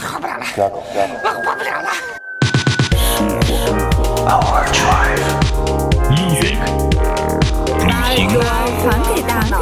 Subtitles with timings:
[0.00, 0.44] 活不了了，
[1.22, 1.88] 我活不了了。
[6.10, 6.56] Music，
[7.86, 8.36] 把耳朵
[8.90, 9.54] 还给大脑。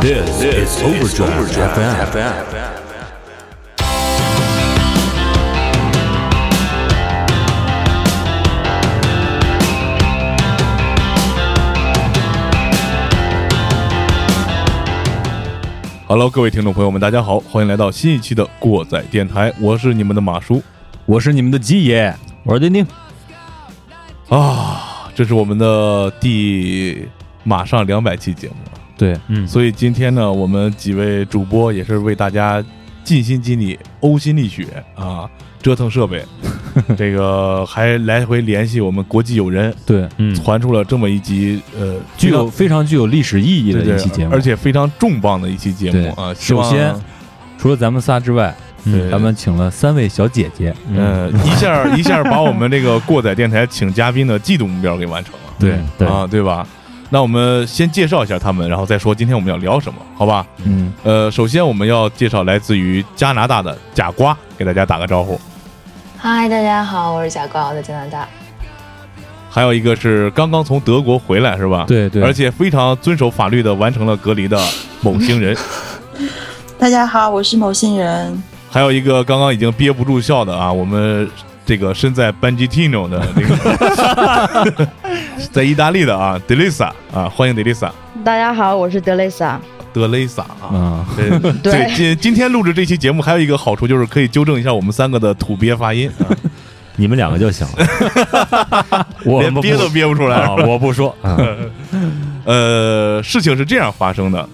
[0.00, 1.48] This is Overdrive
[2.10, 2.79] FM.
[16.10, 20.60] Hello，各位听众朋友们，大家好，欢迎来到新一期的过载电台，我是你们的马叔。
[21.06, 22.84] 我是你们的鸡爷，我是丁丁。
[24.28, 27.06] 啊，这是我们的第
[27.44, 28.54] 马上两百期节目。
[28.72, 32.60] 了，对，嗯，所以今天呢，我们几位主播也是为大家
[33.04, 35.30] 尽心尽力、呕心沥血啊，
[35.62, 36.24] 折腾设备，
[36.96, 46.32] 这个还来回联系我们国际友人，对，嗯，传出了这么一集呃具有非常具有历史意义的一期节目，而且非常重磅的一期节目啊。
[46.38, 46.94] 首先
[47.58, 55.40] 除了咱们仨之外，对咱们请了三位小姐姐，嗯，一下 一下把我们这个过载电台请嘉宾的季度目标给完成了。
[55.58, 56.66] 对对，啊，对吧？
[57.12, 60.46] 那我们先介绍一下他们，然后再说今天我们要聊什么，好吧？
[60.64, 65.38] 嗯，呃，首先我们要介绍来自于加拿大的假瓜，给大家打个招呼。
[66.22, 68.28] 嗨，大家好，我是贾瓜，我在加拿大。
[69.48, 71.86] 还有一个是刚刚从德国回来，是吧？。
[71.88, 74.58] 对对，而且非常遵守法律的完成了隔离的
[75.00, 75.56] 某星人，
[76.78, 78.42] 大家好，我是某星人。
[78.70, 81.26] 还有一个刚刚已经憋不住笑的啊，我们
[81.64, 84.88] 这个身在班吉 Tino 的这个，
[85.50, 87.90] 在意大利的啊，Delisa 啊，欢迎 Delisa，
[88.22, 89.58] 大家好，我是德蕾莎。
[89.92, 91.06] 德雷萨啊。
[91.18, 96.26] 嗯， 对今今天录制这期节目还有一个好处就是可以纠正一下我们三个的土鳖发音，啊、
[96.96, 100.38] 你们两个就行了， 我连憋都憋不出来。
[100.38, 101.38] 啊，我不说，啊
[102.44, 104.48] 呃，事情是这样发生的，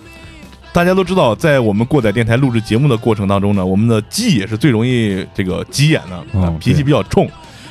[0.73, 7.25] 大家都知道，在我们过载电台录制节目的过程当中呢，我们的鸡也是最容易这个急眼的，脾气比较冲。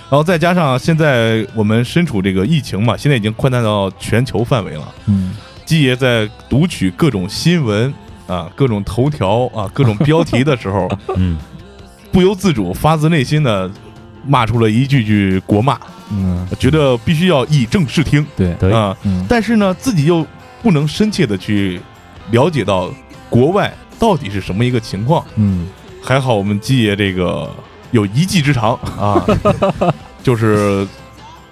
[0.08, 4.94] 然后再加上现在我们身处这个疫情嘛，现在已经扩散到全球范围了。
[5.08, 7.94] 嗯，鸡爷在读取各种新闻
[8.28, 11.38] 啊、各种头条啊、各种标题的时候， 嗯。
[12.12, 13.70] 不由自主、发自内心的
[14.26, 15.78] 骂出了一句句国骂，
[16.10, 20.26] 嗯，觉得必须要以正视听对，啊、嗯，但是呢，自己又
[20.64, 21.82] 不能深切的去
[22.32, 22.90] 了解到
[23.30, 25.26] 国外到底是什么一个情况。
[25.36, 25.68] 嗯，
[26.02, 27.52] 还好我们鸡爷这个
[27.92, 29.22] 有一技之长啊，
[30.24, 30.88] 就是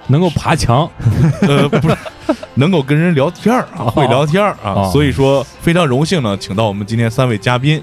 [0.08, 0.90] 能够爬墙，
[1.42, 1.96] 呃不是
[2.56, 7.82] 能够跟人聊天儿啊，会聊天儿啊，哦所以说非常荣幸呢，请到我们今天三位嘉宾，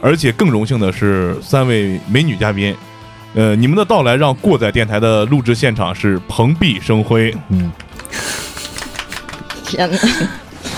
[0.00, 2.74] 而且更荣幸的是三位美女嘉宾。
[3.34, 7.34] 呃，你们的到来让过载电台的录制现场是蓬荜生辉。
[7.48, 7.72] 嗯，
[9.66, 9.98] 天哪，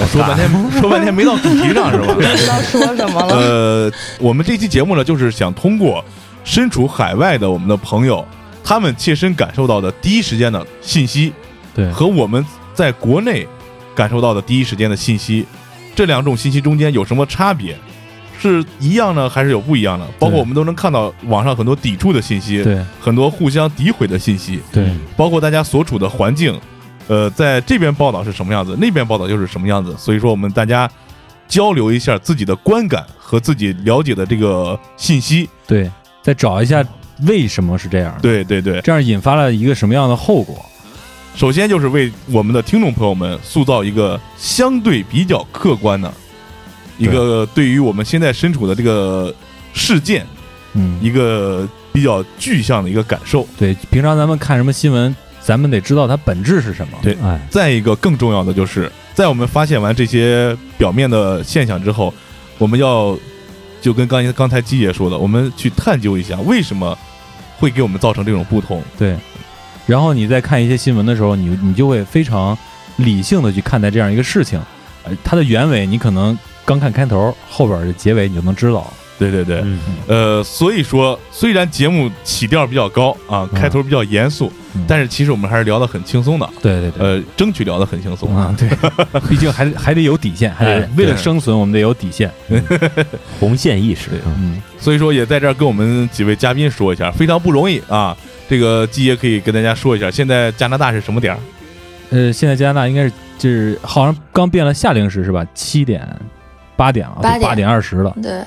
[0.07, 0.49] 说半天
[0.81, 2.13] 说半天没到主题上是吧？
[2.15, 3.37] 不知道说什么了。
[3.37, 6.03] 呃，我们这期节目呢，就是想通过
[6.45, 8.27] 身处海外的我们的朋友，
[8.67, 11.33] 他们切身感受到的第一时间的信息，
[11.73, 12.45] 对，和我们
[12.75, 13.47] 在国内
[13.95, 15.47] 感受到的第一时间的信息，
[15.95, 17.79] 这两种信息中间有什么差别？
[18.39, 20.05] 是一样呢，还是有不一样的？
[20.19, 26.61] 包括我们都能看到网上很多抵触的信息，对很多互相诋毁的信息，对，包括大家所处的环境，
[27.07, 29.95] 呃，在这边报道是什么样子，那边报道又是什么样子。
[29.97, 30.91] 所以说，我们大家
[31.47, 35.49] 交流一下自己的观感和自己了解的这个信息。
[35.69, 35.89] 对，
[36.21, 36.85] 再找一下
[37.23, 40.65] 为什么是这样的，对对对，这样引发了一个什么样的后果？
[41.35, 46.11] 首先就是为我们的听众朋友们塑造一个相对比较客观的
[46.97, 49.35] 一个对于我们现在身处的这个
[49.75, 50.27] 事件
[50.73, 53.47] 嗯，一个比较具象的一个感受。
[53.59, 56.99] 对，平常咱们看什么新闻，咱们得知道它本质是什么。
[57.03, 62.13] 对哎，再一个更重要的就是，在我们发现完这些表面的现象之后，
[62.57, 63.19] 我们要
[63.87, 66.99] 就跟刚才刚才鸡姐说的，我们去探究一下为什么
[67.57, 68.83] 会给我们造成这种不同。
[68.99, 69.17] 对。
[69.87, 72.59] 然后你在看一些新闻的时候，你你就会非常
[72.97, 74.61] 理性的去看待这样一个事情，
[75.05, 78.93] 呃，它的原委你可能刚看开头，后边的结尾你就能知道。
[79.19, 79.79] 对对对，嗯。
[80.07, 83.61] 呃，所以说虽然节目起调比较高啊，嗯。
[83.61, 84.85] 开头比较严肃，嗯。
[84.87, 88.37] 但是其实我们还是聊得很轻松的，对对对，呃，争取聊得很轻松。
[88.37, 88.69] 啊，对，
[89.29, 92.31] 毕竟还得还得有底线，还得哎为了生存，我们得有底线。
[93.41, 98.17] 红线意识，嗯，所以说也在这儿跟我们几位嘉宾说一下，非常不容易啊。
[98.49, 101.39] 这个季爷可以跟大家说一下，现在加拿大是什么点儿？
[102.11, 105.45] 呃，现在加拿大应该是就是好像刚变了夏令时是吧？
[105.53, 106.07] 七点、
[106.77, 107.41] 八点了，八点。
[107.41, 108.15] 八点二十了。
[108.23, 108.41] 对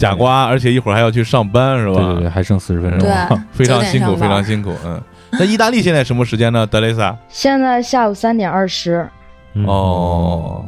[0.00, 1.94] 假瓜，而且一会儿还要去上班，是吧？
[1.96, 3.00] 对对对，还剩四十分钟。
[3.00, 3.10] 对，
[3.52, 4.72] 非常辛苦，非常辛苦。
[4.82, 4.98] 嗯，
[5.32, 6.66] 那意大利现在什么时间呢？
[6.66, 7.14] 德雷萨？
[7.28, 9.06] 现在下午三点二十，
[9.52, 10.64] 嗯哦，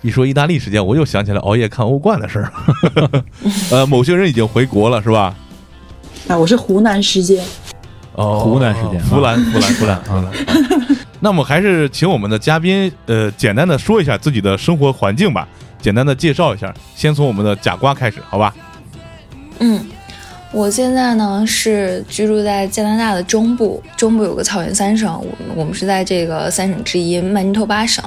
[0.00, 2.52] 一说意大利时间，我又想起来熬夜看欧冠的事儿。
[3.72, 5.34] 呃，某些人已经回国了，是吧？
[6.28, 7.44] 啊，我是湖南时间。
[8.14, 10.96] 哦，湖南时间湖南，湖南，湖南，湖南。
[11.18, 15.48] 那么还是请我们的嘉宾，呃，简单的说一下自己的生活环境吧，
[15.80, 16.72] 简单的介绍一下。
[16.94, 18.54] 先从我们的假瓜开始，好吧？
[19.58, 19.84] 嗯，
[20.52, 28.04] 我现在呢是居住在加拿大的中部，中部有个草原三省，我们我们是在这个三省之一曼尼托巴省。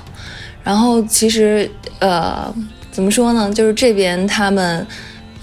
[0.64, 1.70] 然后其实
[2.00, 2.54] 呃，
[2.92, 4.86] 怎么说呢，就是这边他们。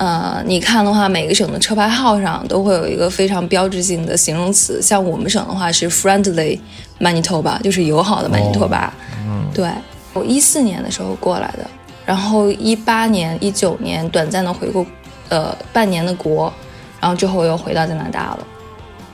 [0.01, 6.57] 呃，你看的话，每个省的车牌号上都会有一个非常标志性的形容词，像我们省的话是 friendly
[7.01, 8.95] Manitoba，就是友好的曼尼托巴。
[9.27, 9.69] 嗯，对，
[10.13, 11.69] 我一四年的时候过来的，
[12.07, 14.87] 然后一八年、一九年短暂的回过，
[15.29, 16.53] 呃，半年的国，
[17.01, 18.39] 然后之后又回到加拿大了。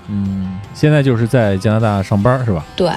[0.08, 2.64] 嗯，现在就是在加拿大上班是吧？
[2.76, 2.90] 对，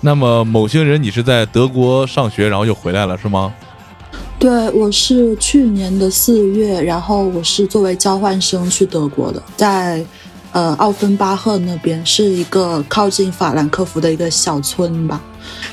[0.00, 3.52] 那么某些人，你是在德国上学，然后又回来了，是吗？
[4.38, 10.04] 对，我是去年的四月，然后我是作为交换生去德国的，在
[10.50, 15.20] 呃奥芬巴赫那边是一个靠近法兰克福的一个小村吧。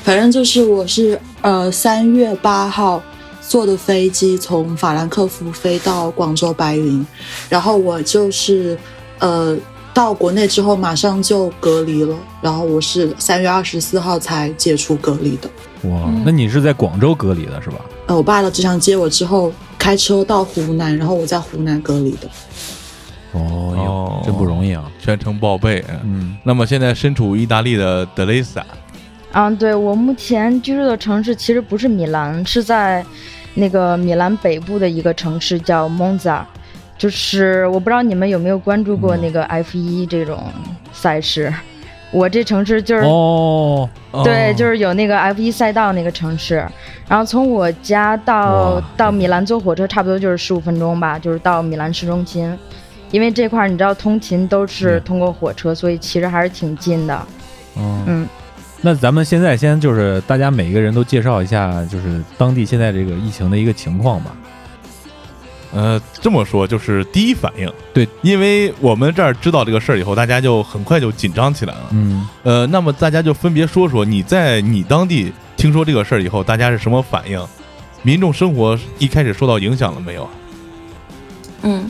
[0.02, 3.02] 反正就是我是呃三月八号
[3.50, 7.04] 坐的飞机从法兰克福飞到广州白云，
[7.48, 8.78] 然后我就是
[9.18, 9.58] 呃
[9.92, 15.50] 到国内之后马上就隔离了，然后我是三月二十四号才解除隔离的。
[15.82, 17.80] 哇，那你是在广州隔离的是吧？
[18.06, 22.28] 呃，我爸到机场接我之后，开车到湖南，然后我在湖南隔离的。
[23.32, 24.88] 哦哦哟，真不容易啊。
[25.00, 25.84] 全程报备。
[26.04, 28.64] 嗯，那么现在身处意大利的德雷萨，
[29.32, 33.04] 嗯，对我目前居住的城市其实不是米兰，是在
[33.54, 36.46] 那个米兰北部的一个城市叫蒙扎，
[36.96, 40.42] 就是我不知道你们有没有关注过那个 F 一这种
[40.92, 41.52] 赛事。
[42.12, 43.88] 我这城市就是、哦，
[44.24, 46.56] 对，就是有那个 F 一赛道那个城市，
[47.08, 52.58] 然后从我家到到米兰坐火车差不多就是十五分钟吧，就是到米兰市中心。
[53.12, 55.02] 因为这块儿你知道通勤都是嗯。
[55.04, 57.26] 通过火车，所以其实还是挺近的。
[57.76, 58.28] 嗯嗯，
[58.82, 64.34] 那咱们现在先就是大家每个人都介绍一下，就是当地现在这个疫情的一个情况吧。
[65.72, 71.80] 呃，这么说就是第一反应，对，因为我们这儿知道这个事儿以后，大家就很快就紧张起来了。
[71.90, 77.40] 嗯，呃，那么大家就分别说说你在你当地听说这个事儿以后，大家是什么反应？
[78.02, 80.28] 民众生活一开始受到影响了没有？
[81.62, 81.88] 嗯，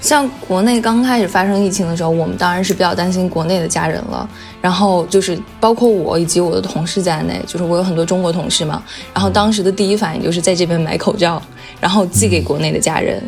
[0.00, 4.28] 像国内刚开始发生疫情的时候，我们当然是比较担心国内的家人了。
[4.60, 8.82] 然后就是包括我以及我的同事在内，就是我有很多中国同事嘛。
[9.14, 11.40] 然后当时的第一反应就是在这边买口罩，
[11.80, 13.22] 然后寄给国内的家人，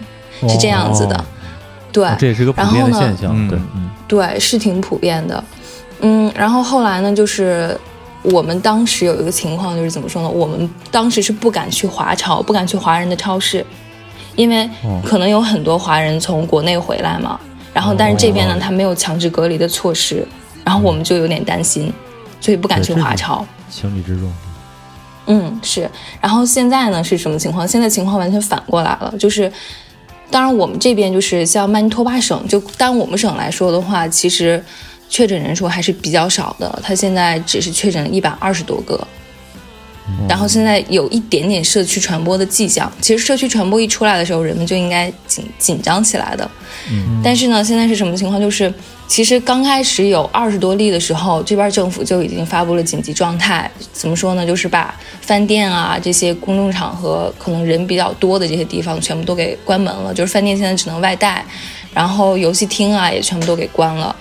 [0.48, 1.16] 是这样子的。
[1.16, 1.24] 哦
[1.92, 3.24] 对，这也是个普遍的现象。
[3.24, 3.62] 然后呢
[4.08, 5.44] 对，对，是挺普遍的。
[6.00, 7.78] 嗯，然后后来呢，就是
[8.22, 10.28] 我们当时有一个情况，就是怎么说呢？
[10.30, 13.62] 我们当时是不敢去华超，不敢去华人的超市，
[14.36, 17.38] 因为哦可能有很多华人从国内回来嘛。
[17.74, 20.26] 然后，但是这边呢，哦他没有强制隔离的措施，
[20.62, 21.90] 然后我们就有点担心，
[22.38, 23.46] 所以不敢去华超。
[23.70, 24.30] 情理之中。
[25.26, 25.90] 嗯，是。
[26.20, 27.66] 然后现在呢是什么情况？
[27.66, 29.50] 现在情况完全反过来了，就是，
[30.30, 34.62] 当然我们这边就是像曼尼托巴省，就单我们省来说的话，其实
[35.08, 39.00] 确诊人数还是比较少的，他现在只是确诊一百二十多个。
[40.28, 46.50] 然后现在有一点点社区传播的迹象，其实社区传播一出来的时候，人们就应该紧紧张起来的。
[47.22, 48.40] 但是呢，现在是什么情况？
[48.40, 48.72] 就是
[49.06, 53.70] 其实刚开始有二十多例的时候，这边政府就已经发布了紧急状态。
[53.92, 54.44] 怎么说呢？
[54.44, 61.44] 就是把饭店啊这些公众场合可能人比较多的这些地方全部都给关门了，就是饭店现在只能外带，
[61.94, 64.14] 然后游戏厅啊也全部都给关了。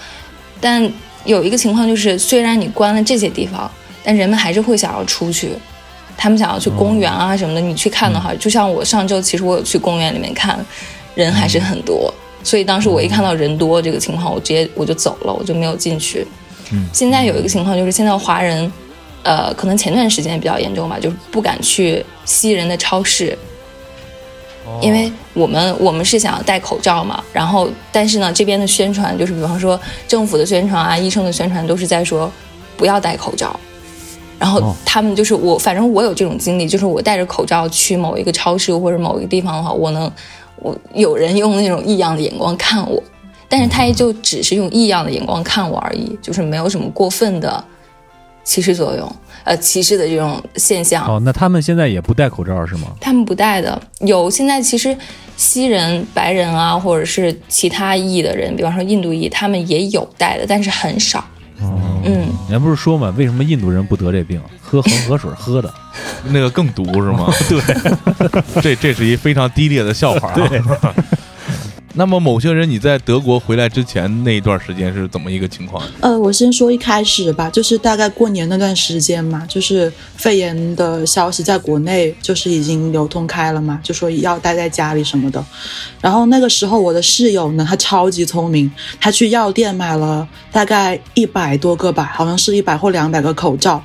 [0.60, 0.88] 但
[1.26, 3.70] 有一个情况就是，虽然你关了这些地方，
[4.04, 5.54] 但人们还是会想要出去。
[6.22, 10.64] 他们想要去公园啊什么的，你去看的话，就像我上周其实我有去公园里面看，
[11.16, 12.14] 人还是很多。
[12.44, 16.28] 所以当时我一看到人多这个情况，我直接我就走了，我就没有进去。
[16.72, 18.72] 嗯现在有一个情况就是，现在华人，
[19.24, 23.36] 呃，可能前段时间比较严重吧，就是不敢去西人的超市，
[24.80, 32.32] 因为我们我们是想要戴口罩嘛，然后但是呢，这边的宣传就是，比方说政府的宣传啊，医生的宣传都是在说
[32.78, 33.60] 不要戴口罩。
[34.42, 40.12] 然后哦他们就是我，反正我有这种经历，就是我戴着口罩去某一个超市或者某一个地方的话，我能，
[40.56, 43.02] 我有人用那种异样的眼光看我，
[43.48, 47.64] 但是他也就只是用异样的眼光看我而已，就是没有什么过分的
[48.44, 51.06] 歧视作用，呃，歧视的这种现象。
[51.06, 52.88] 哦，那他们现在也不戴口罩是吗？
[53.00, 54.98] 他们不戴的，有现在其实
[55.38, 61.24] 西人、白人啊，或者是其他裔的人，比方说印度裔，他们也有戴的，但是很少。
[62.04, 64.42] 嗯，人家不是说嘛，为什么印度人不得这病？
[64.62, 65.74] 喝恒河水喝的。
[66.26, 67.28] 那个更毒是吗？
[67.50, 67.62] 对，
[68.62, 70.36] 这这是一非常低劣的笑话、啊。
[70.36, 70.62] 对。
[71.94, 75.84] 那么某些人你在德国回来之前那一段时间是怎么一个情况？
[76.00, 85.44] 呃，我先说一开始吧，就是大概过年那段时间嘛，就是肺炎的消息在国内就是已经流通开了嘛，就说要待在家里什么的。
[86.00, 93.84] 然后那个时候我的室友呢，他超级聪明，他去药店买了大概一百多个吧，好像是一百或两百个口罩。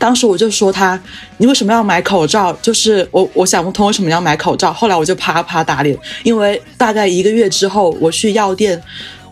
[0.00, 0.98] 当时我就说他，
[1.36, 2.50] 你为什么要买口罩？
[2.62, 4.72] 就是我我想不通为什么要买口罩。
[4.72, 8.82] 后来我就啪啪打脸，因为大概一个月之后，我去药店，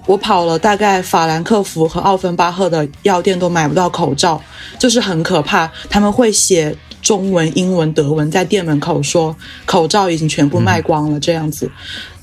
[0.05, 4.39] 我跑了大概法兰克福和奥芬巴赫的药店都买不到口罩，
[4.79, 5.73] 就是很可怕。
[5.89, 9.35] 他们会写中文、英文、德文在店门口说
[9.65, 11.71] 口罩已经全部卖光了这样子，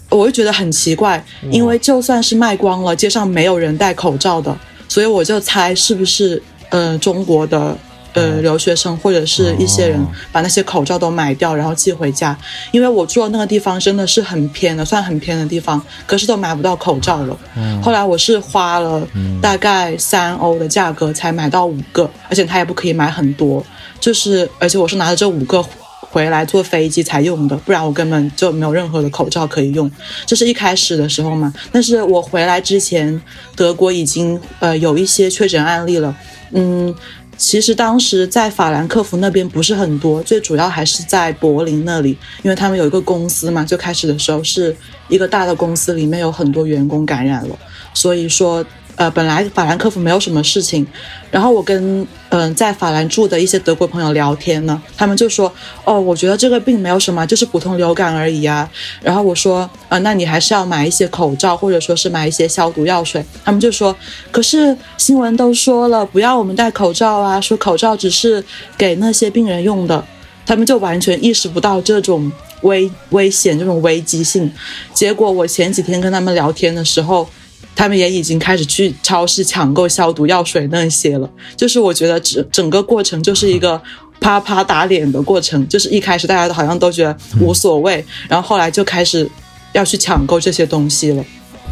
[0.10, 4.56] 我就觉得很奇怪，因为就算是卖光了，街上没有人戴口罩的，
[4.88, 7.76] 所以我就猜是不是呃中国的。
[8.16, 12.36] 呃，留学生或者是一些人把那些口罩都买掉，然后寄回家。
[12.72, 17.38] 因为我住的那个地方真的是很偏的，算很偏的地方，可是都买不到口罩了。
[17.84, 19.06] 后来我是花了
[19.42, 23.62] 大概三欧的价格才买到五个，而且他也不可以买很多，
[24.00, 25.62] 就是而且我是拿着这五个
[26.00, 29.92] 回来坐飞机才用的，不然我根本就没有任何的口罩可以用。
[30.26, 33.22] 这是一开始的时候嘛，但是我回来之前，
[33.58, 36.16] 德国已经呃有一些确诊案例了，
[36.52, 36.96] 嗯。
[37.38, 44.76] 其实当时在法兰克福那边不是很多，最主要还是在柏林那里，因为他们有一个公司嘛，最开始的时候是
[45.08, 47.58] 一个大的公司，里面有很多员工感染了，
[47.94, 48.66] 所以说。
[48.96, 50.86] 呃，本来法兰克福没有什么事情，
[51.30, 55.50] 然后我跟嗯、在法兰住的一些德国朋友聊天呢，他们就说，
[55.86, 58.70] 哦，我觉得这个病没有什么，就是普通流感而已啊。
[59.02, 63.24] 然后我说，呃，那你还是要买一些口罩，或者说是买一些消毒药水。
[63.44, 63.96] 他们就说，
[64.32, 68.44] 可是新闻都说了，不要我们戴口罩啊，说口罩只是
[68.78, 70.04] 给那些病人用的，
[70.46, 72.30] 他们就完全意识不到这种
[72.62, 74.52] 危危险、这种危机性。
[74.94, 77.30] 结果我前几天跟他们聊天的时候。
[77.76, 83.82] 他们也已经开始去超市抢购消毒药水那些了，就是我觉得整整个过程就是一个
[84.20, 89.30] 啪啪打脸的过程，就是一开始大家都好像都觉得无所谓，然后后来就开始
[89.74, 91.24] 要去抢购这些东西了。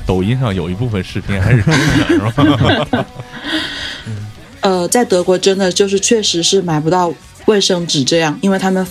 [0.05, 2.17] 抖音上有一部分视频还是真的，是
[2.91, 3.05] 吧？
[4.59, 7.13] 呃，在德国真的就是确实是买不到
[7.45, 8.85] 卫生纸这样，因为他们。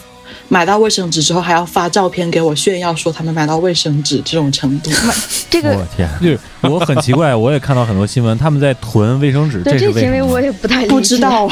[0.52, 4.90] 买到卫生纸之后，还要发照片给我炫耀，说他们买到卫生纸这种程度。
[5.49, 10.12] 这个我天，就是我很奇怪，我也看到很多新闻，他们在囤卫生纸，对这是为什么？
[10.12, 11.50] 行为我也不太不知道，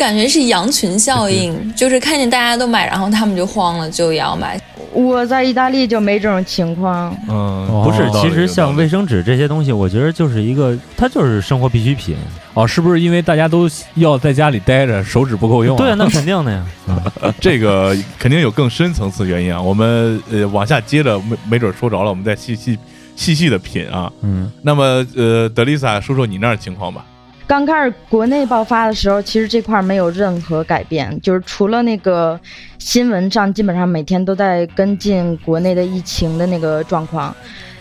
[0.00, 4.58] 感觉是羊群效应，就是看见大家都买，然后他们就慌了，就也要买。
[4.94, 7.14] 我在意大利就没这种情况。
[7.28, 12.16] 嗯，不是其实像卫生纸这些东西，我觉得就是一个，它就是生活必需品。
[12.54, 15.78] 哦，是不是因为大家都要在家里待着，手指不够用、啊？
[15.78, 16.64] 对啊，那肯定的呀。
[17.38, 19.60] 这个肯定有更深层次原因啊。
[19.60, 22.78] 我们呃往下接着没没准说着了，我们再细细
[23.16, 24.10] 细细的品啊。
[24.22, 27.04] 嗯，那么呃，德丽萨说说你那儿情况吧。
[27.50, 32.38] 刚开始国内爆发的时候，其实这块没有任何改变，就是除了那个
[32.78, 37.34] 新闻上，基本上每天都在跟进国内的疫情的那个状况。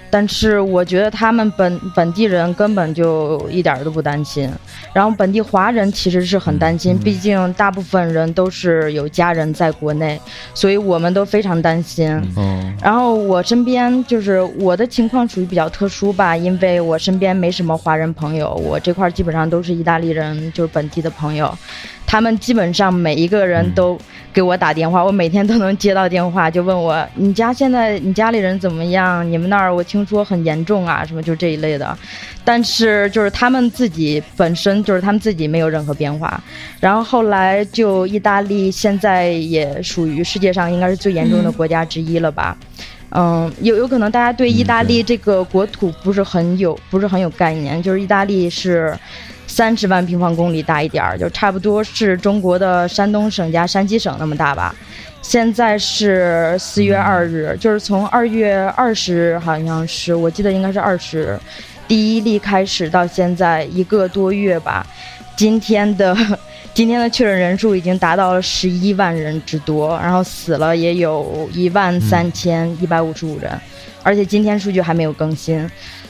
[0.09, 4.51] 但是我觉得他们本本地人根本就一点儿都不担心，
[4.93, 10.19] 然后本地华人其实是很担心，毕竟大部分人都是有家人在国内，
[10.53, 12.09] 所以我们都非常担心。
[12.37, 21.55] 嗯，然后我身边就是我的情况属于比较特殊吧，因为我身边没什么华人朋友，我这块儿基本上都是意大利人，就是本地的朋友，
[22.09, 23.95] 他们基本上每一个人都
[24.33, 29.23] 给我打电话，我每天都能接到电话，就问我你家现在你家里人怎么样？
[29.31, 31.95] 你们那儿我听说很严重啊，什么就这一类的。
[32.43, 36.41] 但是就是他们自己本身就是他们自己没有任何变化，
[36.79, 42.57] 然后后来就意大利现在也属于世界上应该是最严重的国家之一了吧。
[43.11, 44.49] 嗯，有有可能大家对。
[44.49, 48.95] 意大利这个国土不是很有不是很有概念，就是意大利是
[49.49, 54.73] 三十万平方公里大一点儿，就差不多是中国的山东省加山西省那么大吧。
[55.21, 61.37] 现在是四月二日，就是从二月二十，好像是我记得应该是二十，
[61.87, 64.87] 第一例开始到现在一个多月吧。
[65.35, 66.15] 今天的
[66.73, 73.51] 今天的确诊人数已经达到了十一万人之多，然后死了也有一万三千一百五十五人，
[74.03, 75.69] 而且今天数据还没有更新，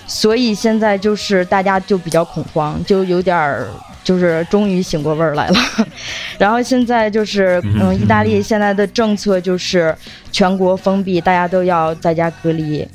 [0.09, 3.67] 所以现在就是大家就比较恐慌，就有点儿
[4.03, 5.55] 就是终于醒过味儿来了。
[6.39, 9.95] 然后现在就是嗯，意大利现在的政策就是
[10.31, 12.85] 全国封闭，大家都要在家隔离。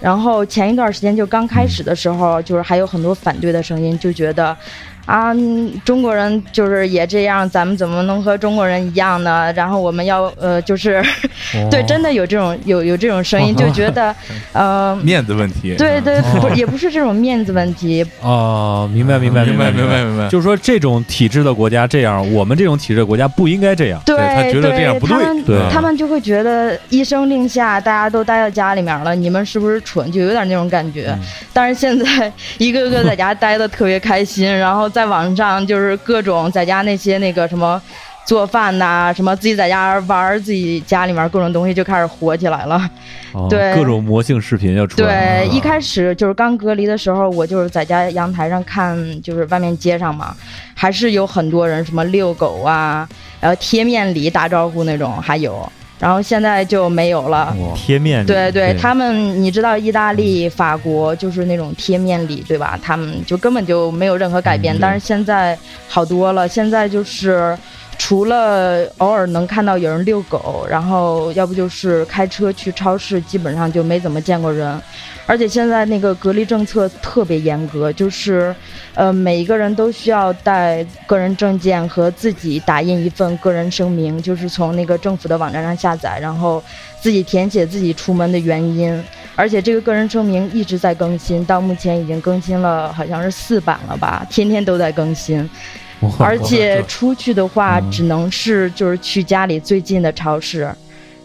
[0.00, 4.54] 然后前一段时间就刚开始的时候，就是还有很多反对的声音，就觉得。
[5.06, 9.52] 啊，嗯中国人就是也这样，咱们怎么能和中国人一样呢？
[9.54, 11.02] 然后我们要呃，就是、
[11.70, 14.14] 对，真的有这种有有这种声音， 就觉得
[14.52, 15.74] 呃，面子问题。
[15.76, 24.00] 对对，不也不是这种面子问题，哦，明白明白明白明明白明白就是说这种体制的国家这样，我们这种体制的国家不应该这样。
[24.06, 30.10] 对他觉得这样不对他们对他们就会觉得一声令下，大家都待在家里面了，你们是不是蠢？
[30.10, 31.08] 就有点那种感觉。
[31.10, 31.18] 嗯
[31.52, 37.82] 但是现在一个个在家待的特别开心，然后在网上就是各种在家那些那个什么。
[38.26, 42.90] 做饭呐、什么自己在家玩，自己家里面各种东西就开始火起来了。
[43.32, 45.44] 哦对各种魔性视频要出来。
[45.44, 50.34] 对，一开始就是刚隔离的时候，我就是在家阳台上看，就是外面街上嘛，
[50.74, 53.06] 还是有很多人什么遛狗啊，
[53.40, 55.70] 然后贴面礼打招呼那种，还有，
[56.04, 57.56] 然后现在就没有了。
[57.74, 62.78] 贴面对对，对他们你知道意大利、法国就是那种贴面礼，对吧？
[62.82, 65.58] 他们就根本就没有任何改变，嗯但是现在
[65.88, 67.56] 好多了，现在就是。
[67.98, 74.80] 除了偶尔能看到有人遛狗，然后要不就是开车去超市，基本上就没怎么见过人。
[75.26, 78.54] 而且现在那个隔离政策特别严格，就是，
[78.94, 86.62] 呃，每一个人都需要带个人证件和自己打印一份个人声明，就是从那个政府的网站上下载，然后
[87.00, 89.02] 自己填写自己出门的原因。
[89.34, 95.48] 而且这个个人声明一直在更新，到目前已经更新了好像是四版了吧，天天都在更新。
[96.04, 100.68] 哇而且出去的话，嗯只能是就是去家里最近的超市，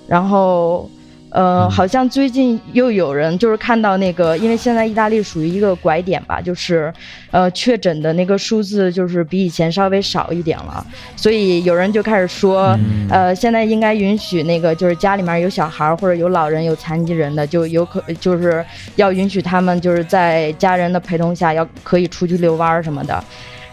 [0.08, 0.90] 然后。
[1.32, 6.92] 呃，嗯好像最近又有人就是看到那个，因为现在意大利属于一个拐点吧，就是，
[7.30, 10.84] 呃，确诊的那个数字就是比以前稍微少一点了，
[11.16, 23.24] 所以有人就开始说，嗯呃，现在应该允许那个就是家里面有小孩儿或者有老人有残疾人的，就有可就是要允许他们就是在家人的陪同下要可以出去遛弯儿什么的。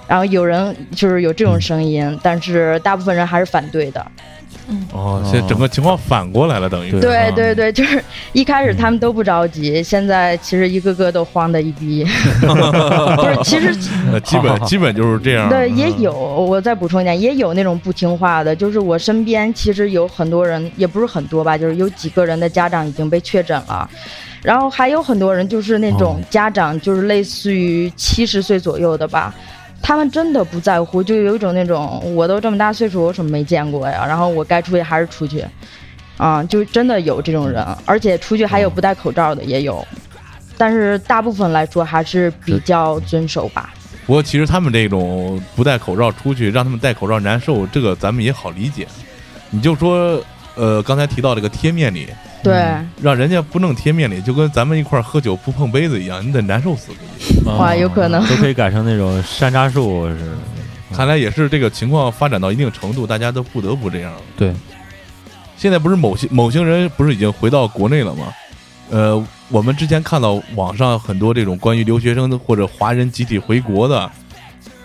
[0.07, 4.05] 然后有人就是有这种声音，但是大部分人还是反对的。
[4.93, 8.03] 哦，现在整个情况反过来了，等于是对啊对对，就是
[8.33, 12.05] 一开始他们都不着急，现在其实一个个都慌的一逼。
[12.43, 13.73] 不是，其实
[14.11, 15.49] 呃基本 基本就是这样。
[15.49, 23.89] 对也嗯有，我再补充一点，也有那种不听话的，就是我身边其实有很多人，也不是很多吧，就是有几个人的家长已经被确诊了。
[24.43, 29.33] 然后还有很多人就是那种家长，就是类似于七十岁左右的吧，
[29.83, 34.05] 他们真的不在乎，就有一种那种我都这么大岁数，我什么没见过呀？
[34.07, 35.45] 然后我该出去还是出去，
[36.17, 39.87] 啊、就真的有这种人，而且出去还有不戴口罩的也有，
[40.57, 43.73] 但是大部分来说还是比较遵守吧。
[44.07, 48.87] 不过其实他们这种不戴口罩出去，让他们戴口罩难受，这个咱们也好理解。
[49.51, 50.21] 你就说，
[50.57, 52.09] 呃，刚才提到这个贴面礼，
[52.43, 56.91] 对，让人家不弄贴面礼，就跟咱们一块儿喝酒不碰杯子一样，你得难受死。
[57.45, 58.27] 哇，有可能。
[58.27, 60.19] 都可以改成那种山楂树是。
[60.93, 64.21] 看来也是这个情况发展到一定程度，大家都不得不这样了。
[64.37, 64.55] 对，
[65.57, 68.33] 现在不是某些某些人不是已经回到国内了吗？
[68.89, 74.11] 呃，我们之前看到网上很多这种关于留学生的或者华人集体回国的，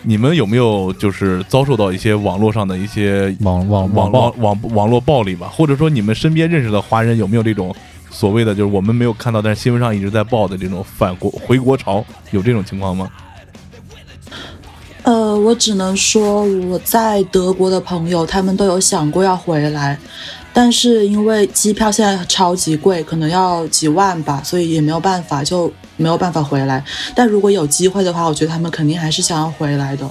[0.03, 5.47] 你们有没有就是遭受到一些网络上的一些网网网暴网网网络暴力吧？
[5.47, 7.73] 或者说你们身边认识的华人有没有这种
[8.09, 12.03] 所谓的就是我们没有看到，但是新闻上一直在报的这种反国回国潮？
[12.31, 13.09] 有这种情况吗？
[15.03, 19.97] 呃，我只能说我在德国的朋友，他们都有想过要回来，
[20.53, 26.83] 但是因为机票现在超级贵，可能要几万吧，所以也没有办法，就没有办法回来。
[27.15, 30.09] 但如果有机会的话，我觉得他们肯定还是想要回来的。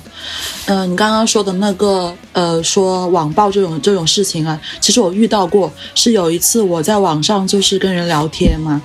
[0.67, 8.81] 嗯、你刚刚说的那个，呃，说网暴这种这种事情啊，其实我遇到过，是有一次我在网上就是跟人聊天嘛，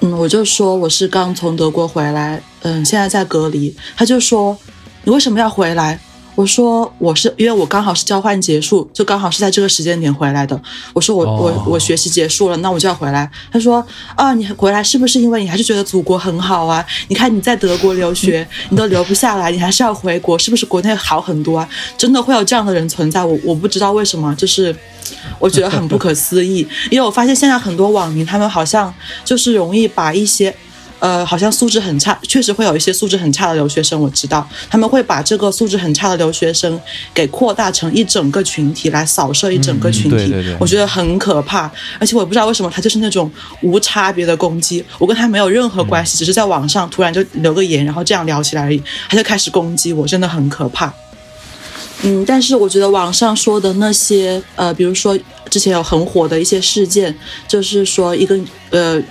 [0.00, 4.58] 嗯，我就说我是刚从德国回来，嗯，现在在隔离，他就说
[5.04, 6.00] 你为什么要回来？
[6.34, 10.60] 我说我是因为我刚好是交换结束，就刚好是在这个时间点回来的。
[10.92, 13.30] 我说我、哦我我学习结束了，那我就要回来。
[13.52, 13.84] 他说
[14.16, 16.84] 啊，你回来是不是因为你还是觉得祖国很好啊？
[17.08, 21.68] 你看你在德国留学，你都留不下来，你还是要回国，是不是国内好很多啊？
[21.96, 24.74] 真的会有这样的人存在，我我不知道为什么，就是
[25.38, 28.92] 我觉得很不可思议，因为我发现现在很多网民他们好像
[29.24, 30.54] 就是容易把一些。
[31.00, 36.80] 呃，好像素质很差，确实会有一些素质很差的留学生，我知道他们会把这个素质很差的留学生
[37.12, 41.70] 给扩大成一整个群体来扫射一整个群体，对对对我觉得很可怕。
[41.98, 43.30] 而且我也不知道为什么他就是那种
[43.60, 50.92] 无差别的攻击，我跟他没有任何关系，只是在网上突然就留个言，然后这样聊起来而已，他就开始攻击我，真的很可怕。
[52.02, 57.14] 嗯，但是我觉得网上说的那些，呃，比如说之前有很火的一些事件，
[57.48, 58.38] 就是说一个
[58.70, 59.02] 呃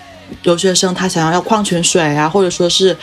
[0.44, 2.96] 留学生他想要要矿泉水啊，或者说是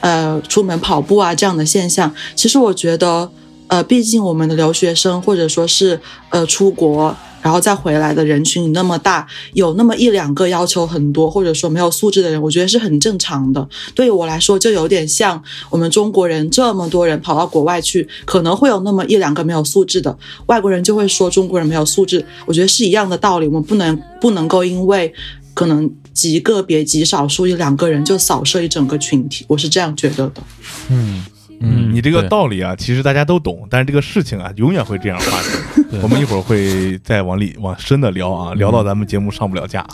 [0.00, 2.12] 呃出门跑步啊这样的现象。
[2.34, 3.30] 其实我觉得，
[3.68, 7.16] 呃，毕竟我们的留学生或者说是呃出国。
[7.42, 13.68] 然后再回来的人群那么大，有那么一两个要求很多，或者说没有素质的人，我觉得是很正常的。
[13.96, 20.16] 对于我来说，就有点像我们中国人这么多人跑到国外去，可能会有那么一两个没有素质的，
[20.46, 22.24] 外国人就会说中国人没有素质。
[22.46, 25.12] 我觉得是一样的道理，我们不能不能够因为
[25.52, 30.42] 可能极个别极少数一两个人就扫射一整个群体，我是这样觉得的。
[30.90, 31.24] 嗯
[31.64, 35.60] 嗯，你这个道理啊，其实大家都懂，但是这个事情啊，永远会这样发生。
[36.02, 39.86] 我们一会儿会再往里往深的聊啊，聊到咱们节目上不了架。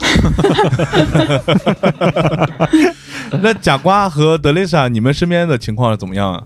[3.43, 6.43] 那贾瓜和德蕾莎，你们身边的情况是怎么样啊？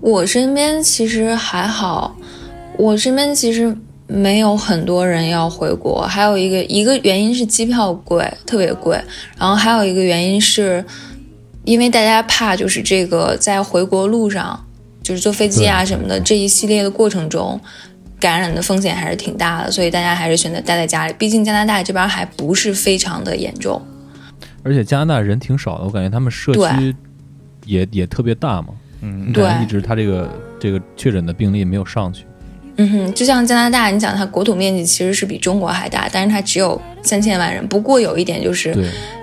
[0.00, 2.16] 我身边其实还好，
[2.76, 3.76] 我身边其实
[4.10, 9.00] 没有很多人要回国，还有一个一个原因是机票贵，特别贵，
[9.38, 10.84] 然后还有一个原因是，
[11.64, 14.58] 因为大家怕就是这个在回国路上，
[15.02, 17.60] 就是坐飞机啊什么的这一系列的过程中。
[18.18, 21.14] 感染的风险还是挺大的，所以大家还是选择待在家里。
[21.18, 23.80] 毕竟加拿大这边还不是非常的严重，
[24.62, 26.94] 而且加拿大人挺少的，我感觉他们社区
[27.64, 29.50] 也也特别大嘛，嗯，对。
[29.62, 30.28] 一直他这个
[30.60, 32.26] 这个确诊的病例没有上去。
[32.82, 37.66] 嗯哼，就像加拿大，你想它国土面积其实是比中国还大，但是它只有三千万人。
[37.68, 38.74] 不过有一点就是，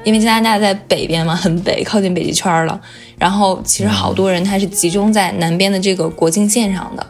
[0.03, 2.79] 因为加拿大在北边嘛，很北，靠近北极圈了。
[3.17, 7.07] 然后其实好多人他是集中在南边的这个国境线上的，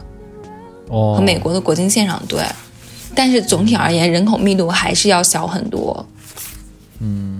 [0.88, 2.18] 哦，和美国的国境线上。
[2.26, 2.40] 对，
[3.14, 6.06] 但是总体而言，人口密度还是要小很多。
[7.00, 7.37] 嗯，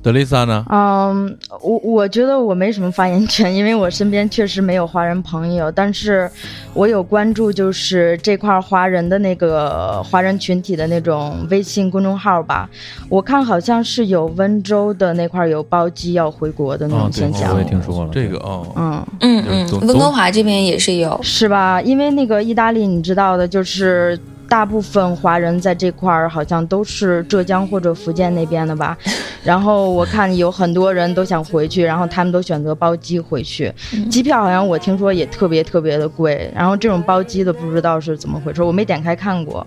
[0.00, 0.64] 德丽莎呢？
[0.70, 6.30] 嗯，我我觉得我没什么发言权， 因为我身边确实没有华人朋友，但是
[6.72, 12.70] 我有关注，就是这块华人的那个华人群体的那种微信公众号吧。
[13.08, 21.18] 我看好像是有温州的那块有包机要回国的那哦种现象，我也听说了这个哦，嗯，嗯嗯温哥华这边也是有。
[21.22, 21.82] 是吧？
[21.82, 28.96] 因为那个意大利，你知道的，就是大部分华人在这块儿好像都是浙江或者福建那边的吧。
[29.44, 33.72] 然后我看有很多人都想回去，然后他们都选择包机回去。
[34.10, 39.66] 机票好像我听说也特别特别的贵，然后这种包机的不知道是怎么回事，我没点开看过。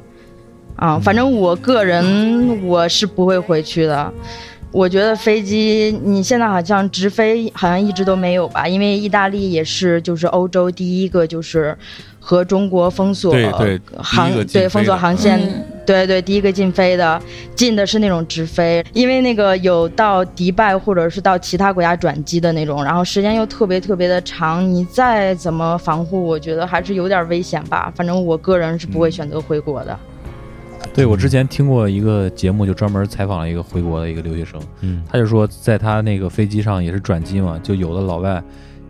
[0.76, 4.12] 啊，反正我个人我是不会回去的。
[4.72, 8.68] 我觉得飞机，你现在好像直飞好像一直都没有吧？
[8.68, 11.78] 因为意大利也是就是欧洲第一个就是
[12.24, 17.20] 和中国封锁对对航对封锁航线，嗯对对，第一个禁飞的，
[17.56, 27.92] 禁的是那种直飞，因为那个有到迪拜或者是到其他国家转机的那种，然后时间又特别特别的长，你再怎么防护，我觉得还是有点危险吧。
[27.96, 30.00] 反正我个人是不会选择回国的。
[30.94, 38.42] 对我之前听过一个节目，就专门采访了一个回国的一个留学生，嗯，他就说，在他那个飞机上也是转机嘛，就有的老外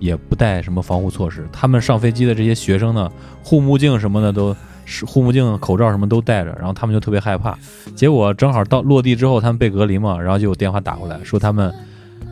[0.01, 3.09] 也不带什么防护措施，他们上飞机的这些学生呢，
[3.41, 7.57] 护目镜什么的都是护目镜、口罩什么都戴着，然后他们就特别害怕。
[7.95, 11.71] 结果正好到落地之后，他们被隔离嘛，然后就有电话打过来说他们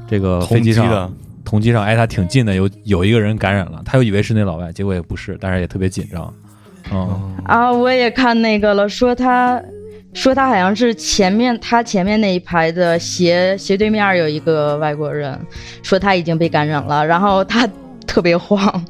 [0.10, 1.12] 这个飞机上同机的
[1.46, 6.34] 同机上挨他挺近的，有有一个人感染了，他又以为是那老外，结果也不是，但是也特别紧张。
[6.92, 9.62] 嗯，啊，我也看那个了，说他，
[10.14, 15.40] 说他好像是前面他前面那一排的斜斜对面有一个外国人，
[15.84, 17.68] 说他已经被感染了，然后他
[18.08, 18.84] 特别慌，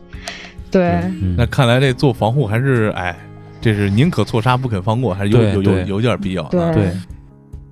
[0.72, 0.84] 对，
[1.22, 3.16] 嗯那看来这做防护还是哎，
[3.60, 6.44] 这是宁可错杀不肯放过，还是有有有有点必要。
[6.44, 6.72] 对啊。
[6.72, 6.90] 对，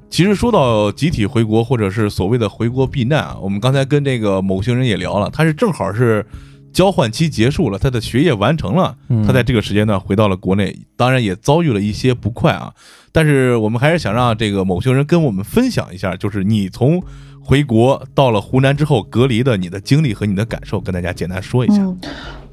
[0.10, 6.26] 其实说到集体回国或者是所谓的回国避难啊，我们刚才跟这个某行人也聊了，他是正好是
[6.74, 12.74] 交换期结束了，他的学业完成了，嗯他在这个时间段回到了国内，当然也遭遇了一些不快啊。
[13.17, 17.01] 但是我们还是想让这个某些人跟我们分享一下，就是你从
[17.43, 21.77] 回国到了湖南之后隔离的你的经历和你的感受，跟大家简单说一下。
[21.77, 21.99] 嗯，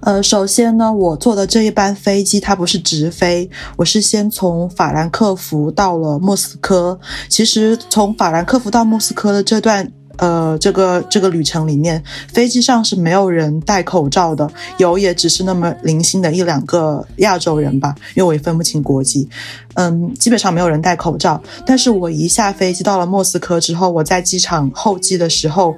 [0.00, 6.98] 呃，首先呢，我坐的这一班飞机它不是直飞，我是先从法兰克福到了莫斯科。
[7.29, 9.92] 其实从法兰克福到莫斯科的这段。
[10.16, 14.48] 呃，这个这个旅程里面，飞机上是没有人戴口罩的，
[14.79, 19.29] 有也只是那么零星的一两个亚洲人吧，因为我也分不清国籍。
[19.74, 21.42] 嗯，基本上没有人戴口罩。
[21.66, 25.74] 但是我一下飞机到了莫斯科之后，我在机场候机的时候，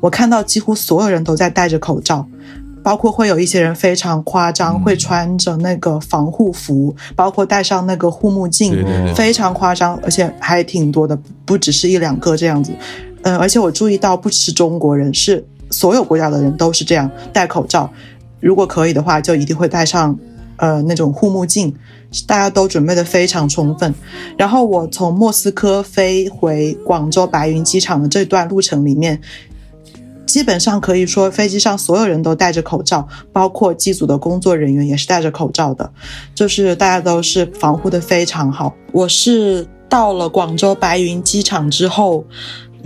[0.00, 2.26] 我看到几乎所有人都在戴着口罩。
[2.82, 12.70] 包括会有一些人非常夸张，会穿着那个防护服，包括戴上那个护目镜，对对对非常夸张，而且还挺多的，不只是一两个这样子。
[13.26, 17.90] 嗯，而且我注意到，不只是中国人，是所有国家的人都是这样戴口罩。
[18.38, 20.16] 如果可以的话，就一定会戴上
[20.58, 21.74] 呃那种护目镜，
[22.24, 23.92] 大家都准备的非常充分。
[24.38, 29.20] 然后我从莫斯科飞回广州白云机场的这段路程里面，
[30.24, 35.90] 基本上可以说飞机上所有人都戴着口罩，包括机组的工作人员也是戴着口罩的，
[36.32, 38.72] 就是大家都是防护的非常好。
[38.92, 42.24] 我是到了广州白云机场之后，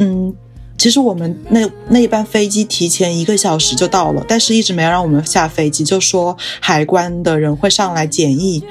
[0.00, 0.34] 嗯。
[0.78, 8.64] 其实我们那那一班飞机提前一个小时就到了，但是一直没有让我们下飞机，就说海关的人会上来检疫，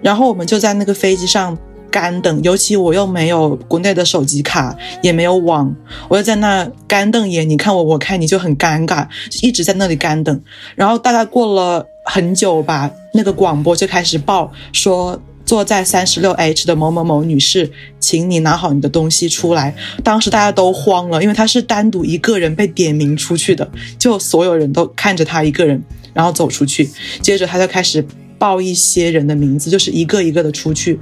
[0.00, 1.54] 然后我们就在那个飞机上
[1.90, 5.76] 干等，尤其我又没有国内的手机卡，也没有网，
[6.08, 9.06] 我就在那干瞪眼，你看我，我看你就很尴尬，
[9.42, 10.40] 一直在那里干等，
[10.74, 15.20] 然后大概过了很久吧，那个广播就开始报说。
[15.46, 19.74] 坐在三十六 H 的某某某女士，请你拿好你的东西出来。
[20.02, 25.80] 当时大家都慌了，因为她是单独一个人被点名出去的，就所有人都看着她一个人，
[26.12, 26.90] 然后走出去。
[27.22, 28.04] 接着他就开始
[28.38, 30.98] 报一些人的名字，就是一个一个的出去。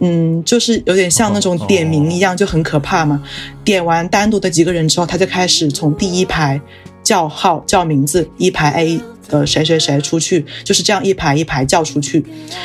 [0.00, 3.22] 嗯，就是有点像那种点名一样，就很可怕嘛。
[3.64, 6.60] 点完单独的几个人之后，他就开始从第一排
[7.02, 9.00] 叫号叫名字，一排 A。
[9.30, 12.22] 的谁谁谁出去，就是这样一排一排叫出去，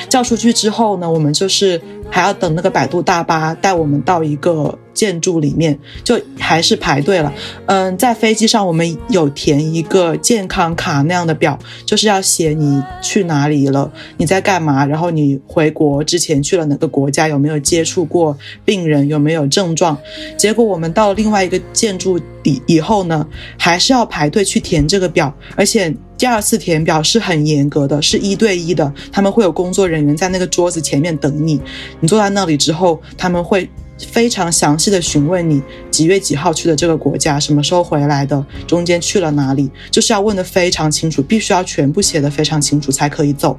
[0.09, 4.77] 叫出去之后呢，我们就是还要等那个百度大巴带我们到一个。
[4.95, 7.31] 建筑里面就还是排队了，
[7.67, 19.95] 嗯，在飞机上我们有填一个健康卡那样的表，就是要写你去哪里了，你在干嘛，然后你回国之前去了哪个国家，有没有接触过病人，有没有症状。
[20.37, 23.27] 结果我们到另外一个建筑里以后呢，
[23.59, 31.59] 还是要排队去填这个表，而且第二次填表是很严格的，是一对一的，他们会有工作人员在那个桌子前面等你，
[31.99, 33.69] 你坐在那里之后，他们会。
[33.97, 43.57] 非常详细的询问你几月几号去的这个国家，什么时候回来的，中间去了哪里，就是要问的非常清楚，必须要全部写的非常清楚才可以走。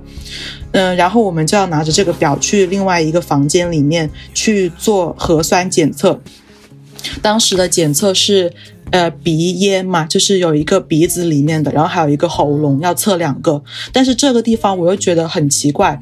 [0.72, 6.20] 嗯，然后我们就要拿着这个表去另外一个房间里面去做核酸检测。
[7.22, 8.52] 当时的检测是，
[8.90, 13.62] 呃，鼻咽嘛，就是有一个鼻子里面的，然后还有一个喉咙，要测两个。
[13.92, 15.98] 但是这个地方我又觉得很奇怪。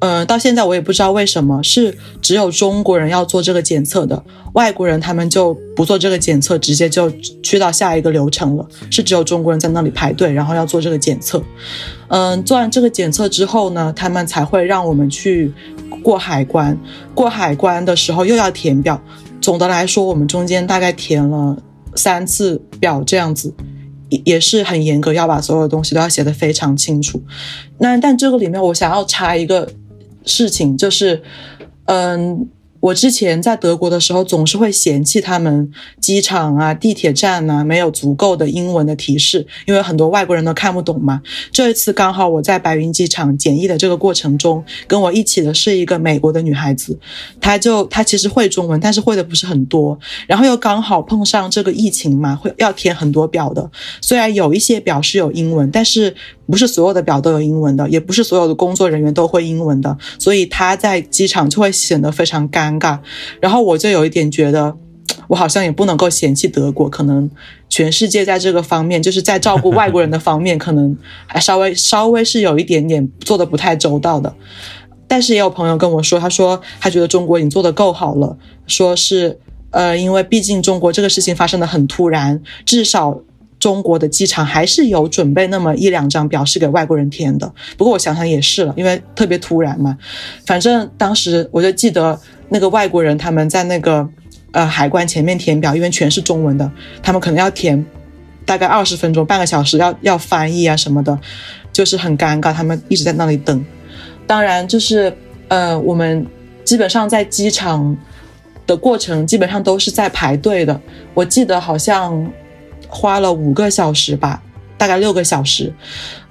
[0.00, 7.10] 嗯，到现在我也不知道为什么是只有中国人要做这个检测的，外国人他们就不做这个检测，直接就
[7.42, 8.64] 去到下一个流程了。
[8.90, 11.42] 是只有中国人在那里排队，然后要做这个检测。
[12.06, 15.52] 嗯，做完这个检测之后呢，他们才会让我们去
[16.00, 16.78] 过海关。
[17.12, 19.00] 过海关的时候又要填表。
[19.40, 21.56] 总的来说，我们中间大概填了
[21.96, 23.52] 三次表，这样子
[24.24, 27.20] 也是很严格，要把所有东西都要写得非常清楚。
[27.78, 29.68] 那但这个里面我想要插一个。
[30.24, 31.22] 事情就是，
[31.86, 32.48] 嗯。
[32.80, 35.68] 我之前在德国的时候，总是会嫌弃他们
[36.00, 41.20] 机场啊、地铁站啊没有足够的英文的提示，因为很多外国人都看不懂嘛。
[41.50, 46.96] 这一次刚好我在白云机场检疫的这个过程中，跟我一起的是一个美国的女孩子，
[47.40, 49.98] 她就她其实会中文，但是会的不是很多。
[50.28, 53.68] 然后又刚好碰上这个疫情嘛，会要填很多表的。
[54.00, 56.14] 虽然有一些表是有英文，但是
[56.50, 62.38] 不是所有的表都有英文的，也不是所有的工作人员都会英文的，所以他在机场就会显得非常。
[62.50, 62.98] 尴尬，
[63.40, 64.74] 然后我就有一点觉得，
[65.28, 67.30] 我好像也不能够嫌弃德国，可能
[67.68, 74.34] 全世界在这个方面，就是在照顾外国人的方面， 可能还稍微稍微是有一点点做的不太周到的。
[75.06, 79.38] 但是也有朋友跟我说，他说他觉得中国已经做的够好了，说是
[79.70, 83.20] 呃，因为毕竟中国这个事情发生的很突然，至少。
[83.58, 89.98] 中国的机场还是有准备那么一两张表是给外国人填的，不过我想想也是了，因为特别突然嘛。
[90.46, 92.16] 反正当时我就记得
[92.50, 94.08] 那个外国人他们在那个
[94.52, 96.70] 呃海关前面填表，因为全是中文的，
[97.02, 97.84] 他们可能要填
[98.44, 101.18] 大概二十分钟、半个小时，要要翻译啊什么的，
[101.72, 103.64] 就是很尴尬，他们一直在那里等。
[104.24, 105.12] 当然，就是
[105.48, 106.24] 呃我们
[106.64, 107.96] 基本上在机场
[108.68, 110.80] 的过程基本上都是在排队的，
[111.14, 112.30] 我记得好像。
[112.88, 114.42] 花了五个小时吧，
[114.76, 115.72] 大概六个小时。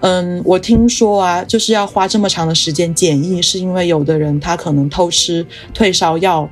[0.02, 6.50] 嗯，我听说啊，就是要花这么长的时间检疫，是因为有的人他可能偷吃退烧药，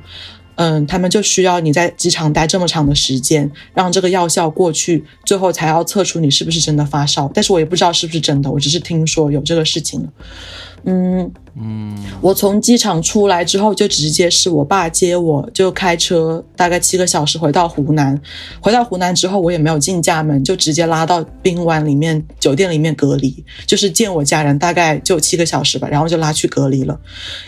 [0.56, 7.30] 嗯，他们就需要你在机场待这么长的时间，让这个药效过去，最后才要测出你是不是真的发烧。
[7.32, 10.06] 但是我也不知道是不是真的，我只是听说有这个事情。
[10.88, 18.20] 嗯嗯，我从机场出来之后，就直接是我爸接我，就开车大概七个小时回到湖南。
[18.60, 26.98] 回到湖南之后，我也没有进家门，就直接拉到宾馆里面酒店里面隔离，就是见我家人，大概就七个小时吧，然后就拉去隔离了。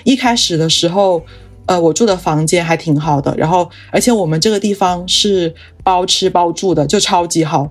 [0.02, 1.22] 一开始的时候，
[1.68, 5.54] 呃，我住的房间还挺好的，然后而且我们这个地方是
[5.84, 7.70] 包吃包住的，就超级好，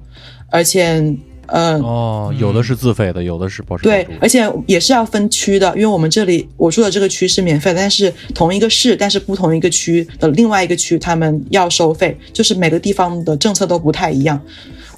[0.49, 1.15] 而且。
[1.49, 3.83] 嗯、哦，有的是自费的，有的是包吃，。
[3.83, 14.38] 对而且也是要分区的，因为我们这里我住的这个区是免费的，但是同一个市，但是不同一个区的另外一个区他们要收费，就是每个地方的政策都不太一样。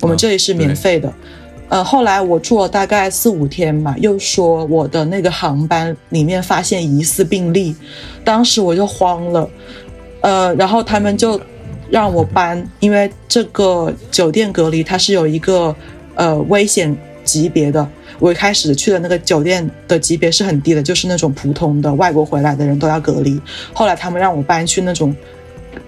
[0.02, 1.14] 我们这里是免费的。
[1.70, 7.76] 呃，后来我住了大概四五天吧，又说我的那个航班里面发现疑似病例，
[8.24, 9.48] 当时我就慌了，
[10.22, 11.40] 呃，然后他们就
[11.92, 15.76] 让我搬，因为这个酒店隔离它是有一个
[16.16, 17.88] 呃危险级别的。
[18.18, 23.40] 我一开始去的那个酒店的级别是很低的，就是那种普通的外国回来的人都要隔离。
[23.74, 25.16] 后来他们让我搬去那种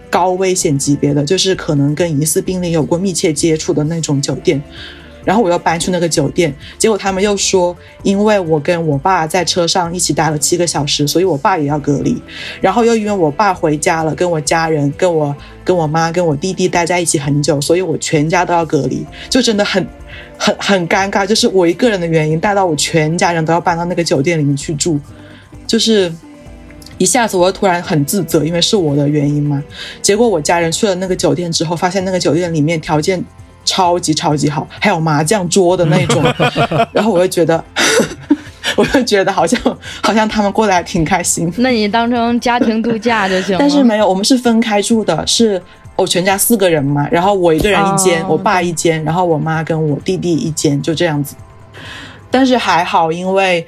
[0.09, 4.61] 高危险级别的，就是可能跟疑似病例有过密切接触的那种酒店。
[5.23, 12.21] 然后我又搬去那个酒店，结果他们又说，因为我跟我爸在车上一起待了七个小时，所以我爸也要隔离。
[12.59, 19.85] 然后又因为我爸回家了，跟我家人、跟我、跟我妈、跟我弟弟待在一起很久，所以我全家都要隔离，就真的很、
[20.37, 21.25] 很、很尴尬。
[21.25, 24.99] 就是我一个人的原因，带到我全家人都要搬到那个酒店里面去住，
[25.67, 26.11] 就是
[26.97, 29.63] 一下子我又突然很自责，因为是我的原因嘛。
[30.01, 33.23] 结果我家人去了那个酒店之后，发现那个酒店里面条件
[33.63, 36.23] 超级超级好，还有麻将桌的那种，
[36.91, 37.63] 然后我就觉得，
[38.75, 39.59] 我就觉得好像
[40.01, 41.51] 好像他们过得还挺开心。
[41.57, 43.57] 那你当成家庭度假就行了。
[43.59, 45.61] 但是没有，我们是分开住的，是
[45.95, 51.35] 我全家四个人嘛，然后我一个人一间，哦我爸一间，然后我妈跟我弟弟一间，就这样子。
[52.29, 53.65] 但是还好，因为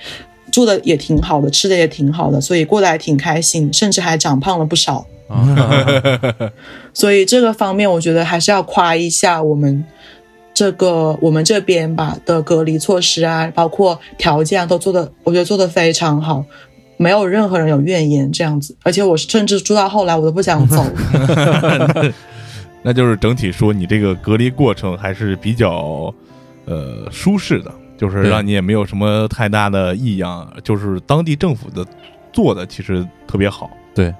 [0.51, 5.05] 住的也挺好的，吃的也挺好的，所以过得还挺开心，甚至还长胖了不少。
[6.93, 9.83] 所以这个方面，我觉得还是要夸一下我们
[10.53, 16.45] 这个我们这边吧的隔离措施啊，包括条件啊，都做的，我觉得做的非常好，
[16.97, 18.75] 没有任何人有怨言这样子。
[18.83, 20.85] 而且我甚至住到后来，我都不想走。
[22.85, 26.13] 那就是整体说，你这个隔离过程还是比较
[26.65, 31.85] 呃舒适的，就是让你也没有什么太大的异样，就是当地政府的
[32.33, 34.13] 做的其实特别好，对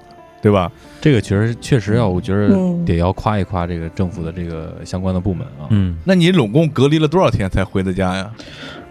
[0.44, 0.70] 对吧？
[1.00, 5.64] 这个确实确实要，我觉得嗯得要夸一夸这个政府的这个相关的部门啊。
[5.70, 8.30] 嗯，那你拢共隔离了多少天才回的家呀？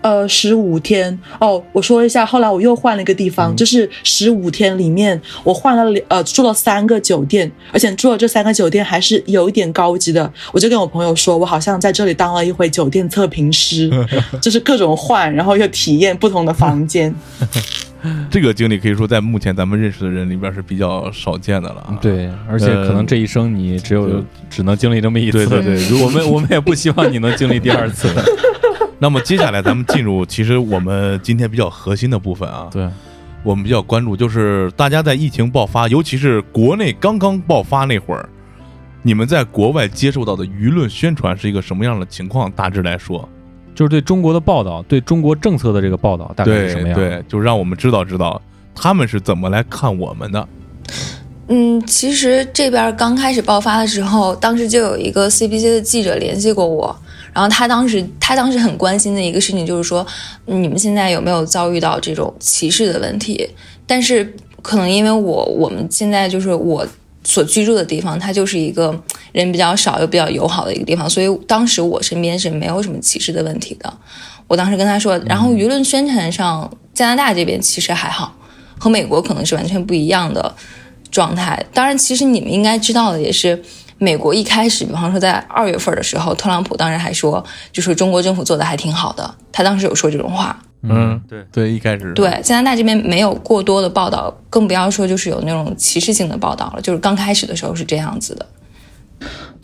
[0.02, 10.30] 呃，十五天哦，我说一下，后来我又换了一个地方，就是十五天里面我换了两呃住了三个酒店，而且住了这三个酒店还是有一点高级的。
[10.52, 13.90] 我就跟我朋友说，我好像在这里当了一回酒店测评师，
[14.42, 17.14] 就是各种换，然后又体验不同的房间。
[18.30, 21.98] 这个经历可以说在目前咱们认识的人里边是比较少见的了啊。
[22.02, 25.46] 对，而且可能这一生你只有、就只能经历这么一次。
[25.48, 28.10] 对对对如我们我们也不希望你能经历第二次。
[29.00, 32.88] 那么接下来咱们进入其实我们今天比较核心的部分啊，对，
[33.44, 38.30] 我们比较关注就是大家在疫情爆发，尤其是国内刚刚爆发那会儿，
[39.02, 42.50] 你们在国外接受到的舆论宣传是一个什么样的情况？
[42.52, 43.28] 大致来说，
[43.76, 47.10] 就是对中国的报道，对中国政策的这个报道，大概是什么样的？
[47.10, 48.42] 对，就让我们知道知道
[48.76, 50.48] 他们是怎么来看我们的。
[51.48, 56.96] 嗯，其实这边刚开始爆发的时候，当时就有一个 CBC 的记者联系过我，
[57.34, 60.06] 然后他当时他当时很关心的一个事情就是说，
[60.48, 63.50] 嗯你们现在有没有遭遇到这种歧视的问题？
[63.86, 66.88] 但是可能因为我我们现在就是我
[67.24, 73.94] 所居住的地方，它就是一个人比较少又比较友好的一个地方，所以当时我身边是没有什么歧视的问题的。
[74.48, 78.36] 我当时跟他说，然后舆论宣传上，加拿大这边其实还好，
[78.78, 80.54] 和美国可能是完全不一样的
[81.10, 81.66] 状态。
[81.74, 83.64] 当然，其实你们应该知道的也是，
[84.04, 90.62] 美国一开始，比方说在二月份的时候，特朗普当时还说，就是中国政府做的还挺好的，他当时有说这种话。
[90.82, 96.82] 嗯，对对，一开始对，加拿大这边没有过多的报道，更不要说就是有那种歧视性的报道了。
[96.82, 98.46] 就是刚开始的时候是这样子的。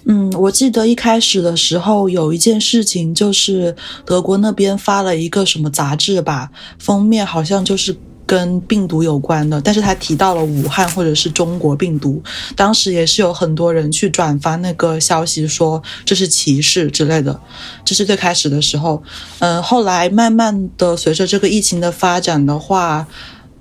[0.06, 3.76] 嗯，我记得一开始的时候有一件事情，就是
[4.06, 6.50] 德国那边发了一个什么杂志吧，
[6.80, 7.94] 封面好像就是
[8.30, 12.22] 跟病毒有关的，但是他提到了武汉或者是中国病毒，
[12.56, 17.40] 当时也是有很多人去转发那个消息，说这是歧视之类的，
[17.84, 19.02] 这是最开始的时候。
[19.40, 23.08] 嗯，后来慢慢的随着这个疫情的发展的话，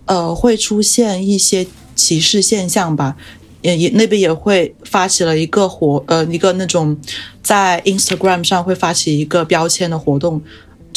[0.04, 3.16] 呃，会出现一些歧视现象吧。
[3.62, 6.96] 也也那边也会发起了一个活呃一个那种
[7.42, 10.40] 在 Instagram 上会发起一个标签的活动，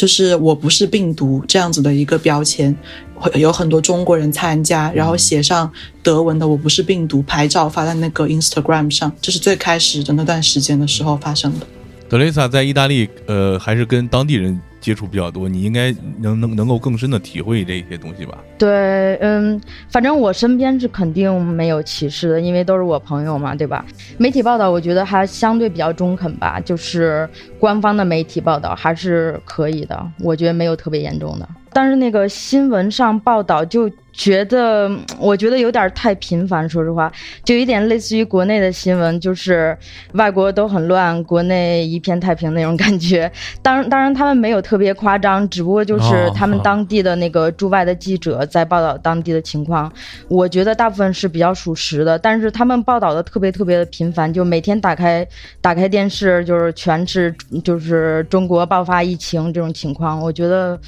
[0.01, 2.75] 就是我不是病毒这样子的一个标签，
[3.13, 5.71] 会有很多中国人参加，然后写上
[6.01, 11.67] 德文的我不是病毒，拍照发在那个 Instagram 上，这是最开始的那段时间的时候发生的。
[12.09, 18.39] 德丽萨在意大利，呃，还是跟当地人接触比较多，你应该能能能够更深的体会这些东西吧？
[18.57, 23.85] 对，嗯，反正我身边是肯定没有歧视的，因为都是我朋友嘛，对吧？
[24.17, 27.29] 媒体报道我觉得还相对比较中肯吧，就是
[27.59, 31.47] 官方的媒体报道还是可以的，我觉得没有特别严重的。
[31.73, 37.11] 但是那个新闻上报道就觉得，嗯我觉得有点太频繁，说实话，
[37.43, 39.77] 就有点类似于国内的新闻，就是
[40.13, 43.31] 外国都很乱，国内一片太平那种感觉。
[43.61, 49.91] 当然，当然他们没有特别夸张，只不过就是哦他们当地的那个驻外的记者在报道当地的情况，
[50.27, 55.25] 我觉得大部分是比较属实的，但是他们报道的特别特别的频繁，就每天打开
[55.61, 57.33] 打开电视就是全是
[57.63, 60.79] 就是中国爆发疫情这种情况，我觉得。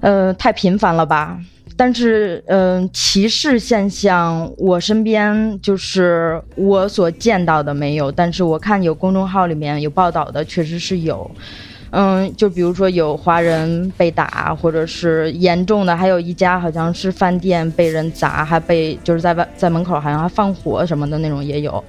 [0.00, 1.40] 呃，太频繁了吧？
[1.76, 11.30] 但是，嗯、歧视现象，我身边就是我所见到的没有，但是我看有公众号里面有报道的，确实是有。
[11.98, 21.82] 嗯，就比如说有华人被打，或者是严重的，还有一家好像是饭店被人砸，还被就是在外在门口好像还放火什么的那种也有。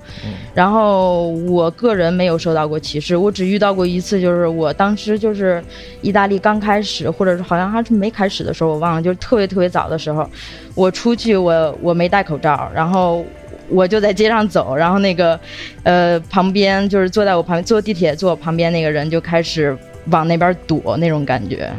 [0.54, 5.62] 然后我个人没有受到过歧视，我只遇到过一次，就是我当时就是
[6.02, 10.26] 意大利刚开始，或者是好像还是没开始的时候，我忘了，就是特别特别早的时候，
[10.74, 13.26] 我出去我我没戴口罩，然后。
[13.70, 15.38] 我就在街上走，然后那个，
[15.84, 19.78] 呃，旁边就是坐在我旁边坐地铁坐我旁边那个人就开始
[20.12, 21.72] 往那边躲那种感觉。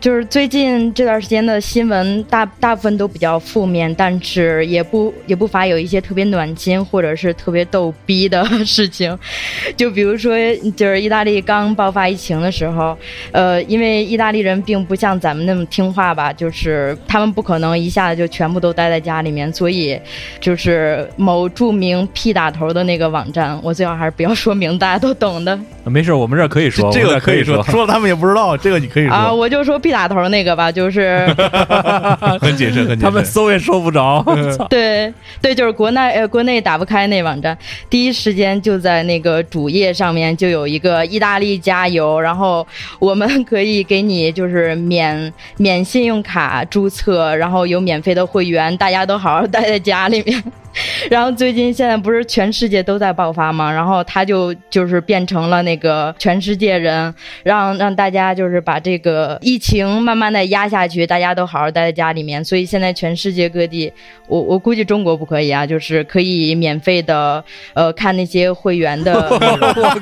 [0.00, 9.16] 就是最近这段时间的新闻大大部分都比较负面，但是也不也不乏有一些特别暖心或者是特别逗逼的事情。
[9.76, 10.34] 就比如说，
[10.74, 12.96] 就是意大利刚爆发疫情的时候，
[13.30, 20.00] 呃，因为意大利人并不像咱们那么听话吧，就是他们不可能一下子就全部都待在家里面，所以
[20.40, 25.58] 就是某著名 P 打头的那个网站，我最好还是不要说名，大家都懂的。
[25.84, 31.26] 没事，我们这儿可以说，这个可可以说，说了他们也不知道，这个你可以说，啊，我就说 P 打头那个吧，就是。
[32.40, 32.98] 很谨慎，很谨慎。
[32.98, 34.24] 他们搜也搜不着。
[34.70, 37.56] 对对，就是国内呃国内打不开那网站，
[37.88, 42.66] 第一时间就在那个主页上面就有一个意大利加油，然后
[42.98, 50.42] 我们可以给你就是免免信用卡注册，然后有免费的会员，大家都好好待在家里面。
[51.10, 53.70] 然后最近现在不是全世界都在爆发吗？
[53.70, 57.12] 然后他就就是变成了那个全世界人，
[57.42, 62.44] 让让大家就是把这个疫情慢慢的压下去，大家都好好待在家里面。
[62.44, 63.92] 所以现在全世界各地，
[64.28, 67.42] 我我估计中国不可以啊，就是可以免费的
[67.74, 69.38] 呃看那些会员的，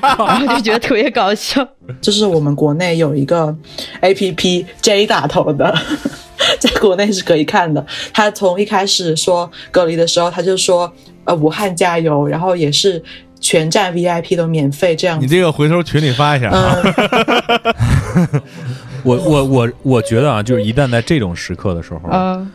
[0.03, 1.67] 然后就觉得特别搞笑。
[2.01, 3.55] 就是我们国内有一个
[4.01, 5.75] A P P J 打头的，
[6.59, 7.85] 在国内是可以看的。
[8.13, 10.93] 他从一开始说隔离的时候，他就说
[11.25, 13.03] 呃武汉加油，然后也是
[13.41, 15.21] 全站 V I P 都免费这样。
[15.21, 16.77] 你这个回头群里发一下啊，
[18.15, 18.43] 嗯，
[19.05, 22.51] 我我我我觉得啊，就是一旦在这种时刻的时候，嗯，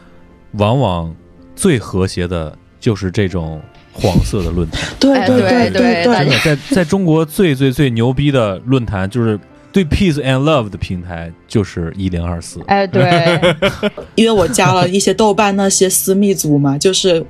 [0.54, 1.14] 往往
[1.56, 3.62] 最和谐的就是这种
[3.94, 4.82] 黄色的论坛。
[5.00, 9.39] 对对对对真的，在在中国最最最牛逼的论坛，就是
[9.72, 12.60] 对 peace and love 的平台，就是一零二四。
[12.68, 13.39] 哎对，
[14.16, 17.24] 因为我加了一些豆瓣那些私密组嘛，就是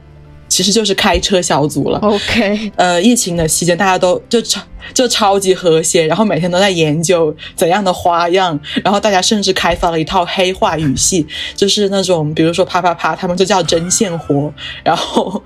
[0.54, 1.98] 其实就是开车小组了。
[1.98, 4.62] OK，呃，疫情的期间，大家都就超
[4.94, 11.26] 就超级和谐，然后每天都在研究怎样的花样，然后大家甚至开发了一套黑话语系，
[11.56, 14.54] 就是那种比如说啪啪啪，他们就叫针线活，
[14.86, 15.42] 然后。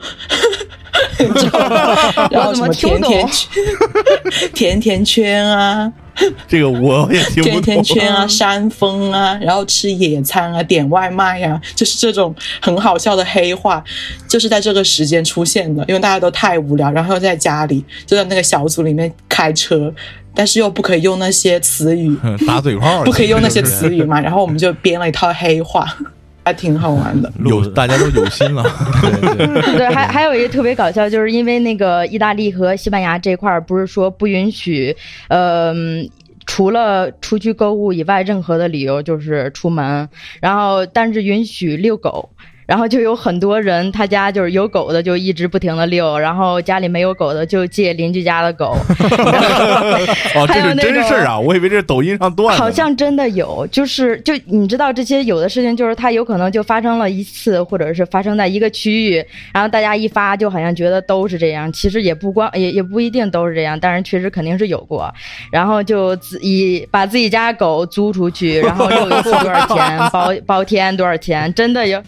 [2.32, 3.50] 然后什么 甜甜圈、
[4.54, 5.92] 甜甜圈啊，
[6.48, 7.84] 这个我也听不甜甜懂。
[7.84, 13.84] 圈啊，山峰啊，然后吃野餐啊，点外卖啊， 就是这种很好笑的黑话，
[14.28, 19.94] 就是在这个时间出现的，因为大家都太无聊，然后又在家里就在那个小组里面开车，
[20.34, 22.16] 但是又不可以用那些词语，
[22.48, 25.86] 打嘴炮，不可以用那些词语嘛，然后我们就编了一套黑话，
[26.48, 27.32] 还挺好玩的。
[27.46, 28.64] 有大家都有心了。
[29.02, 34.96] 对 对，对， 还还有一个特别搞笑，就是因为那个意大利和西班牙这块儿不是说不允许，
[35.28, 35.74] 呃。
[36.50, 40.08] 除了出去购物以外，任何的理由就是出门，
[40.40, 42.30] 然后但是允许遛狗，
[42.68, 48.76] 然后就有很多人他家就是有狗的就一直不停的遛，然后家里没有狗的就借邻居家的狗，
[50.36, 51.40] 哦， 这是真事儿啊！
[51.40, 52.62] 我以为这是抖音上段子。
[52.62, 65.10] 好像真的有，就是就你知道这些有的事情，就是它有可能就发生了一次，或者是发生在一个区域，然后大家一发就好像觉得都是这样，其实也不光也也不一定都是这样，但是确实肯定是有过，
[65.52, 72.02] 然后就自以把自己家狗租出去，然后遛一次多少钱，包包天多少钱，真的有，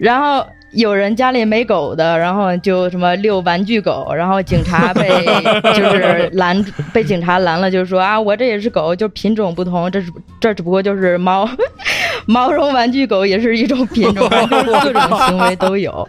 [0.00, 0.44] 然后。
[0.72, 5.08] 有人家里没狗的，然后就什么遛玩具狗，然后警察被
[5.74, 11.44] 就是拦，被警察拦了，就说啊，我这也是狗，就品种不同，这是这只不过就是猫，
[12.26, 16.08] 毛绒玩具狗也是一种品种，就是各种行为都有。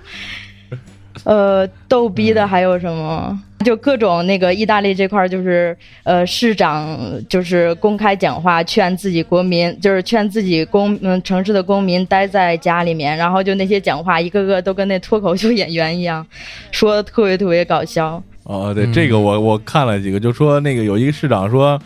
[1.23, 3.35] 呃，逗逼的还有什么？
[3.61, 6.97] 就各种那个意大利这块儿，就是呃，市长
[7.29, 16.25] 就是公开讲话，劝自己国民，就是劝自己公嗯城市的公民待在家里面，然后就那些讲话，一个个都跟那脱口秀演员一样，
[16.71, 18.21] 说的特别特别搞笑。
[18.43, 21.79] 哦，对，这个我我看了几个，就说那个有一个市长说。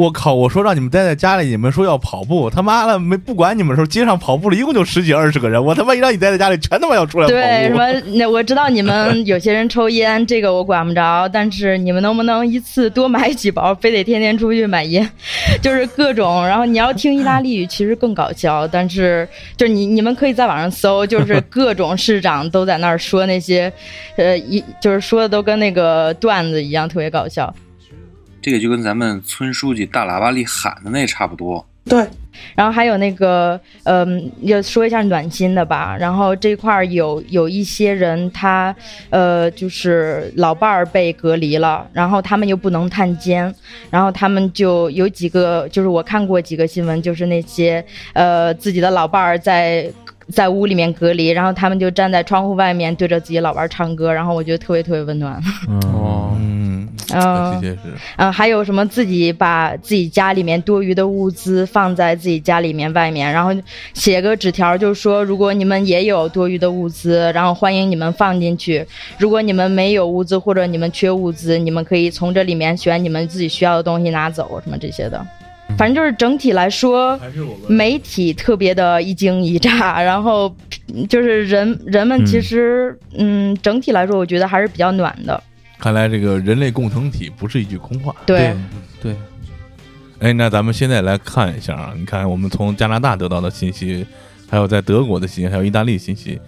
[0.00, 0.34] 我靠！
[0.34, 7.34] 我说让你们待在家里，你们说要跑步，他妈的没不管你们的时候，街上跑步了一共就十几二十个人，我他妈一让你待在家里，全他妈要出来跑步。
[7.34, 8.16] 对，什么？
[8.16, 13.74] 那我知道你们 有些人抽烟，这个我管不着，但是你们能不能一次多买几包？
[13.74, 15.06] 非得天天出去买烟，
[15.60, 16.46] 就是各种。
[16.46, 23.70] 然后你要听意大利语，其实更搞笑，但是就是你你们可以在网上搜，就是 各种市长都在那儿说那些，
[24.16, 27.52] 呃，一就是说的都跟那个段子一样，特别搞笑。
[28.40, 31.66] 这个就跟咱们村书记大喇叭里喊的那差不多。
[31.86, 32.06] 对，
[32.54, 35.96] 然后还有那个，嗯，要说一下暖心的吧。
[35.98, 38.74] 然后这块儿有有一些人，他
[39.08, 43.52] 呃，就是老伴儿被隔离了，然后他们又不能探监，
[43.90, 49.90] 然后他们就有几个，就是我看过几个新闻，就是那些呃自己的老伴儿在
[50.32, 55.40] 在屋里面隔离，然后他们就站在窗户外面对着自己老伴儿唱歌，然后我觉得特别特别温暖。
[55.92, 57.60] 哦，嗯，嗯。
[58.16, 63.50] 嗯，还有什么自己把自己家里面多余的物资放在自己家里面外面，然后
[63.94, 68.84] 写个纸条，就说如果你们也有多余的物资，然后欢迎你们放进去；
[69.18, 75.26] 如果你们没有物资或者你们缺物资，你们可以从这里面选你们自己需要的东西拿走，什么这些的。
[75.78, 77.18] 反正就是整体来说，
[77.68, 80.54] 媒体特别的一惊一乍，然后
[80.92, 85.42] 嗯就是人人们其实嗯整体来说，我觉得还是比较暖的。
[85.78, 88.14] 看来这个人类共同体不是一句空话。
[88.26, 88.54] 对，
[89.02, 89.16] 对，
[90.18, 94.06] 哎，那咱们现在来看一下啊，你看我们从加拿大得到的信息，
[94.48, 96.38] 还有在德国的信息，还有意大利信息，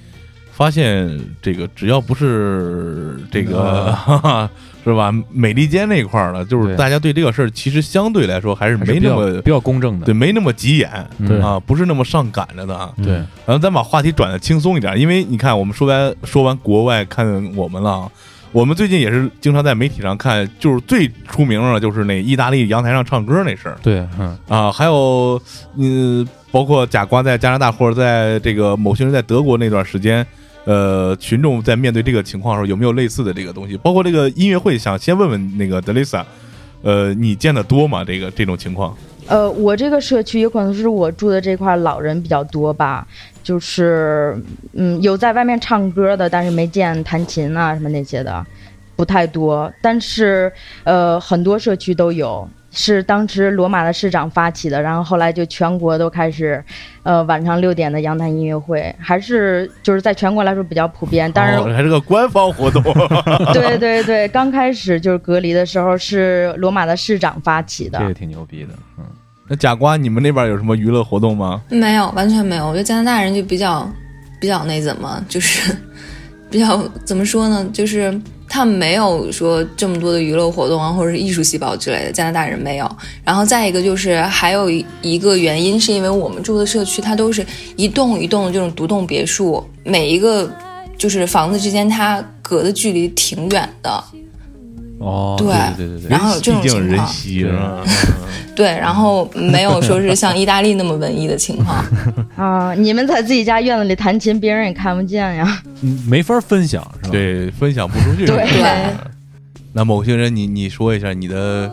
[0.52, 4.50] 发现这个只要不是这个、哈哈
[4.84, 10.06] 是吧，美利坚那一块儿的，就是大家对这个事儿其实相对来说还是没那么比较公正的。
[10.06, 10.90] 对，没那么急眼
[11.26, 12.92] 对啊，不是那么上赶着的啊。
[13.02, 18.10] 对，然后咱把话题转的轻松一点，因为你看，我们说完说完国外，看我们了啊。
[18.50, 25.40] 我们最近也是经常在媒体上看，就是最出名的就是那意大利阳台上唱歌那事儿对，嗯，啊，还有
[25.78, 30.24] 嗯，包括贾瓜在加拿大或者在这个某些人在德国那段时间，
[30.64, 33.76] 呃，群众在面对这个情况的时候，有没有类似的这个东西？
[33.78, 36.24] 包括这个音乐会，想先问问那个德雷萨，
[36.82, 38.04] 呃，你见的多吗？
[38.04, 38.94] 这个这种情况？
[39.28, 43.06] 呃，我这个社区有可能是我住的这块老人比较多吧，
[43.42, 44.36] 就是
[44.72, 48.44] 嗯，有在外面唱歌的，但是没见弹琴啊什么那些的，
[48.96, 49.72] 不太多。
[49.80, 56.64] 但是呃，很多社区都有，是当时罗马的市长发起的，然后后来就全国都开始，
[57.02, 61.30] 呃，晚上六点的阳台音乐会，还是就是在全国来说比较普遍。
[61.30, 62.82] 当然，哦还是个官方活动。
[63.52, 68.08] 对对对，刚开始就是隔离的时候是罗马的市长发起的这。
[68.08, 68.70] 个挺牛逼的。
[68.96, 69.04] 嗯，
[69.46, 71.62] 那贾瓜，你们那边有什么娱乐活动吗？
[71.68, 72.66] 没有，完全没有。
[72.66, 73.86] 我觉得加拿大人就比较
[74.40, 75.76] 比较那怎么，就是
[76.52, 77.66] 比较怎么说呢？
[77.72, 82.12] 就是他没有说这么多的娱乐活动啊，或者是艺术细胞之类的。
[82.12, 82.96] 加拿大人没有。
[83.24, 87.44] 然后再一个就是还有一一个原因，是因为我们住的社区它都是
[87.76, 90.48] 一栋一栋的这种独栋别墅，每一个
[90.98, 94.04] 就是房子之间它隔的距离挺远的。
[95.02, 95.46] 哦，对
[95.76, 97.84] 对对对对然后有这种毕竟人情况稀是吧？
[98.54, 101.84] 对，然后没有说是像意大利那么文艺的情况。
[102.36, 105.62] 啊，你们在自己家院子里弹琴，别人也看不见呀。
[105.80, 108.26] 嗯没法分享是吧？，对，分享不出去。
[108.26, 108.94] 对对
[109.72, 111.70] 那某些人，你你说一下你的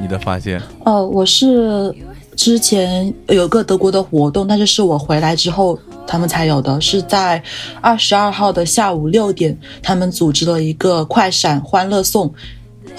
[0.00, 0.60] 你的发现。
[0.84, 1.94] 哦，我是
[2.36, 7.40] 之前有个德国的活动，但是是我回来之后他们才有的，是在
[7.80, 12.34] 二十二号的下午六点，他们组织了一个快闪欢乐颂。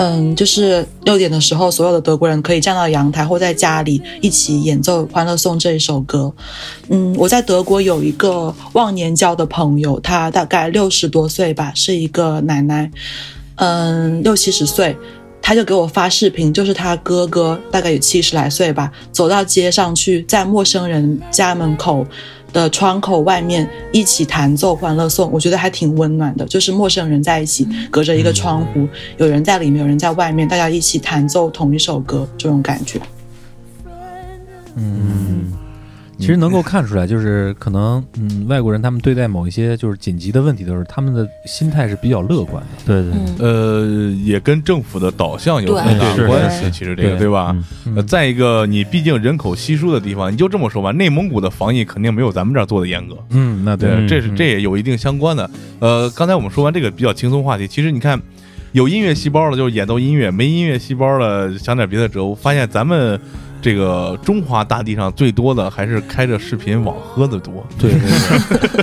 [0.01, 6.33] 嗯，就是六点的时候，所有的德国人可以站到阳台或在家里一起演奏《欢乐颂》这一首歌。
[6.87, 12.89] 嗯，我在德国有一个忘年交的朋友，她大概六十多岁吧，是一个奶奶，
[13.55, 14.95] 嗯，六七十岁。
[15.41, 22.05] 他就给我发视频，就是他哥哥大概有七十来岁吧，走到街上去，在陌生人家门口
[22.51, 26.45] 的窗口外面一起弹奏《欢乐颂》，我觉得还挺温暖的。
[26.45, 28.87] 就是陌生人在一起，隔着一个窗户，
[29.17, 32.99] 有人在里面，有人在外面，大家一起弹奏同一首歌，这种感觉。
[34.75, 35.51] 嗯，
[36.19, 42.69] 其实能够看出来，就是可能，嗯，外国人他们对待某一些就是紧急的问题的时候，他们的心态是比较乐观的。
[42.85, 46.69] 对对，嗯，呃，也跟政府的导向有很大是关系。
[46.71, 47.55] 其实这个对对吧？
[47.85, 53.15] 嗯呃，再一个，你毕竟人口稀疏的地方，你就这么说吧，内蒙古的防疫肯定没有咱们这儿做的严格。
[53.29, 55.49] 嗯，那对，嗯这是这也有一定相关的。
[55.79, 58.21] 呃，刚才我们说完这个比较轻松话题，其实你看，
[58.73, 62.25] 有音乐细胞了就是演奏音乐，没音乐细胞了想点别的辙。
[62.25, 63.19] 我发现咱们
[63.61, 67.53] 这个中华大地上最多的还是开着视频网喝的多。
[67.77, 67.99] 对对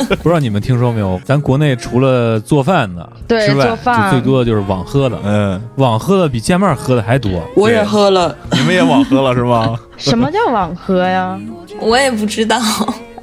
[0.09, 1.21] 对， 不知道你们听说没有？
[1.25, 7.43] 咱国内除了做饭的对之外，做饭最多的就是网喝的，嗯，网喝的比见面喝的还多。
[7.57, 9.75] 我也喝了，你们也网喝了是吗？
[9.97, 11.39] 什么叫网喝呀？
[11.81, 12.59] 我也不知道。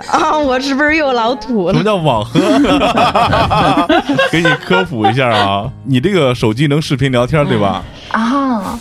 [0.09, 1.83] 啊，我是不是又老土了什么？
[1.85, 2.39] 叫网喝？
[4.31, 7.81] 给你科普一下啊，你这个手机能视频聊天对吧？
[8.11, 8.77] 啊，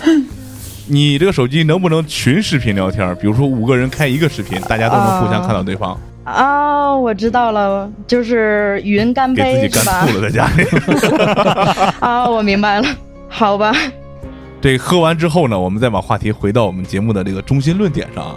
[0.92, 3.16] 你这个手机能不能群视频聊天？
[3.16, 10.06] 比如说五个人开一个视频，大家都能互相看到对方，啊，我知道了，就是语音干给自己杯是吧干？
[10.06, 10.64] 吐了在家里。
[11.98, 12.86] 啊，我明白了，
[13.26, 13.74] 好吧。
[14.60, 18.34] 这喝完之后呢，我们再把话题回到我们节目的这个中心论点上啊，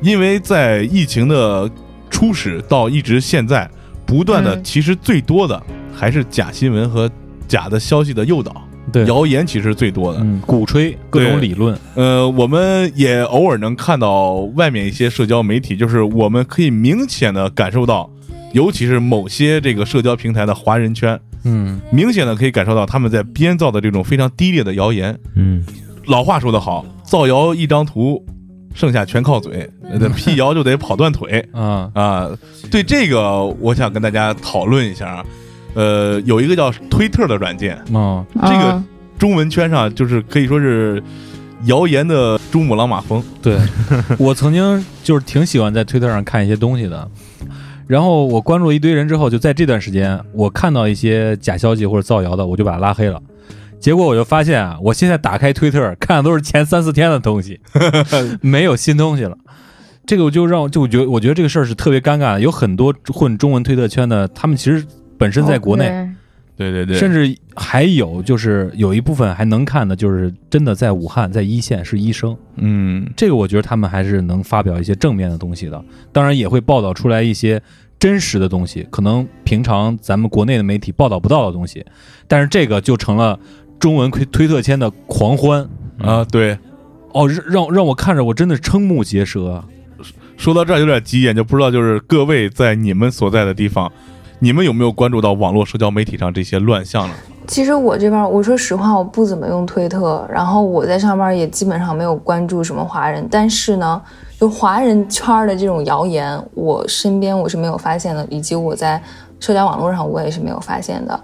[0.00, 1.70] 因为在疫情的
[2.10, 3.70] 初始到一直现在，
[4.04, 5.62] 不断的嗯其实最多的
[5.94, 7.08] 还是假新闻和
[7.46, 10.20] 假的消息的诱导，对，谣言其实最多的。
[10.22, 18.08] 嗯，鼓吹各种理论，呃，我们也偶尔能看到外面一些社交媒体，就是我们可以明显的感受到，
[18.52, 25.18] 尤其是某些这个社交平台的华人圈，嗯，明显的可以感受到他们在编造的这种非常低劣的谣言。
[25.34, 25.64] 嗯，
[26.06, 28.24] 老话说得好，造谣一张图，
[28.74, 32.30] 剩下全靠嘴，呃 辟谣就得跑断腿 啊，啊。
[32.70, 35.24] 对这个，我想跟大家讨论一下啊。
[35.74, 38.84] 呃，有一个叫推特的软件，啊，这个啊
[39.18, 41.02] 中文圈上就是可以说是
[41.66, 43.22] 谣言的珠穆朗玛峰。
[43.42, 43.58] 对，
[44.18, 47.08] 我曾经就是挺喜欢在推特上看一些东西的，
[47.86, 53.20] 然后我关注了一堆人之后，就在这段时间，我看到一些假消息或者造谣的，我就把他拉黑了。
[53.80, 57.60] 结果我就发现啊，我现在打开推特看的都是前三四天的东西，
[58.40, 59.36] 没有新东西了。
[60.06, 64.84] 这个我就让我就我觉得我觉得这个事儿是特别尴尬的，有很多混中文推特圈的，他们其实
[65.18, 66.08] 本身在国内，哦
[66.56, 77.60] 对对对，甚至还有就是有一部分还能看的，就是真的在武汉在一线是医生，嗯，这个我觉得他们还是能发表一些正面的东西的，当然也会报道出来一些
[77.98, 81.84] 真实的东西，可能平常咱们国内的媒体报道不到的东西，
[82.28, 83.36] 但是这个就成了
[83.80, 86.56] 中文推推特圈的狂欢啊，对。
[87.12, 89.64] 哦，让让让我看着我真的是瞠目结舌啊！
[90.36, 93.90] 说到这儿有点急眼，就不知道就是各位在你们所在的地方，
[94.44, 97.14] 你们有没有关注到网络社交媒体上这些乱象呢？
[97.46, 104.02] 其实我这边，我说实话，我不怎么用推特，然后我在上面也基本上没有关注什么华人，但是呢，
[104.38, 109.02] 就华人圈的这种谣言，我身边我是没有发现的，以及我在
[109.40, 111.18] 社交网络上我也是没有发现的。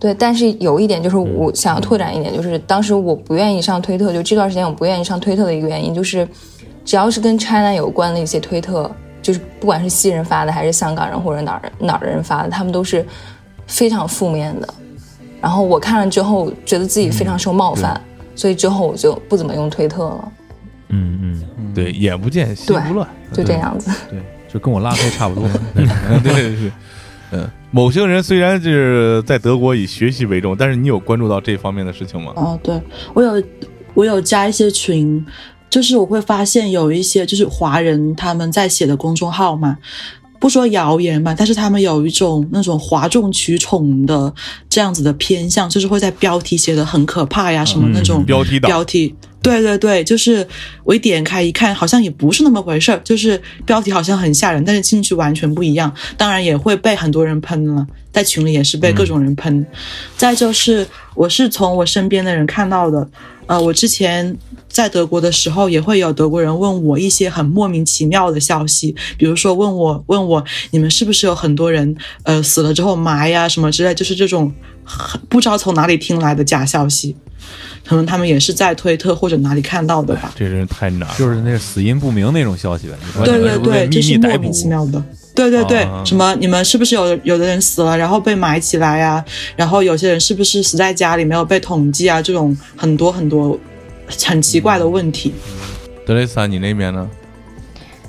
[0.00, 6.26] 对，但是有一点就是我想要拓展一点，就是当时我不愿意上推特，就这段时间我不愿意上推特的一个原因，就是
[6.86, 8.90] 只要是跟 China 有关的一些推特，
[9.22, 13.04] 就是不管是西人发的，还是香港人或者哪儿哪儿的人发的，他们都是
[13.66, 14.68] 非常负面的。
[15.40, 18.00] 然后我看了之后，觉得自己非常受冒犯，
[18.34, 20.32] 所以之后我就不怎么用推特了，
[20.88, 23.90] 嗯嗯，对，眼不见心不乱，就这样子。
[24.08, 25.48] 对，就跟我拉黑差不多。
[25.74, 26.72] 对对对，
[27.32, 32.32] 嗯，某些人虽然是在德国以学习为重，但是你有关注到这方面的事情吗？
[32.36, 32.80] 哦，对
[33.12, 33.42] 我有
[33.94, 35.24] 我有加一些群，
[35.68, 39.76] 就是我会发现有一些就是华人他们在写的公众号嘛，
[40.38, 44.32] 不说谣言吧，但是他们有一种那种哗众取宠的
[44.68, 49.14] 这样子的偏向，就是会在标题写的很可怕呀，什么那种标题党标题。
[49.42, 50.44] 对对对，就是
[50.82, 55.92] 我一点开一看，好像也不是那么回事儿，就是标题好像很吓人，但是进去完全不一样。
[56.16, 59.64] 当然也会被很多人喷了，在群里也是被各种人喷。
[60.16, 60.84] 再就是，
[61.14, 63.08] 我是从我身边的人看到的，
[63.46, 64.36] 呃，我之前
[64.68, 77.14] 在德国的时候，也会有德国人问我一些很莫名其妙的消息，比如说问我问我你们是不是有很多人呃死了之后埋呀什么之类，就是这种很不知道从哪里听来的假消息。
[77.84, 80.32] 可能他们也是在推特或者哪里看到的吧。
[80.36, 82.94] 这人太难，就是那死因不明那种消息呗。
[83.24, 85.02] 对对对，被就是莫名其妙的。
[85.34, 89.22] 对对对，啊什么你们是不是有有的人死了，然后被埋起来呀、
[89.54, 92.22] 然后有些人是不是死在家里没有被统计啊？
[92.22, 93.58] 这种很多很多
[94.24, 95.34] 很奇怪的问题。
[96.06, 97.08] 德雷斯，你那边呢？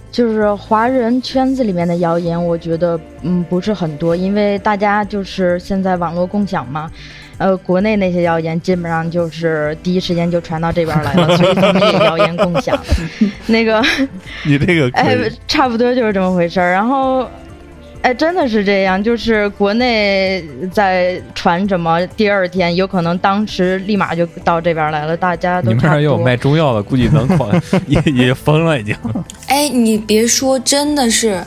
[0.09, 6.89] 就是华人圈子里面的谣言，我觉得嗯不是很多，因为大家就是现在网络共享嘛，
[7.37, 12.75] 呃，国内那些谣言基本上就是第一时间就传到这边来了，所以咱们也谣言共享。
[13.47, 13.81] 那个，
[14.43, 15.15] 你这个可哎，
[15.47, 16.71] 差不多就是这么回事儿。
[16.71, 17.29] 然后，
[18.01, 25.83] 哎，真的是这样，就是国内在传什么，第二天有可能当时立马就到这边来了，大家都你们。
[25.83, 27.49] 那儿也有卖中药的，估计能狂
[27.87, 28.95] 也也疯了已经。
[29.47, 31.41] 哎，你别说，真的是，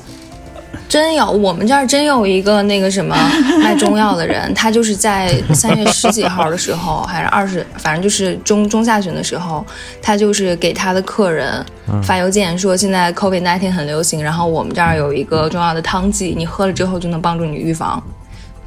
[0.91, 3.17] 真有，我们这儿真有一个那个什么
[3.63, 9.65] 卖中药的人，他就是在三月十几号的时候，还是二十，反正就是中中下旬的时候，
[10.03, 11.65] 他就是给他的客人
[12.03, 18.03] 发邮件说，现在 COVID nineteen 很流行，然后我们这儿有一个中药的汤剂，你喝了之后就能帮助你预防。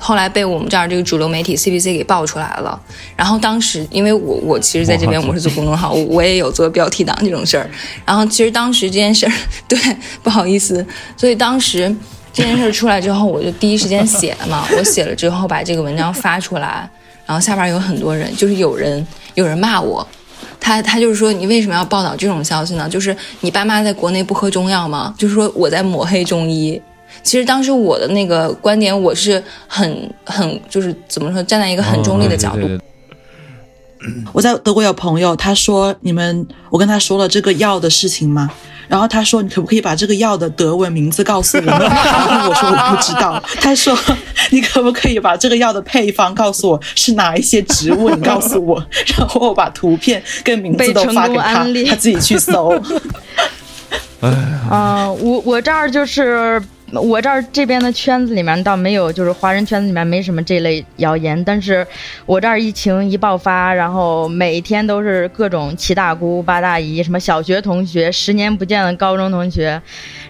[0.05, 2.77] 后来被我们这儿这个主流媒体 CBC 给爆出来了。
[3.15, 7.69] 然后当时，因为我我其实在这边我是做公众号，我我也有做标题党这种事儿。
[8.05, 9.31] 然后其实当时这件事儿，
[9.65, 9.79] 对，
[10.21, 10.85] 不好意思，
[11.15, 11.83] 所以当时
[12.33, 14.67] 这件事儿出来之后，我就第一时间写了嘛。
[14.77, 16.89] 我写了之后把这个文章发出来，
[17.25, 20.05] 然后下边有很多人，就是有人有人骂我。
[20.59, 22.89] 他他就是说，你为什么要报道这种消息呢？
[22.89, 25.15] 就是你爸妈在国内不喝中药吗？
[25.17, 26.81] 就是说我在抹黑中医。
[27.21, 32.61] 其实当时我的那个观点，我是很很就是怎么说，站在一个很中立的角度。
[32.61, 32.83] 对对对
[34.33, 38.49] 我在德国有朋友，他说你们，我跟他说了这个药的事情吗？
[38.89, 41.63] 然后他说你可不可以把这个药的德文名字告诉我？
[41.63, 43.41] 然后我说我不知道。
[43.61, 43.97] 他说
[44.51, 48.09] 你可不可以把这个药的配方告诉我是哪一些植物？
[48.09, 48.85] 你告诉我，
[49.17, 52.77] 然后我把图片跟名字都发给他他自己去搜。
[54.19, 56.61] 嗯、我我这儿就是
[57.01, 61.85] 我这儿这边的圈子里面倒没有，就是华人圈子里面没什么这类谣言，但是
[62.25, 69.81] 我这儿疫情一爆发，然后每天都是各种七大姑八大姨，什么小学同学、十年不见的高中同学，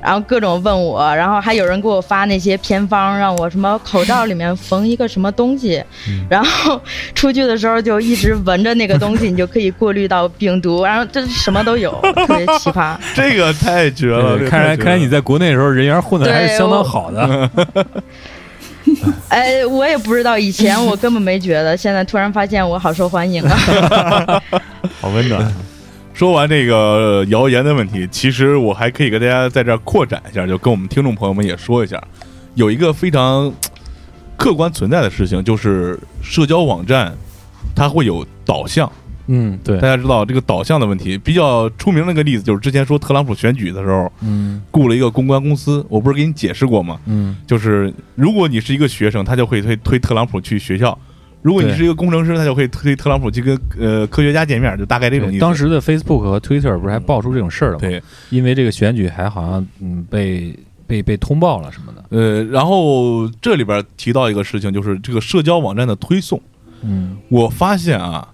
[0.01, 5.83] 然后各种问我，然后还有人给我发那些偏方，让我什么口罩里面缝一个什么东西，
[6.29, 6.79] 然后
[7.13, 11.91] 出去的时候就一直闻着那个东西，你就可以过滤到病毒，然后这什么都有，
[12.27, 12.95] 特别奇葩。
[13.13, 17.49] 这个太绝了，看来看来你在国内的时候人缘混的还相当好的。
[19.29, 24.41] 哎，我也不知道，以前我根本没觉得，现在突然发现我好受欢迎啊！
[25.01, 25.53] 好温暖。
[26.13, 32.01] 说完这个呃谣言的问题，其实我还可以给大家在这儿扩展一下，就跟我们听众朋友们也说一下，
[32.53, 33.51] 有一个非常
[34.37, 37.11] 客观存在的事情，就是社交网站
[37.75, 38.91] 它会有导向。
[39.27, 46.99] 嗯，对大，家知道这个导向的问题，比较出名的一个例子就是之前说特朗普选举的时候，嗯雇了一个公关公司，我不是给你解释过吗？
[47.05, 50.97] 嗯，就是如果你是一个学生，他就会推推特朗普去学校；
[51.41, 55.39] 如果你是一个工程师，他就会推特朗普去跟呃科学家见面，就大概这种意思。
[55.39, 57.79] 当时的 Facebook 和 Twitter 不是还爆出这种事儿了吗？
[57.79, 62.03] 对，因为这个选举还好像嗯被被被通报了什么的。
[62.09, 66.41] 呃，然后这里边提到一个事情，就是这个社交网站的推送。
[66.85, 68.27] 嗯我发现啊，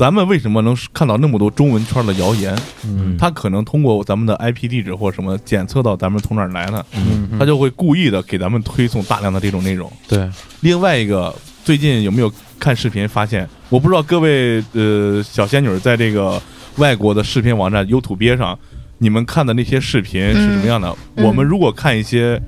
[0.00, 2.58] 咱们为什么能看到那么多中文圈的谣言？
[2.84, 9.92] 嗯它可能通过咱们的 IP 地址或什么检测到咱们从哪儿来呢，嗯，他就会故意的给咱们推送大量的这种内容。
[10.08, 10.26] 对，
[10.60, 13.46] 另外一个，最近有没有看视频发现？
[13.68, 16.40] 我不知道各位呃小仙女在这个
[16.76, 18.58] 外国的视频网站 YouTube 上，
[18.96, 20.88] 你们看的那些视频是什么样的？
[21.16, 22.40] 嗯我们如果看一些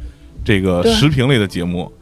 [0.42, 1.92] 这个对时评类的节目，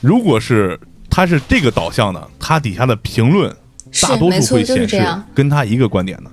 [0.00, 0.76] 如果是
[1.08, 3.56] 它是这个导向的，它底下的评论是
[4.02, 5.02] 大多数会显示
[5.34, 6.30] 跟他一个观点的。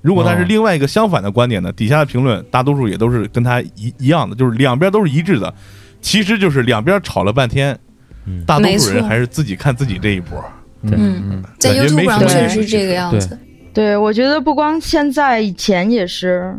[0.00, 5.52] 如果他是哦另外一个相反的观点呢，底下的评论大多数也都是跟他一一样的，就是两边都是一致的。
[6.00, 7.76] 其实就是两边吵了半天，
[8.24, 10.42] 嗯大多数人还是自己看自己这一波。
[10.82, 10.92] 嗯
[11.28, 13.36] 嗯在感觉没 YouTube 是这个样子。
[13.74, 16.54] 对，我觉得不光现在，以前也是。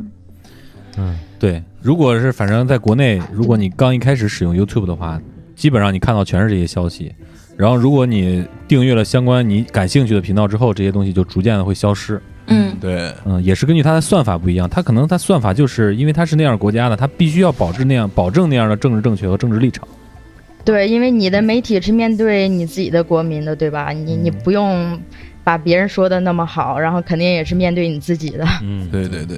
[0.97, 5.19] 嗯对，如果是反正在国内，如果你刚一开始使用 YouTube 的话，
[5.55, 7.15] 基本上你看到全是这些消息。
[7.59, 12.17] 然后，如果你订阅了相关你感兴趣的频道之后，这些东西就逐渐的会消失。
[12.47, 19.85] 嗯，对，嗯，也是根据它的算法不一样，它可能它算法就是因为它是那样国家的，它必须要保质那样保证那样的政治正确和政治立场。
[20.63, 23.89] 对，因为你的媒体是面对你自己的国民的，对吧？
[23.89, 24.97] 你你不用
[25.43, 28.45] 把别人说的那么好，然后肯定也是面对你自己的。
[28.63, 29.37] 嗯，对对对。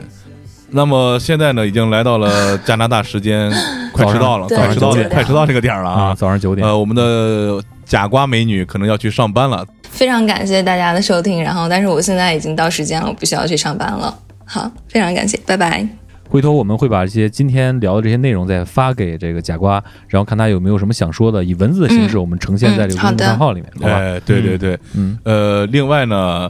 [0.72, 3.52] 那么现在呢，已经来到了 加拿大时间，
[3.94, 6.16] 快迟到了，对快迟到了，九点快迟到这个点儿了啊，啊！
[6.16, 6.66] 早上九点。
[6.66, 14.18] 呃，我们的假瓜美女可能要去上班了，非常感谢大家的收听，然后但是我现在已经到时间了，我必须要去上班了。
[14.46, 15.88] 好，非常感谢，拜拜。
[16.30, 23.96] 回头我们会把这些今天聊的这些内容再发给这个假瓜，然后看他有没有什么想说的，以文字的形式嗯我们呈现在这个公众账号里面，好吧？
[23.96, 26.50] 哎，对对对，嗯，呃，另外呢，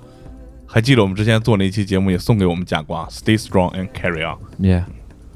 [0.71, 4.37] 还记得我们之前做那期节目也送给我们贾瓜，Stay strong and carry on。
[4.59, 4.83] Yeah、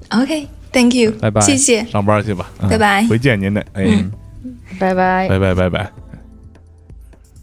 [0.10, 1.42] OK，，Thank you，拜拜。
[1.42, 2.70] 谢谢，上班去吧，嗯。
[2.70, 3.06] 拜拜。
[3.08, 3.84] 回见您的，哎。
[3.86, 4.12] 嗯。
[4.80, 5.28] 拜拜。
[5.28, 5.92] 拜拜拜拜。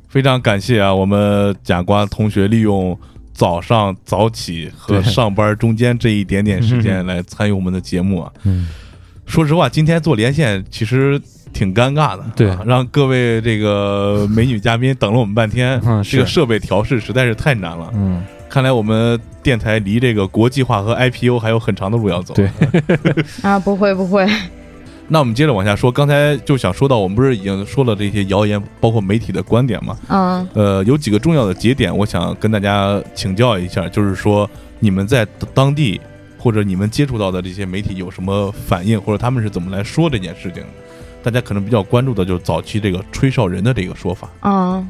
[0.09, 2.99] 非常感谢啊，我们贾瓜同学利用
[3.33, 8.33] 早上早起和上班中间这一点点时间来参与我们的节目啊。
[8.45, 8.69] 嗯，
[9.27, 11.21] 说实话，今天做连线其实
[11.53, 17.91] 挺尴尬的，对啊让各位这个美女嘉宾等了我们半天，嗯这个设备调试实在是太难了。
[17.95, 22.35] 嗯，看来我们电台离这个国际化和 IPO 还有很长的路要走。
[22.35, 22.51] 对，
[23.43, 24.27] 啊，不会不会，
[25.09, 29.97] 那我们接着往下说，刚才就想说到，我们不是已经说了这些谣言，包括媒体的观点嘛？
[30.09, 34.49] 嗯呃，有几个重要的节点，我想跟大家请教一下，就是说
[34.79, 36.01] 你们在当地
[36.39, 40.69] 或者你们接触到的这些媒体有什么反应，或者他们是怎么来说这件事情的？
[41.23, 44.31] 大家可能比较关注的就是早期这个吹哨人的这个说法。
[44.43, 44.87] 嗯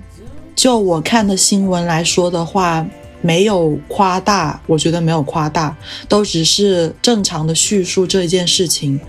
[0.55, 2.87] 就我看的新闻来说的话，
[3.23, 5.75] 没有夸大，我觉得没有夸大，
[6.09, 9.01] 都只是正常的叙述这件事情。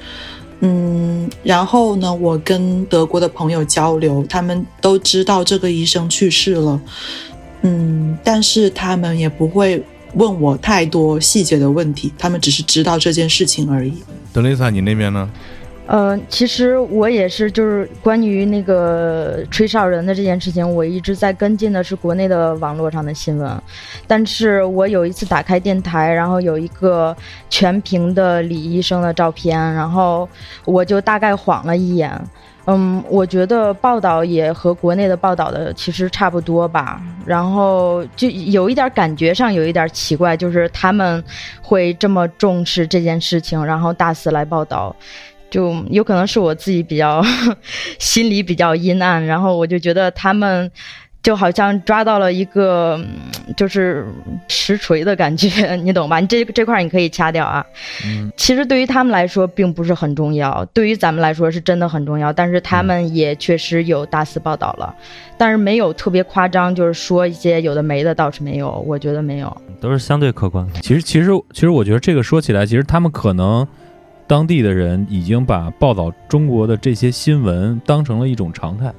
[0.62, 6.80] 嗯，然后呢，我跟德国的朋友交流，他们都知道这个医生去世了。
[7.64, 13.94] 嗯，但是他们也不会问我太多细节的问题，他们只是知道这件事情而已。
[14.32, 15.30] 德雷萨，你那边呢？
[15.86, 23.52] 呃，其实我也是，就是关于那个吹哨人的这件事情，我一直在跟进的是国内的网络上的新闻。
[24.08, 27.16] 但是我有一次打开电台，然后有一个
[27.50, 30.28] 全屏的李医生的照片，然后
[30.64, 32.10] 我就大概晃了一眼。
[32.66, 41.22] 嗯，我觉得报道也和国内的报道的其实差不多吧，然后就有一点感觉上有一点奇怪，就是他们
[41.62, 44.96] 会这么重视这件事情，然后大肆来报道。
[45.54, 47.24] 就有可能是我自己比较
[48.00, 50.72] 心里比较阴暗，然后我就觉得他们
[51.22, 54.04] 就好像抓到了一个嗯就是
[54.48, 56.20] 实锤的感觉， 你懂吧？
[56.20, 57.64] 你这这块儿你可以掐掉啊。
[58.04, 64.92] 嗯，其实对于他们来说并不是很重要，对于咱们来说是真的很重要，但是他们也确实有大肆报道了，
[65.38, 69.56] 但是没有特别夸张，就是说一些有的没的倒是没有，我觉得没有。
[69.80, 70.68] 都是相对客观。
[70.82, 73.68] 其实其实其实我觉得这个说起来，其实他们可能
[74.28, 78.94] 当地的人已经把报道中国的这些新闻当成了一种常态，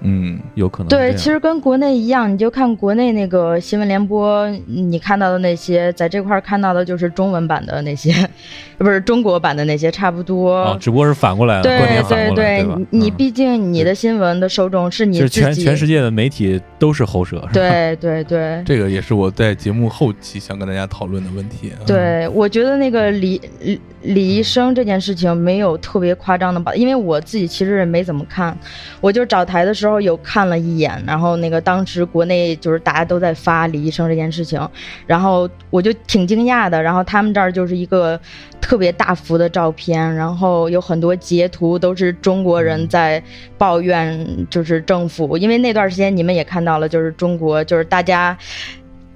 [0.00, 8.12] 嗯，有可能对，其实跟国内一样，你就看国内那个新闻联播，你看到的那些，在这块儿看到的就是中文版的那些，
[8.78, 10.62] 不是中国版的那些，差不多。
[10.62, 12.86] 啊，只不过是反过来对点反过来，对？
[12.90, 18.62] 你毕竟你的新闻的受众是你就是自己，全全世界的媒体都是喉舌，对对对。
[18.64, 21.70] 这个也是我在节目后期想跟大家讨论的问题。
[21.70, 28.56] 啊，对，我觉得那个李李李医生这件事情没有特别夸张的吧，因为我自己其实也没怎么看，
[29.00, 34.60] 我就找台的时候有看了一眼，然后那个当时国内就是大家都在发李医生这件事情，
[35.06, 38.20] 然后我就挺惊讶的，然后他们这儿就是一个
[38.60, 43.22] 特别大幅的照片，然后有很多截图都是中国人在
[43.56, 48.36] 抱怨，就是政府，因为那段时间你们也看到了，就是中国就是大家。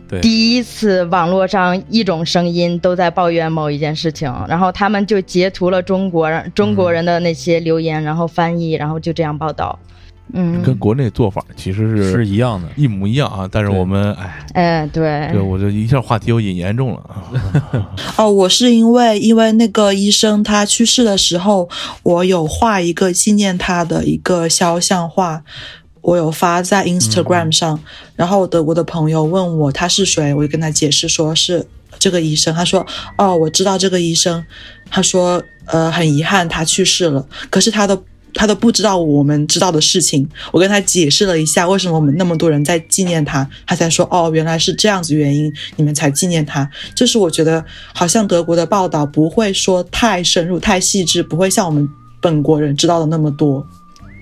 [0.09, 9.79] 对第一次网络上一种声音都在抱怨某一件事情，然后他们就截图了中国人中国人的那些留言，然后翻译，然后就这样报道。
[10.35, 12.68] 嗯，跟国内做法其实是是一样的。
[12.74, 17.95] 一模一样啊，但是我们哎，哎，对对，我就一下话题又引严重了啊。
[18.16, 21.68] 哦，我是因为因为那个医生他去世的时候，
[22.03, 25.43] 我有画一个纪念他的一个肖像画，
[26.01, 27.78] 我有发在 Instagram 上。
[28.16, 31.66] 然后我的我的朋友问我他是谁，我就跟他解释说是
[31.99, 32.55] 这个医生。
[32.55, 32.87] 他说
[33.18, 34.43] 哦，我知道这个医生。
[34.89, 38.03] 他说呃，很遗憾他去世了，可是他的。
[38.35, 46.68] 他都不知道我们知道的事情，我跟他解释了一下为什么我们那么多人在纪念他，他才说哦，原来是这样子原因，你们才纪念他。
[46.95, 47.64] 就是我觉得
[47.95, 51.89] 好像德国的报道不会说太深入、太细致，不会像我们
[52.20, 53.66] 本国人知道的那么多。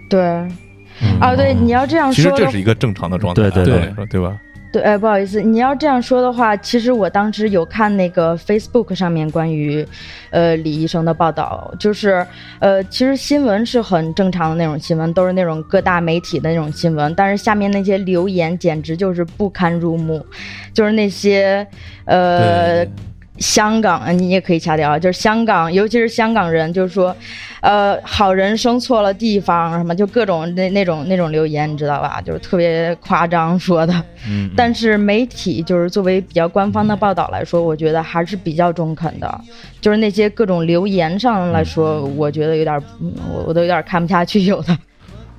[0.09, 4.37] 对，嗯啊，对，你要这样其实说这是一个正常的状态啊，对对对对吧？
[4.73, 9.85] 对，哎，不好意思，你要这样说的话，其实我当时有看那个 Facebook 上面关于，
[10.31, 12.25] 呃，李医生的报道，就是，
[12.61, 20.25] 呃，其实新闻是很正常的那种新闻，都是那种各大媒体的那种新闻，但是下面那些留言简直就是不堪入目，
[20.73, 21.67] 就是那些，
[22.05, 22.87] 呃。
[23.41, 27.17] 对香港，呃你也可以掐掉啊，就是香港，尤其是香港人，就是说，
[27.61, 32.21] 呃，好人生错了地方，什么就各种那那种那种留言，你知道吧？
[32.21, 34.05] 就是特别夸张说的。
[34.29, 39.41] 嗯，但是媒体就是作为比较官方的报道来说，我觉得还是比较中肯的。
[39.81, 44.77] 就是那些各种留言上来说，我觉得有点，嗯我我都有点看不下去，有的。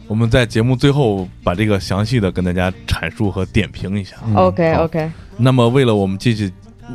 [0.07, 6.51] 我们在节目最后把这个详细的跟大家阐述和点评一下 OK OK，那么为了我们继续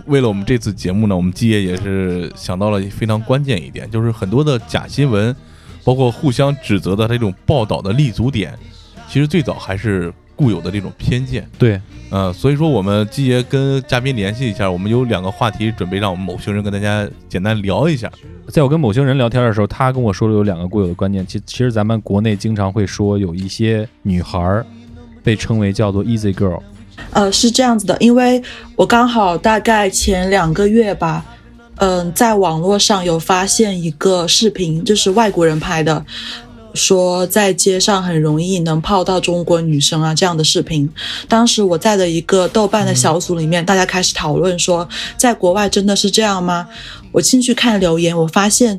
[0.07, 5.35] 为了我们这次节目呢，我们基爷也是想到了非常关键一点，就是很多的假新闻，
[5.85, 8.57] 包括互相指责的这种报道的立足点，
[9.09, 11.49] 其实最早还是固有的这种偏见。
[11.59, 11.81] 对，
[12.11, 18.11] 呃，所以说我们基爷跟嘉宾联系一下，我们有两个话题准备让我们某些人跟大家简单聊一下。
[18.49, 21.27] 在我跟某些人聊天的时候，他跟我说了有两个固有的观念。
[21.27, 24.65] 其其实咱们国内经常会说有一些女孩儿
[25.25, 26.61] 被称为叫做 easy girl，
[27.13, 28.43] 呃，是这样子的，因为
[28.75, 31.25] 我刚好大概前两个月吧，
[31.77, 36.05] 嗯、在网络上有发现一个视频，就是外国人拍的，
[36.75, 40.89] 说在街上很容易能泡到中国女生啊这样的视频。
[41.27, 44.87] 当时我在的一个豆瓣的小组里面，大家开始讨论说，
[45.17, 46.69] 在国外真的是这样吗？
[47.13, 48.79] 我进去看留言，我发现，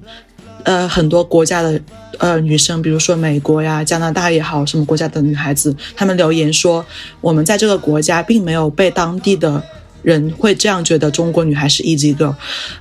[0.64, 1.80] 呃，很多国家的
[2.18, 6.86] 呃女生，比如说美国呀、加拿大也好，什么国家的女孩子，她们留言说，
[7.22, 9.64] 我们在这个国家并没有被当地的
[10.04, 12.36] 人会这样觉得中国女孩是 easy girl。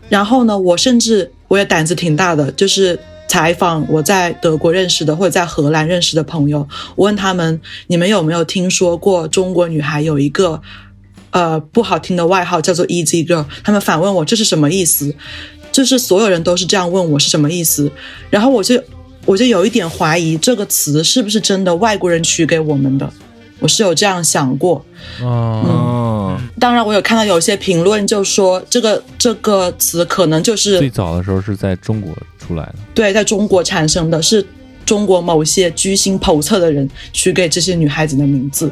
[0.09, 2.99] 然后呢，我甚至我也胆子挺大的，就是
[3.29, 6.67] 采访我在德国认识的或者在荷兰认识的朋友，
[6.97, 10.61] 我问他们，你们有没有听说过中国女孩有一个
[11.31, 13.45] 呃不好听的外号叫做 easy girl？
[13.63, 15.15] 他们反问我这是什么意思？
[15.77, 17.91] 就是所有人都是这样问我是什么意思，
[18.31, 18.83] 然后我就
[19.27, 23.13] 我就有一点怀疑这个词是不是真的外国人取给我们的，
[23.59, 24.83] 我是有这样想过。
[25.21, 32.77] 嗯，哦，当然，我有看到有些评论就说这个这个词可能就是最早的时候是在中国出来的。
[32.95, 34.43] 对在中国产生的，是
[34.87, 38.71] 中国某些居心叵测的人取给这些女孩子的名字。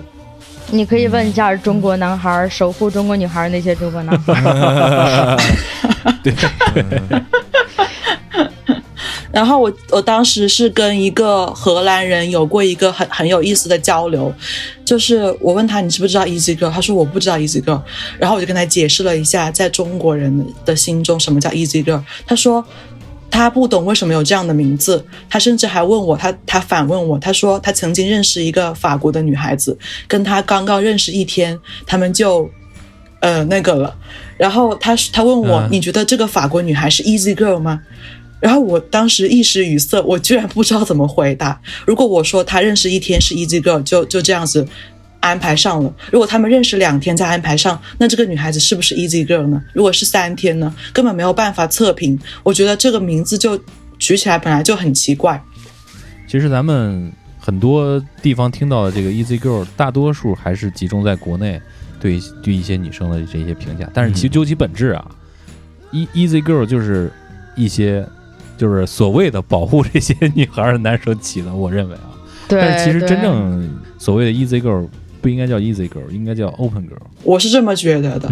[0.71, 5.37] 你可以问一下中国男孩儿守护中国女孩儿那些中国男孩儿。
[9.31, 14.33] 然后我我当时是跟一个荷兰人有过一个很很有意思的交流，
[14.85, 17.83] 就是我问他你知不知道 Easy Girl，他说我不知道 Easy Girl，
[18.17, 22.65] 然后我就跟他解释了一下在中国人的心中什么叫 Easy Girl，他说
[23.35, 29.77] 他不懂为什么有这样的名字，他甚至还问我，他他反问我，他说他曾经认识一个法国的女孩子，
[30.07, 32.49] 跟他刚刚认识一天，他们就
[33.19, 33.97] 呃那个了，
[34.37, 37.81] 然后他他问我，嗯你觉得这个法国女孩是 Easy Girl 吗？
[38.39, 41.61] 然后我当时一时语塞，我居然不知道怎么回答。
[41.87, 44.69] 如果我说他认识一天是 easy girl，就就这样子
[45.25, 45.93] 安排上了。
[46.13, 49.63] 如果他们认识两天再安排上，那这个女孩子是不是 easy girl 呢？
[49.73, 50.73] 如果是三天呢？
[50.93, 52.19] 根本没有办法测评。
[52.43, 53.59] 我觉得这个名字就
[53.99, 55.43] 取起来本来就很奇怪。
[56.29, 61.61] 其实咱们很多地方听到的这个 easy girl，大多数还是集中在国内
[62.01, 65.11] 对对一些女生的这些评价，但是其嗯究其本质啊、
[65.93, 67.11] e easy girl 就是
[67.57, 68.07] 一些
[68.57, 72.11] 就是所谓的保护这些女孩儿的男生起的，我认为啊，
[72.49, 74.87] 但是其实真正所谓的 easy girl
[75.25, 76.99] 不应该叫 easy girl，应该叫 open girl。
[77.23, 78.31] 我是这么觉得的，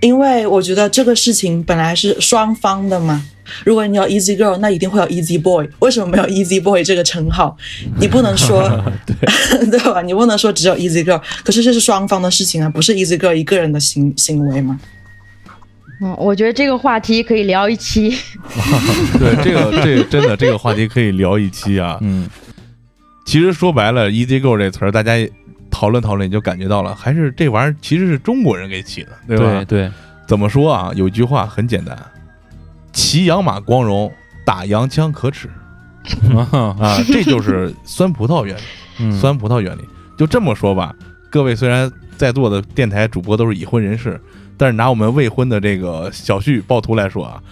[0.00, 3.24] 因为我觉得这个事情本来是双方的嘛。
[3.64, 5.64] 如果你有 easy girl，那一定会有 easy boy。
[5.78, 7.56] 为什么没有 easy boy 这个称号？
[8.00, 8.68] 你不能说
[9.06, 9.14] 对
[9.70, 10.02] 对吧？
[10.02, 11.22] 你不能说只有 easy girl。
[11.44, 14.80] 可是这是双方的事情啊，不是 easy girl 一个人的行行为嘛？
[16.02, 18.10] 嗯，我觉得这个话题可以聊一期。
[19.16, 21.98] 对，这个这个真的这个话题可以聊一期啊。
[22.00, 22.28] 嗯，
[23.26, 25.12] 其实说白了，“easy girl” 这词儿，大家
[25.80, 29.64] 讨论讨论，你就感觉到了，还是这玩意儿其实是中国人给起的，对吧？
[29.64, 29.92] 对对，
[30.26, 30.92] 怎么说啊？
[30.94, 31.98] 有一句话很简单
[32.92, 34.12] ：“骑洋马光荣，
[34.44, 35.48] 打洋枪可耻。
[36.78, 38.60] ”啊，这就是酸葡萄原理。
[39.00, 39.80] 嗯酸葡萄原理。
[40.18, 40.94] 就这么说吧，
[41.30, 44.20] 各位虽然在座的电台主播都是已婚人士，
[44.58, 47.42] 但是拿我们未婚的这个小旭暴徒来说啊，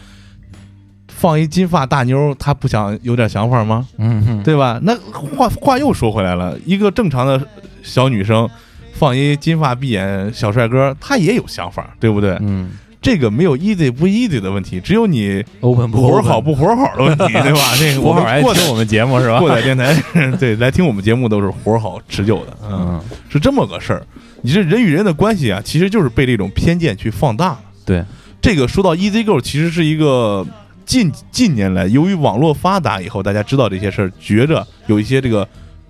[1.08, 3.88] 放一金发大妞，他不想有点想法吗？
[3.96, 4.78] 嗯，对吧？
[4.82, 7.40] 那话话又说回来了，一个正常的
[7.88, 8.48] 小女生
[8.92, 12.36] 放一金发碧眼小帅哥，他也有想法，对不对？
[12.40, 12.70] 嗯
[13.00, 17.60] 这个没有 easy 不 easy 的问题，只有你，open 不活好不活好的问题，对吧？
[17.78, 19.38] 这个我们过载还听我们节目是吧？
[19.38, 19.94] 过载电台，
[20.40, 24.04] 对，来听我们节目都是活好持久的，嗯，嗯，是这么个事儿。
[24.42, 27.60] 你这人与人的关系啊，其实就是被这种偏见去放大了。
[27.86, 28.04] 对，
[28.42, 30.44] 这个说到 easy go，其实是一个
[30.84, 35.46] 近近年来由于网络发达以后，大家知道这些事儿，觉着有一些这个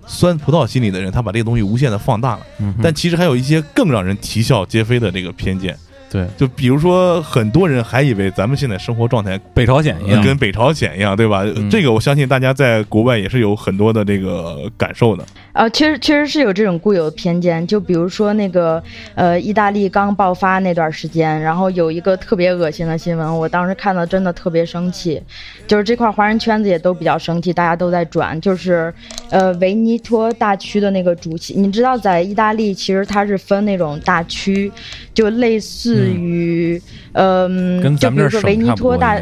[0.09, 2.41] 酸葡萄心理的人，他把这个东西无限的放大了。
[2.59, 5.77] 嗯但其实还有一些更让人啼笑皆非的这个偏见，
[6.11, 11.43] 对就比如说很多人还以为咱们现在生活状态北朝鲜一样，跟北朝鲜一样，对吧？
[11.55, 15.23] 嗯这个我相信大家在国外也是有很多的这个感受的。
[15.53, 18.81] 呃，确实确实是有这种固有的偏见，就比如说那个
[19.15, 25.21] 呃，意大利刚爆发那段时间，然后有一个特别恶心的新闻，我当时看到真的特别生气，
[25.67, 28.93] 就是这块华人圈子也都比较生气，大家都在转，就是
[29.29, 31.53] 呃维尼托大区的那个主席。
[31.55, 34.71] 你知道，在意大利其实它是分那种大区，
[35.13, 36.81] 就类似于，
[37.13, 39.19] 嗯，就比如说维尼托大。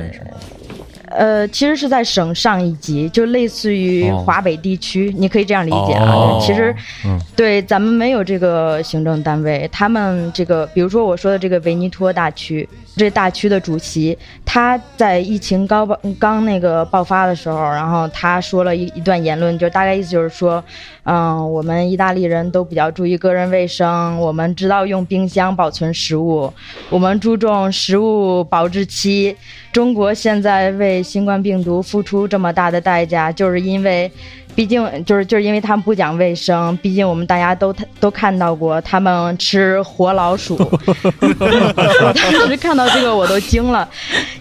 [1.10, 6.12] 呃，其实是在省上一级，就类似于哦华北地区，你可以这样理解啊。
[6.12, 6.76] 哦其实，
[7.06, 12.68] 嗯对咱们没有这个行政单位，他们这个，比如说我说的这个维尼托大区，
[12.98, 20.64] 这大区的主席，他在疫情刚爆刚那个爆发的时候，然后他说了一一段言论，就大概意思就是说，
[21.04, 26.52] 嗯，我们意大利人都比较注意个人卫生，我们知道用冰箱保存食物，
[26.90, 29.36] 我们注重食物保质期。
[29.72, 34.12] 中国现在为新冠病毒付出这么大的代价，就是因为，
[34.58, 40.56] 毕竟就是就是因为他们不讲卫生，毕竟我们大家都都看到过他们吃活老鼠。
[40.58, 43.88] 我 当时看到这个我都惊了，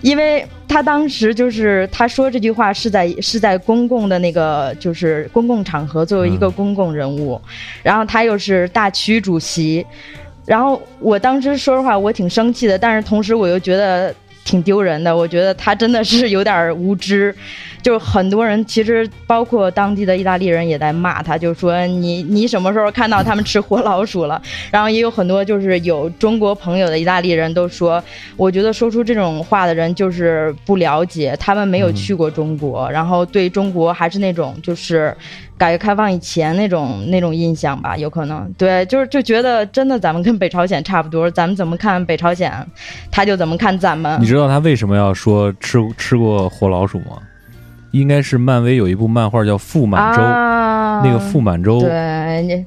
[0.01, 7.39] 因为他当时就是他说这句话是在是在公共的那个就是公共场合作为一个公共人物，
[7.83, 9.85] 然后他又是大区主席，
[10.47, 14.15] 然后我当时说实话我挺生气的，但是同时我又觉得
[14.47, 17.35] 挺丢人的，我觉得他真的是有点无知。
[17.83, 24.43] 就很多人其实包括当地的意大利人也在骂他，就说你你什么时候看到他们吃活老鼠了？
[24.73, 28.03] 然后也有很多就是有中国朋友的意大利人都说，
[28.37, 35.17] 我觉得说出这种话的人就是不了解，他们没有去过中国，然后对中国还是那种就是
[35.59, 42.53] 改革开放以前那种那种印象吧，有可能对，就是就觉得真的咱们跟北朝鲜差不多，咱们怎么看北朝鲜，
[43.11, 44.27] 他就怎么看咱们你。
[44.27, 47.19] 知道他为什么要说吃吃过活老鼠吗？
[47.93, 52.67] 应该是漫威有一部漫画叫《傅满洲》，啊，那个傅满洲对，你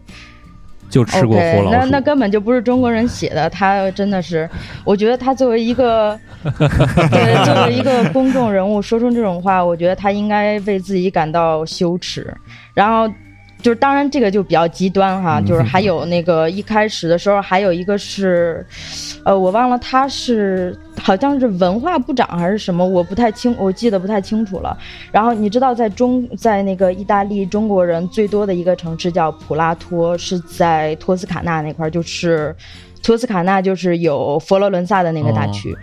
[0.90, 1.72] 就吃过 OK，活老。
[1.72, 4.50] 那那根本就不是中国人写的，他真的是，
[4.84, 12.34] 我觉得他作为一个， 对，作为一个公众人物说出这种话，我觉得他应该为自己感到羞耻。
[12.74, 13.08] 然后，
[13.62, 18.66] 就是当然这个就比较极端哈，就是还有那个一开始的时候还有一个是，
[19.26, 24.78] 呃，我忘了他是好像是文化部长还是什么，我不太清，我记得不太清楚了。
[25.12, 32.56] 然后你知道，在中在那个意大利中国人最多的一个城市叫普拉托，是在托斯卡纳那块儿，就是
[33.04, 35.78] 托斯卡纳就是有佛罗伦萨的那个大区。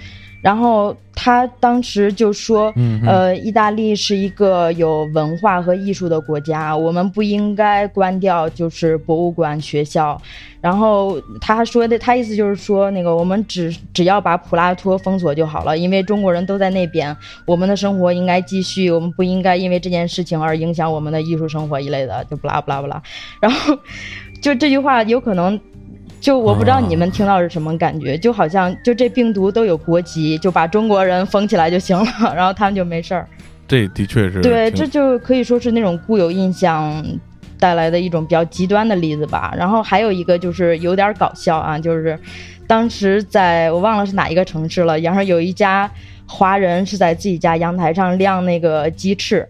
[0.46, 10.16] 然后他当时就说，嗯呃，意大利是一个有文化和艺术的国家，我们不应该关掉就是博物馆、学校。
[10.60, 23.02] 然后他说的，他意思就是说，那个我们只只要把普拉托封锁就好了，因为中国人都在那边，我们的生活应该继续，我们不应该因为这件事情而影响我们的艺术生活一类的，就不拉不拉不拉。
[23.40, 23.76] 然后
[24.40, 25.58] 就这句话有可能。
[26.26, 32.04] 就我不知道你们听到是什么感觉，就好像就这病毒都有国籍，就把中国人封起来就行了，
[32.34, 33.28] 然后他们就没事儿。
[33.68, 37.00] 这的确是对，这就可以说是那种固有印象
[37.60, 39.54] 带来的一种比较极端的例子吧。
[39.56, 42.18] 然后还有一个就是有点搞笑啊，就是
[42.66, 45.88] 当时在我忘了是哪一个城市了，然后有一家
[46.26, 49.48] 华人是在自己家阳台上晾那个鸡翅。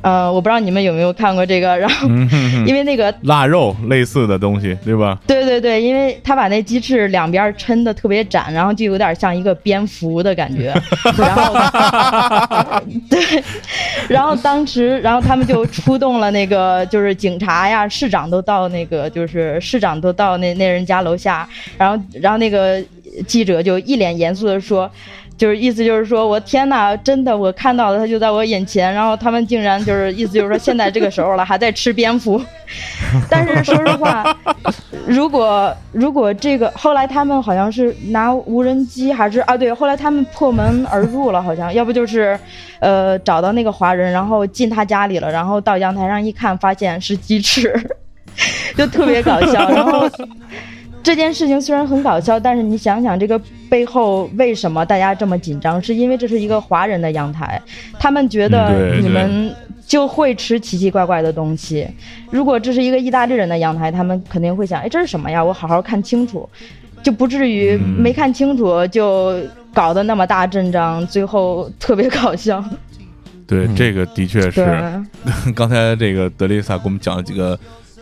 [0.00, 2.08] 呃，我不知道你们有没有看过这个，然后
[2.66, 5.18] 因为那个腊肉类似的东西，对吧？
[5.26, 10.72] 对对对，因为他把那鸡翅两边抻的特别展，然后就有点像一个蝙蝠的感觉，
[11.18, 12.80] 然后
[13.10, 13.42] 对，
[14.08, 22.82] 然后当时，然后他们就出动了那个就是警察呀，市长都到那个就是市长都到那那人家楼下，然后然后那个
[23.26, 24.90] 记者就一脸严肃的说。
[25.38, 32.42] 就是意思就是说，我天哪，真的我看到了，他就在我眼前，然后他们竟然就是意思就是说，现在这个时候了，还在吃蝙蝠。
[33.30, 34.36] 但是说实话，
[35.06, 42.38] 如果如果这个后来他们好像是拿无人机还是啊对，后来他们破门而入了，好像要不就是
[42.80, 47.72] 呃找到那个华人，然后进他家里了，然后到阳台上一看，发现是鸡翅，
[48.76, 49.70] 就特别搞笑。
[49.70, 50.06] 然后
[51.08, 55.82] 这件事情虽然很搞笑，但是你想想这个背后为什么大家这么紧张？
[55.82, 57.58] 是因为这是一个华人的阳台，
[57.98, 59.50] 他们觉嗯得你们
[59.86, 61.88] 就会吃奇奇怪怪的东西。
[62.30, 65.42] 如果这是一个意大利人的阳台，他们肯定会想：哎，这是什么呀？
[65.42, 66.46] 我好好看清楚，
[67.02, 69.40] 就不至于嗯没看清楚就
[69.72, 72.62] 搞得那么大阵仗，最后特别搞笑。
[73.46, 75.02] 对，嗯这个的确对是。
[75.56, 77.58] 刚才这个德丽萨给我们讲了几个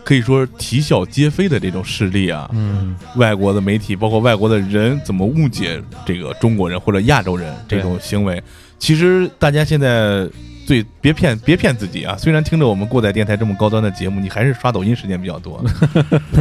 [0.07, 8.41] 可以说啼笑皆非的这种事例啊，嗯，外国的媒体，包括外国的人怎么误解这个中国人或者亚洲人这种行为。
[8.79, 10.25] 其实大家现在
[10.65, 12.15] 最别骗别骗自己啊！
[12.17, 15.61] 虽然听着我们过载电台这么高端的节目，你还是刷抖音时间比较多。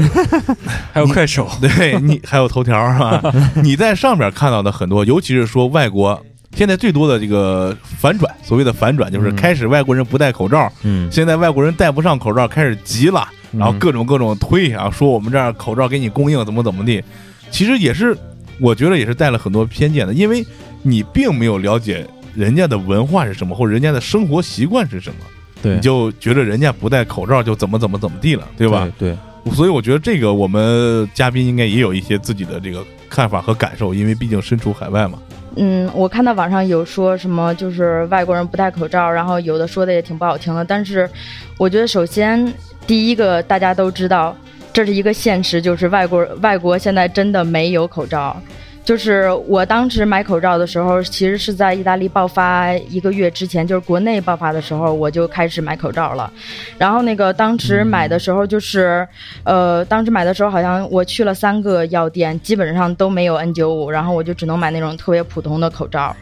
[0.95, 3.20] 还有快手， 对你还有头条是吧？
[3.65, 6.24] 你在上面看到的很多，尤其是说外国
[6.55, 17.02] 现在最多的这个反转，所谓的反转就是嗯开始外国人不戴口罩，嗯，现在外国人戴不上口罩，开始急了，然后各种各种推啊，说我们这儿口罩给你供应怎么怎么地，
[17.51, 18.16] 其实也是
[18.60, 20.44] 我觉得也是带了很多偏见的，因为
[20.82, 25.16] 你并没有了解人家的文化是什么，或者人家的生活习惯是什么，
[25.62, 28.89] 对你就觉得人家不戴口罩就怎么怎么怎么地了，对吧？
[28.98, 29.16] 对，
[29.52, 35.18] 所以我觉得这个我们嘉宾应该也有一些自己的这个看法和感受，因为毕竟身处海外嘛。
[35.59, 40.62] 嗯，我看到网上有说什么，就是外国人不戴口罩，然后有的说的也挺不好听的。
[40.62, 41.09] 但是，
[41.56, 42.52] 我觉得首先
[42.87, 44.37] 第一个大家都知道，
[44.73, 48.41] 这是一个现实，就是外国外国现在真的没有口罩。
[48.85, 56.33] 就是我当时买口罩的时候，其实是在意大利爆发一个月之前，就是国内爆发的时候，我就开始买口罩了。
[56.79, 59.05] 然后那个当时买的时候，就是，
[59.43, 66.15] 呃，当时买的时候好像我去了三个药店，基本上都没有 N95，然后我就只能买那种特别普通的口罩。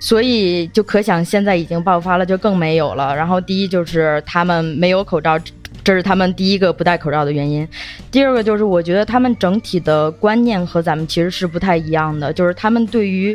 [0.00, 3.14] 所以就可想现在已经爆发了，就更没有了。
[3.14, 5.38] 然后第一就是他们没有口罩，
[5.88, 7.66] 这是他们第一个不戴口罩的原因。
[8.10, 13.34] 第二个就是我觉得他们整体的观念和咱们其实是不太一样的，就是他们对于，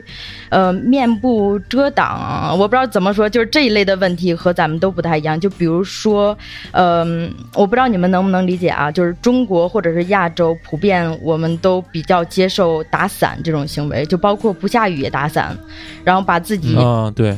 [0.50, 5.40] 呃，面部遮挡，我不知道怎么说，就是这一类的问题和咱们都不太一样。
[5.40, 6.38] 就比如说，
[6.74, 15.58] 嗯、我不知道你们能不能理解啊，就是中国或者是亚洲普遍我们都比较接受打伞这种行为，就包括不下雨也打伞，
[16.04, 17.36] 然后把自己啊，对，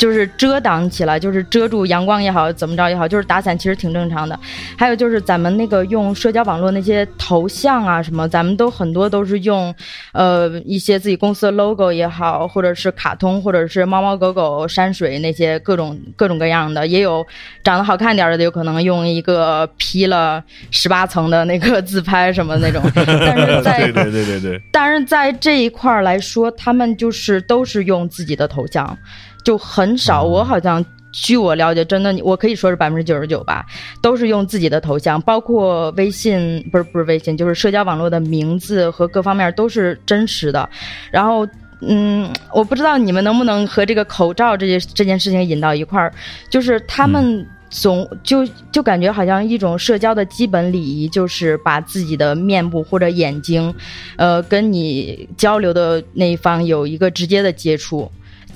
[0.00, 4.40] 就是遮挡起来，就是遮住阳光也好，怎么着也好，就是打伞其实挺正常的。
[4.74, 9.74] 还有就是咱们那个用社交网络那些头像啊什么，咱们都很多都是用，
[10.14, 17.26] 呃一些自己公司的 logo 也好，或者是卡通，或者是猫猫狗狗、山水那些各种 各种各样的，也有
[17.62, 22.82] 长得好看点儿的，有可能用一个 P 了十八层的那个自拍什么那种。
[22.96, 28.96] 但是在 对对对对对，但是在这一块儿来说，他们就是都是用自己的头像，
[29.44, 30.22] 就很少。
[30.22, 33.64] 我好像据我了解，真的，我可以说是百分之九十九吧，
[34.00, 40.68] 都是用自己的头像，包括微信，不是不是微信，就是社交网络的名字和各方面都是真实的。
[41.10, 41.46] 然后。
[41.82, 46.12] 嗯，我不知道你们能不能和这个口罩这件这件事情引到一块儿，
[46.50, 53.74] 就是他们总就就感觉好像一种社交的基本礼仪，就是把自己的面部或者眼睛，
[54.18, 58.12] 呃，跟你交流的那一方有一个直接的接触。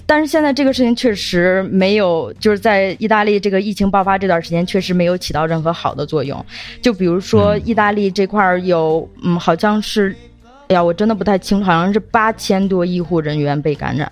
[0.06, 6.44] 但是现在这个事情确实没有，就是在意大利这个疫情爆发这段时间，确实没有起到任何好的作用。
[6.82, 10.14] 就比如说意大利这块儿有，嗯，好像是。
[10.66, 14.10] 哎呀，我真的不太清楚，好像是八千多医护人员被感染，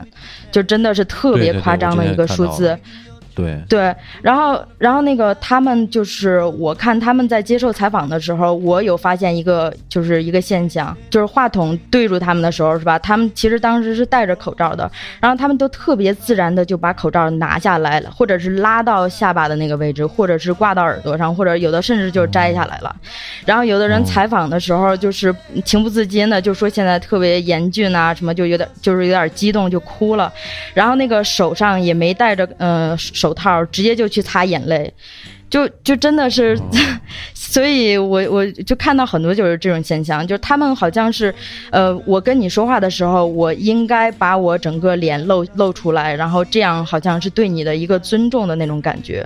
[0.50, 2.64] 就真的是特别夸张的一个数字。
[2.64, 2.80] 对，对，
[4.22, 12.98] 然后，然后那个他们就是，我看他们在接受采访的时候，我有发现一个，就是一个现象，就是话筒对住他们的时候，是吧？
[12.98, 14.90] 他们其实当时是戴着口罩的，
[15.20, 22.94] 然后他们都特别自然的就把口罩拿下来了，或者是拉到下巴的那个位置，或者是挂到耳朵上，或者有的甚至就摘下来了。
[23.44, 25.34] 然后有的人采访的时候，就是
[25.64, 30.32] 情不自禁的就说现在特别严峻啊，什么就有点就是有点激动就哭了，
[30.74, 34.92] 然后那个手上也没戴着呃手套，直接就去擦眼泪，
[35.48, 36.58] 就就真的是，
[37.32, 41.32] 所以我我就看到很多就是这种现象，就是他们好像是，
[41.70, 49.24] 呃，我跟你说话的时候，我应该把我整个脸露露出来，然后这样好像是对你的一个尊重的那种感觉。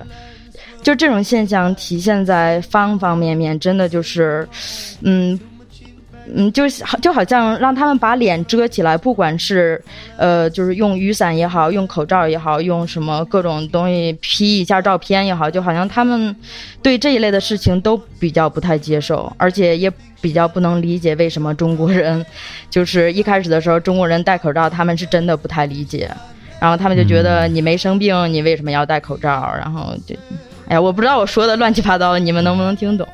[0.83, 4.47] 就这种现象体现在方方面面，真的就是，
[5.01, 5.41] 嗯。
[6.35, 9.81] 嗯，就是就好像让他们把脸遮起来，不管是
[10.17, 16.35] 呃，就是用雨伞也好，用口罩也好，用什么各种东西 P 一下照片也好，就好像他们
[16.83, 22.25] 对这一类的事情都比较不太接受，而且也比较不能理解为什么中国人，
[22.69, 26.11] 就是一开始的时候中国人戴口罩，他们是真的不太理解，
[26.59, 29.55] 然后他们就觉得你没生病，你为什么要戴口罩？
[29.57, 30.17] 然后就，
[30.67, 33.07] 哎呀，我不知道我说的乱七八糟，你们能不能听懂？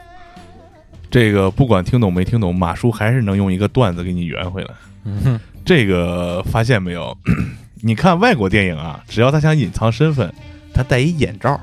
[1.13, 4.71] 这个不管听懂没听懂，马叔还是能用一个段子给你圆回来。
[5.05, 7.17] 嗯这个发现没有？
[7.83, 10.33] 你看外国电影啊，只要他想隐藏身份，
[10.73, 11.61] 他戴一眼罩，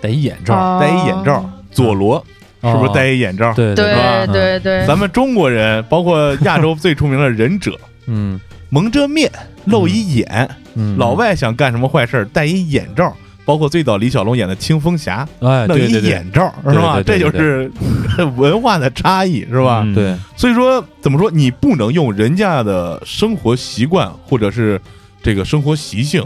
[0.00, 1.50] 戴一眼罩，哦戴一眼罩。
[1.70, 2.24] 佐罗
[2.60, 3.54] 是不是戴一眼罩？
[3.54, 9.32] 对对吧对对，咱们中国人，包括亚洲最出名的忍者，嗯蒙着面
[9.64, 10.50] 露一眼。
[10.74, 13.16] 嗯，老外想干什么坏事儿，戴一眼罩。
[13.44, 17.02] 包括最早李小龙演的青风侠，哎，弄一眼罩，是吧？
[17.02, 17.70] 这就是
[18.36, 19.82] 文化的差异，是吧？
[19.84, 24.80] 嗯对，所以说，怎么说，你不能用人家的生活习惯或者是
[25.22, 26.24] 这个生活习性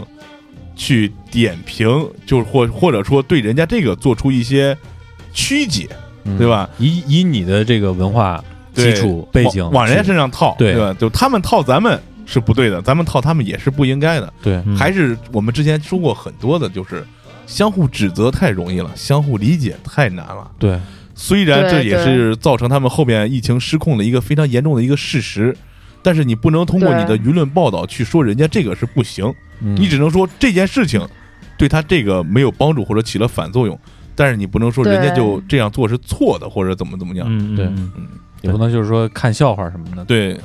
[0.75, 1.87] 去点评，
[2.25, 4.77] 就是或或者说对人家这个做出一些
[5.33, 5.87] 曲解，
[6.25, 6.69] 嗯对吧？
[6.77, 8.43] 以以你的这个文化
[8.75, 10.95] 基础背景往往人家身上套，对吧？
[10.99, 14.31] 就他们套咱们是不对的，咱们套他们也是不应该的。
[14.43, 14.75] 对，嗯。
[14.75, 17.03] 还是我们之前说过很多的，就是
[17.47, 20.51] 相互指责太容易了，相互理解太难了。
[20.59, 20.77] 对，
[21.15, 25.55] 虽然这也是造成他们后面疫情失控的一个非常严重的一个事实，
[26.03, 29.73] 但是你不能通过你的舆论报道去说人家这个是不行，嗯。
[29.77, 31.01] 你只能说这件事情
[31.57, 33.79] 对他这个没有帮助或者起了反作用，
[34.15, 37.25] 但是你不能说人家就这样做是错的或者怎么怎么样。
[37.55, 38.07] 对嗯嗯。
[38.41, 40.05] 也不能就是说看笑话什么的。
[40.05, 40.37] 对，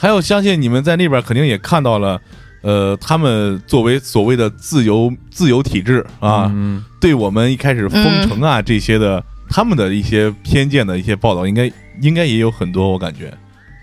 [0.00, 2.18] 还有相信你们在那边肯定也看到了，
[2.62, 11.70] 呃，他们作为所谓的自由自由体制啊，嗯，对我们一开始封城啊、这些的，他们的一些偏见的一些报道，应该
[12.00, 13.30] 应该也有很多，我感觉。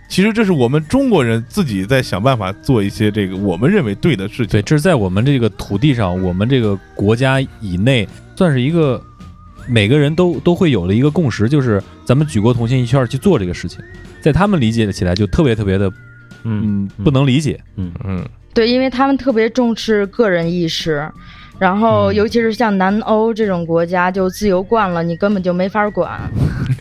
[0.10, 4.48] 其实这是我们中国人自己在想办法做一些这个我们认为对的事情。
[4.48, 9.00] 对，这是在我们这个土地上，我们这个国家以内，算是一个
[9.68, 13.80] 每个人都都会有的一个共识，就是咱们举国同心一气儿去做这个事情，
[14.22, 15.92] 在他们理解起来就特别特别的，
[16.48, 17.60] 嗯嗯，不能理解。
[17.76, 21.08] 嗯嗯，对，因为他们特别重视个人意识，
[21.60, 26.20] 然后嗯尤其是像南欧这种国家，就自由惯了，你根本就没法管。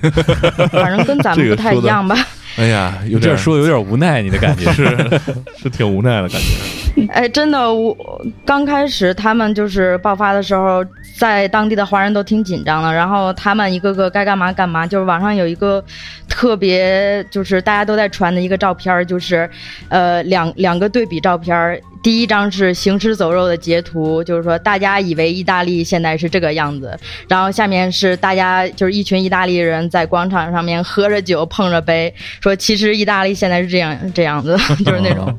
[0.70, 2.16] 反正跟咱们不太一样吧？
[2.56, 4.86] 哎呀，有有点这说有点无奈，你的感觉 是
[5.58, 7.06] 是挺无奈的感觉。
[7.12, 10.82] 哎，真的，我刚开始他们就是爆发的时候，
[11.18, 14.86] 在当地的华人都挺紧张的，然后他们一个个该干嘛干嘛。
[14.86, 15.82] 就是网上有一个
[16.28, 19.48] 特别，就是大家都在传的一个照片，就是
[19.88, 26.98] 呃两两个对比照片，第一张是行尸走肉的截图，就是说大家以为意大利现在是这个样子，
[27.28, 35.34] 然后下面是大家就是一群意大利人在广场上面喝着酒碰着杯，说其实意大利现在是这样 这样子，就是那种。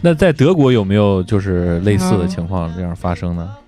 [0.00, 3.46] 那在德国有没有就是类似的情况这样发生呢？
[3.46, 3.59] 嗯，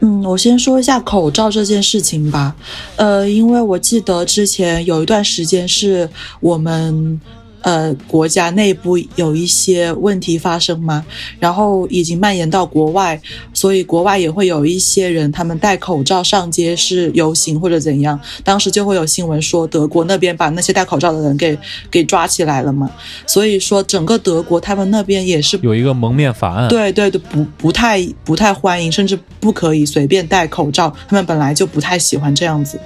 [0.00, 2.54] 嗯我先说一下口罩这件事情吧。
[2.96, 6.08] 呃，因为我记得之前有一段时间是
[6.40, 7.20] 我们
[7.62, 11.04] 呃国家内部有一些问题发生吗，
[11.38, 13.20] 然后已经蔓延到国外，
[13.52, 21.58] 所以国外也会有一些人他们戴口罩上街是游行或者怎样，当时就会有新闻说德国那边把那些戴口罩的人给
[21.90, 22.90] 给抓起来了嘛，
[23.26, 30.94] 所以说整个德国他们那边也是有一个蒙面法案，对对对，不不太不太欢迎，甚至不可以随便戴口罩。
[31.08, 32.78] 他们本来就不太喜欢这样子。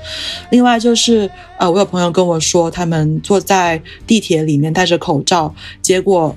[0.50, 1.30] 另外就是，
[1.70, 6.36] 我有朋友跟我说，他们坐在地铁里面戴着口罩，结果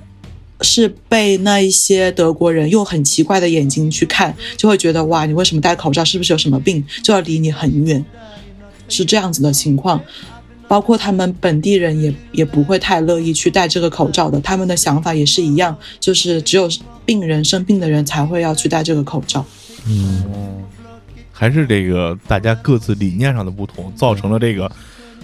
[0.62, 6.04] 是被那一些德国人用很奇怪的眼睛去看，就会觉得哇，你为什么戴口罩？
[6.04, 6.86] 是不是有什么病？
[7.04, 8.04] 就要离你很远，
[8.88, 10.02] 是这样子的情况。
[10.68, 16.68] 包括他们本地人也也不会太乐意去戴这个口罩的，他们的想法也是一样，就是只有
[17.06, 19.45] 病人生病的人才会要去戴这个口罩。
[19.86, 20.26] 嗯
[21.32, 24.70] 还是这个大家各自理念上的不同，造成了这个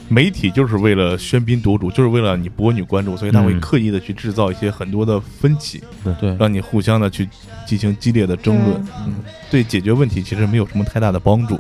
[0.10, 3.60] 媒体就是为了喧宾夺主，就是为了你博取关注，所以他会嗯。
[3.60, 5.82] 刻意的去制造一些很多的分歧，
[6.20, 7.28] 对，让你互相的去
[7.66, 8.84] 进行激烈的争论。
[9.08, 9.16] 嗯，
[9.50, 11.60] 对解决问题其实没有什么太大的帮助。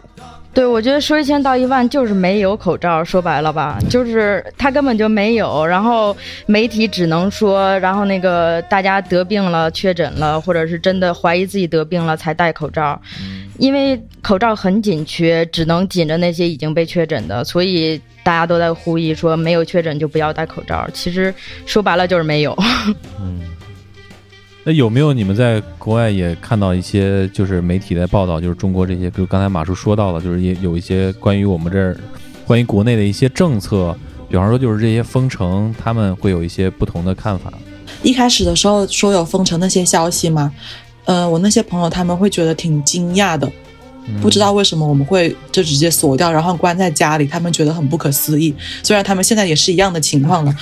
[0.53, 6.15] 对，我觉得说一千道一万就是没有口罩，说白了吧，就是他根本就没有，然后
[6.45, 13.01] 媒体只能说，然后那个大家得病了、确诊了，或者是真的怀疑自己得病了才戴口罩，
[13.57, 20.87] 因为口罩很紧缺，只能紧着那些已经被确诊的，所以大家都在呼吁说没有确诊就不要戴口罩。
[20.93, 21.33] 其实
[21.65, 22.55] 说白了就是没有。
[23.19, 23.41] 嗯
[24.65, 31.97] 那有没有你们在国外也看到一些就是媒体在报道，就是中国这些，比如刚才马叔说到了，就是也有一些关于我们这儿，
[32.47, 33.93] 关于国内的一些政策，
[34.29, 37.51] 比方说就是这些封城，他们会有一些不同的看法。
[38.03, 40.49] 一开始的时候说有封城那些消息嘛，
[41.05, 43.51] 呃，我那些朋友他们会觉得挺惊讶的，
[44.21, 48.53] 不知道为什么我们会就直接锁掉，然后关在家里，他们觉得很不可思议。
[48.81, 50.55] 虽然他们现在也是一样的情况了，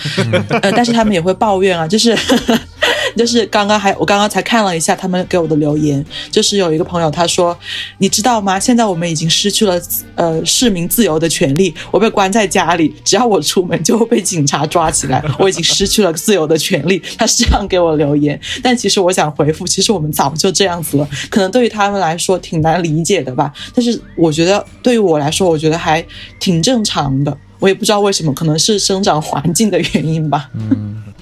[0.62, 2.18] 呃，但是他们也会抱怨啊，就是
[3.16, 7.58] 就是刚刚还我刚刚才看了一下他们给我的留言，就是有一个朋友他说，
[7.98, 8.60] 你知道吗？
[8.60, 9.80] 现在我们已经失去了
[10.16, 17.02] 呃市民自由的权利，我被关在家里，只要我出门就会被警察抓起来，我已经失去了自由的权利。
[17.18, 23.52] 他是这样给我留言，但其实我想回复，其实我们早就这样子了，可能对于他们来说挺难理解的吧。
[23.74, 26.06] 但是我觉得对于我来说，我觉得还
[26.40, 27.36] 挺正常的。
[27.60, 30.50] 我也不知道为什么，可能是生长环境的原因吧。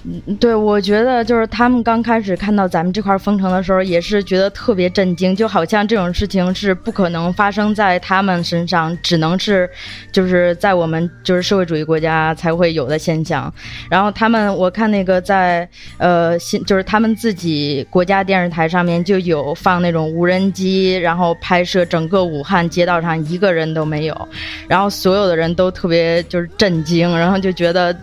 [0.06, 9.70] 嗯对，我觉得就是他们刚开始看到咱们这块封城的时候，也是觉得特别震惊，就好像这种事情是不可能发生在他们身上，只能是
[10.12, 13.54] 就是在我们就是社会主义国家才会有的现象。
[13.90, 15.68] 然后他们，我看那个在
[15.98, 24.30] 呃新就是他们自己国家电视台上面就有放那种无人机，然后拍摄整个武汉街道上一个人都没有，
[24.68, 27.94] 然后所有的人都特别就是震惊，然后就觉得。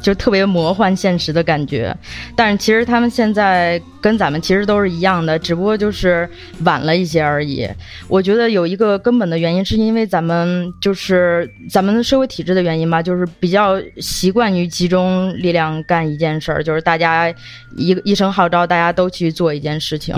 [0.00, 1.94] 就特别魔幻现实的感觉。
[2.36, 6.28] 但是其实他们现在跟咱们其实都是一样的，只不过就是
[6.64, 7.68] 晚了一些而已。
[8.08, 17.28] 我觉得有一个根本的原因，是因为咱们就是咱们的社会体制的原因吧，就是比较习惯于集中力量干一件事儿，就是大家
[17.76, 20.14] 一一声号召，大家都去做一件事情。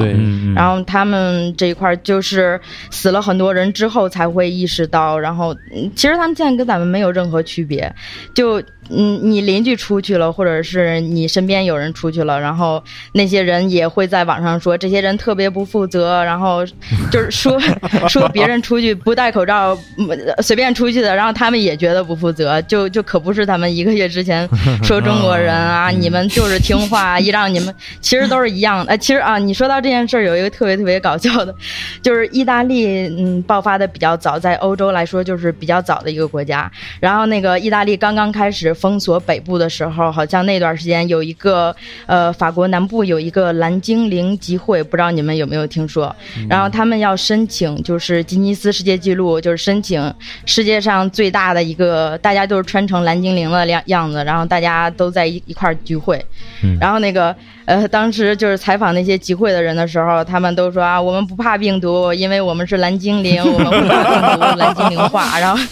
[0.54, 2.60] 然后他们这一块儿就是
[2.90, 7.92] 死了很多人之后才会意识到，然后嗯其实他们现在跟咱们没有任何区别，
[8.34, 8.62] 就
[8.92, 16.64] 嗯你邻居出去了，或者是你身边有人出去了，然后那些人也会在网上说这些人特别不负责，然后
[17.10, 17.58] 就是说
[18.08, 20.08] 说别人出去不戴口罩，嗯
[20.42, 24.48] 随便出去的，然后他们也觉得不负责，就就可不是他们一个月之前
[24.82, 28.90] 说中国人啊，你们就是听话，一让你们其实都是一样的。
[28.90, 31.54] 呃，其实啊，你说到这件事儿，有一个特别特别搞笑的，
[32.02, 36.70] 就是意大利，嗯，爆发的比较早，在欧洲来说就是比较早的一个国家。
[36.98, 41.74] 然后那个意大利刚刚开始封锁北部的时候，好像那段时间有一个
[42.06, 46.14] 呃法国南部有一个蓝精灵集会，不知道你们有没有听说？
[46.48, 50.12] 然后他们要申请就是吉尼斯世界纪录，就是申请
[50.46, 56.24] 世界上最大的一个，大家都是穿成蓝精灵的样样子，然后大家都在一一块儿聚会。
[56.62, 57.34] 嗯然后那个
[57.66, 65.38] 呃，当时就是采访那些集会的人的时候，他们都说啊，我们不怕病毒，因为我们是蓝精灵，我们不怕病毒，蓝精灵化。
[65.38, 65.62] 然后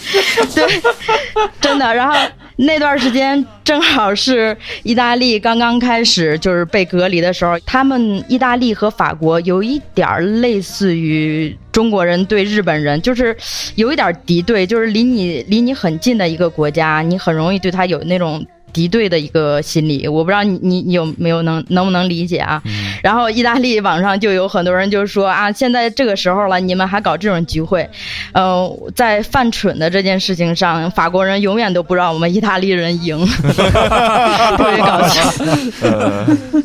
[0.53, 0.81] 对，
[1.59, 2.15] 真的，然后。
[2.61, 13.35] 那段时间正好是意大利刚刚开始就是被隔离的时候，他们意大利和法国有一点类似于中国人对日本人，就是
[13.75, 18.45] 有一点敌对，就是离你离你很近的一个国家，你很容易对他有那种。
[18.71, 22.61] 敌对的一个心理，我不知道你你你有没有能能不能理解啊？
[23.03, 27.89] 然后意大利网上就有很多人就说啊，现在这个时候了，你们还搞这种聚会，
[28.33, 33.25] 呃，在犯蠢的这件事情上，法国人永远都不让我们意大利人赢，
[34.57, 35.21] 特别搞笑。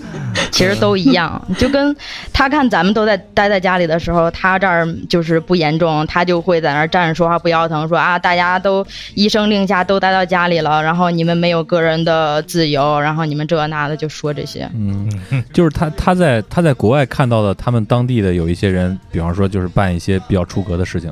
[0.51, 1.95] 其实都一样， 就跟
[2.33, 14.69] 他看咱们都在待在家里的时候，他这儿就是不严重，他就会在那儿站着说话不腰疼，说啊，大家都一声令下都待到家里了，然后你们没有个人的自由，然后你们这那的就说这些。
[14.75, 15.09] 嗯，
[15.53, 21.11] 就是他他在他在国外看到的，他们当地的有一些人，比方说就是办一些比较出格的事情，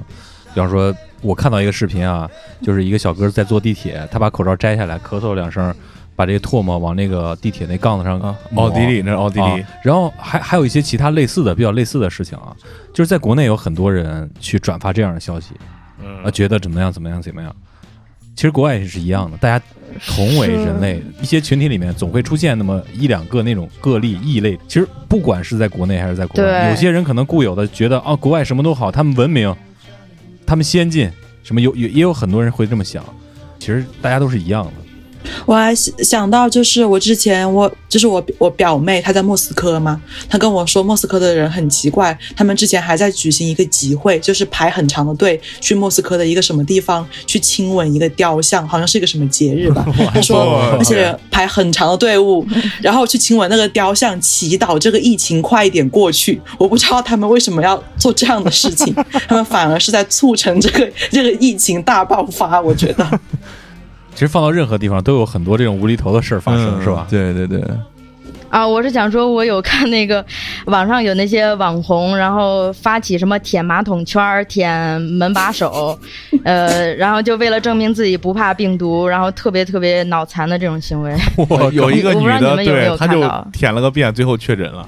[0.54, 2.28] 比方说我看到一个视频啊，
[2.62, 5.74] 就是一个小哥在坐地铁，他把口罩摘下来，咳嗽两声，
[6.14, 12.54] 把这个唾沫往那个地铁那杠子上啊，奥地利那是奥地利啊，然后还还有一些其他类似的比较类似的事情啊，
[12.92, 15.54] 就是在国内有很多人去转发这样的消息，
[16.24, 17.54] 啊，觉得怎么样怎么样怎么样。
[18.34, 19.64] 其实国外也是一样的，大家
[20.06, 24.58] 同为人类，一些群体里面总会出现那么一两个那种个例异类。
[24.66, 29.54] 其实不管是在国内还是在国外，有些人可能固有的觉得啊，国外什么都好，他们文明，
[30.46, 31.10] 他们先进，
[31.42, 33.04] 什么有有也有很多人会这么想。
[33.58, 34.72] 其实大家都是一样的。
[35.46, 49.84] 我还想想到，就是我之前我就是我我表妹，她在莫斯科嘛，她跟我说莫斯科的人很奇怪，他们之前还在举行一个集会，就是排很长的队去莫斯科的一个什么地方去亲吻一个雕像，好像是一个什么节日吧。
[50.14, 52.46] 她说那些人排很长的队伍，
[52.80, 56.40] 然后去亲吻那个雕像，祈祷这个疫情快一点过去。
[56.58, 58.94] 我不知道他们为什么要做这样的事情，
[59.28, 62.60] 他们反而是在促成这个这个疫情大爆发。
[62.60, 63.02] 我觉得。
[64.14, 67.06] 其实放到任何地方都有很多这种无厘头的事儿发生，嗯是吧？
[67.10, 67.62] 对对对，
[68.50, 70.24] 啊，我是想说，我有看那个
[70.66, 75.98] 网上有那些网红，然后发起什么舔马桶圈儿、舔门把手，
[76.44, 81.16] 呃，然后就为了证明自己不怕病毒，然后特别特别脑残的这种行为。
[81.48, 83.22] 我有一个女的，有有对，她就
[83.52, 84.86] 舔了个遍，最后确诊了。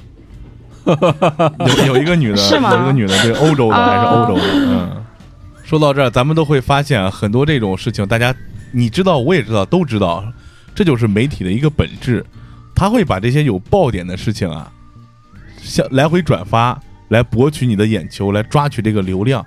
[0.86, 5.04] 有有一个女的，是吗有一个女的，对，欧洲的还是欧洲的，哦嗯。
[5.64, 8.34] 说到这儿，咱们都会发现啊很多这种事情，大家
[8.74, 10.24] 你知道，我也知道，都知道，
[10.74, 12.24] 这就是媒体的一个本质，
[12.74, 14.70] 他会把这些有爆点的事情啊，
[15.62, 16.78] 像来回转发，
[17.08, 19.44] 来博取你的眼球，来抓取这个流量。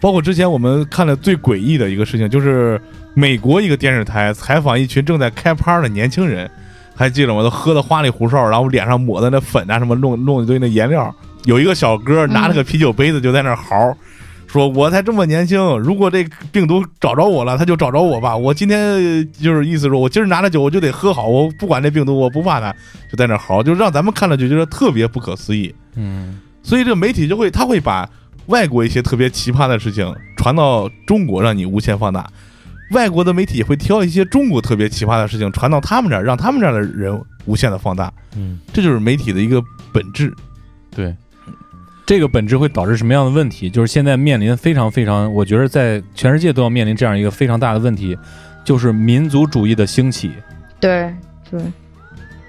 [0.00, 2.80] 包括之前我们看了最诡异的一个事情，就是
[3.14, 6.50] 美国一个电视台采访一群正在开趴的年轻人，
[6.94, 7.42] 还记得吗？
[7.42, 11.14] 都喝的花里胡哨，然后脸上抹的那粉啊，什么弄弄一堆那颜料。
[11.44, 13.96] 有一个小哥拿了个啤酒杯子就在那嚎，
[14.52, 16.22] 说我才这么年轻，如果这
[16.52, 18.36] 病毒找着我了，他就找着我吧。
[18.36, 22.70] 我今天就是意思说，我今儿拿了酒我就得喝好，我不管这病毒，我不怕它，
[23.10, 25.74] 就在那儿嚎，就让咱们看了就觉得特别不可思议。
[25.94, 28.06] 嗯，所以这个媒体就会，他会把
[28.46, 32.22] 外国一些特别奇葩的事情传到中国，让你无限放大；
[32.90, 38.12] 外国的媒体也会挑一些中国特别奇葩的事情传到他们这儿，让他们这儿的人无限的放大。
[38.36, 39.62] 嗯，这就是媒体的一个
[39.94, 40.30] 本质。
[40.94, 41.14] 对，
[42.04, 43.70] 这个本质会导致什么样的问题？
[43.70, 48.16] 就是现在面临非常非常，我觉得在全世界都要面临这样一个非常大的问题，
[48.64, 50.30] 就是民族主义的兴起。
[50.80, 51.14] 对
[51.50, 51.60] 对，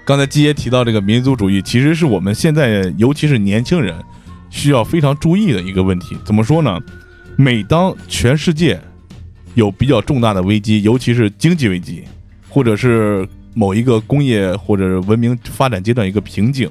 [0.04, 3.94] 刚才基爷提到这个民族主义，其实是我们现在尤其是年轻人
[4.50, 6.16] 需要非常注意的一个问题。
[6.24, 6.78] 怎么说呢？
[7.36, 8.80] 每当全世界
[9.54, 12.04] 有比较重大的危机，尤其是经济危机，
[12.48, 16.68] 或者是某一个工业或者文明发展阶段一个瓶颈，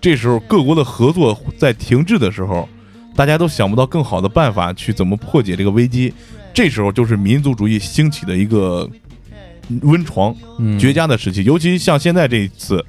[0.00, 2.68] 这时候各国的合作在停滞的时候，
[3.14, 6.12] 大家都想不到更好的办法去怎么破解这个危机。
[6.54, 8.88] 这时候就是民族主义兴起的一个
[9.82, 10.34] 温床。
[10.58, 12.84] 嗯，绝佳的时期，尤其像现在这一次，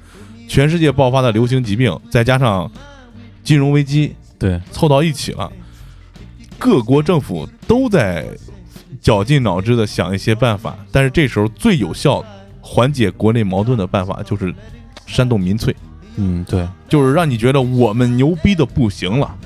[0.48, 2.70] 全世界爆发的流行疾病，再加上
[3.44, 5.50] 金融危机对，凑到一起了，
[6.58, 8.26] 各国政府都在
[9.00, 12.24] 绞尽脑汁的想一些办法，但是这时候最有效
[12.60, 14.54] 缓解国内矛盾的办法就是
[15.06, 15.74] 煽动民粹，
[16.16, 19.36] 嗯对，就是让你觉得我们牛逼的不行了。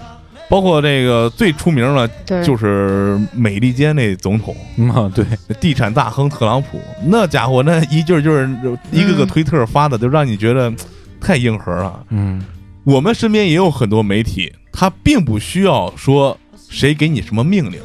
[0.48, 2.08] 包括这个最出名的，
[2.44, 5.24] 就是美利坚那总统，嗯啊对，
[5.58, 8.48] 地产大亨特朗普，那家伙那一句儿就是
[8.92, 10.72] 一个个嗯推特发的，就让你觉得
[11.20, 12.04] 太硬核了。
[12.10, 12.44] 嗯。
[12.84, 16.38] 我们身边也有很多媒体，他并不需要说
[16.68, 17.80] 谁给你什么命令，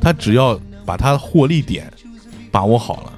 [0.00, 1.88] 他只要把他的获利点
[2.50, 3.12] 把握好了，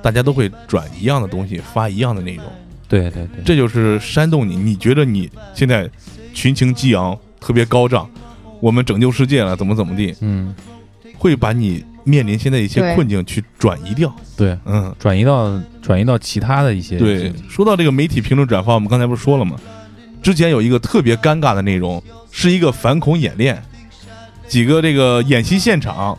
[0.00, 2.44] 大家都会转一样的东西，发一样的内容，
[2.88, 4.56] 对对对，这就是煽动你。
[4.56, 5.88] 你觉得你现在
[6.32, 8.08] 群情激昂，特别高涨，
[8.60, 10.54] 我们拯救世界了，怎么怎么地，嗯
[11.18, 14.14] 会把你面临现在一些困境去转移掉。
[14.36, 19.58] 对，嗯，转移到转移到其他的一些对，说到这个媒体评论转发，我们刚才不是说了吗？
[20.22, 23.62] 之前有一个特别尴尬的内容，是一个反恐演练，
[24.48, 26.18] 几个这个演习现场，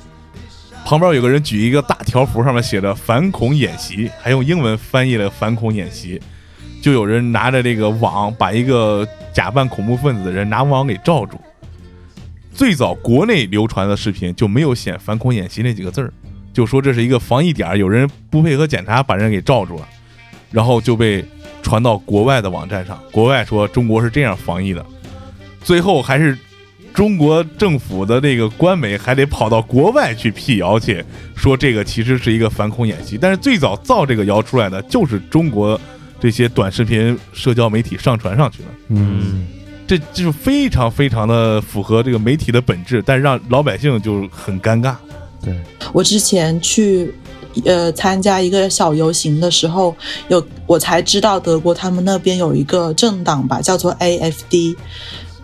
[0.85, 6.19] 旁边有个人举一个大条幅，上面写着“反恐演习”，还用英文翻译了“反恐演习”，
[6.81, 11.39] 就有人拿着这个网，把一个假扮恐怖分子的人拿网给罩住。
[12.53, 16.11] 最早国内流传的视频就没有写“反恐演习”那几个字儿，
[16.51, 19.87] 就说这是一个防疫点，有人不配合检查，把人给罩住了，
[20.51, 21.23] 然后就被
[21.61, 22.99] 传到国外的网站上。
[23.11, 24.85] 国外说中国是这样防疫的，
[25.61, 26.37] 最后还是
[26.93, 31.01] 中国政府的这个官媒还得跑到国外去辟谣去，
[31.35, 33.17] 说这个其实是一个反恐演习。
[33.17, 35.79] 但是最早造这个谣出来的就是中国
[36.19, 38.65] 这些短视频社交媒体上传上去的。
[38.89, 39.47] 嗯
[39.87, 44.95] 这就是非常非常的符合这个媒体的本质，但是让老百姓就很尴尬。
[45.43, 45.51] 对，
[45.91, 47.11] 我之前去
[47.65, 49.95] 呃参加一个小游行的时候，
[50.27, 54.75] 有我才知道德国他们那边有一个政党吧，叫做 AFD。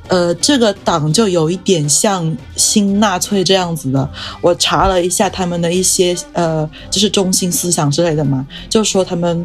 [0.09, 4.07] 呃，这个党就有一点像新纳粹这样子的。
[4.41, 9.43] 我查了一下他们的一些呃，就是中心思想之类的嘛，就说他们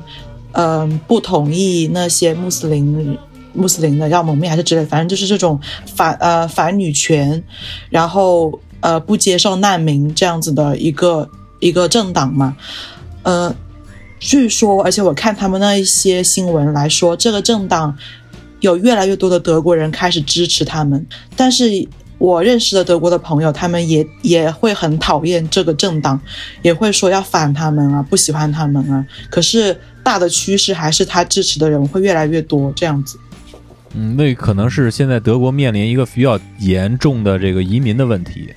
[0.53, 3.17] 嗯、不同意那些穆斯林
[3.53, 7.43] 穆斯林的要蒙面还是之类，反正就是这种反呃反女权，
[7.89, 11.29] 然后呃不接受难民这样子的一个
[11.59, 12.57] 一个政党嘛，
[13.23, 13.55] 呃，
[14.21, 17.97] 据说，而且我看他们那一些新闻来说，这个政党
[18.61, 21.05] 有越来越多的德国人开始支持他们，
[21.35, 21.89] 但是
[22.21, 26.21] 我认识的德国的朋友，他们也也会很讨厌这个政党，
[26.61, 29.03] 也会说要反他们啊，不喜欢他们啊。
[29.31, 33.19] 可是大的趋势还是他支持的人会越来越多这样子。
[33.95, 38.51] 嗯，那可能是现在德国面临一个比较严重的这个移民的问题。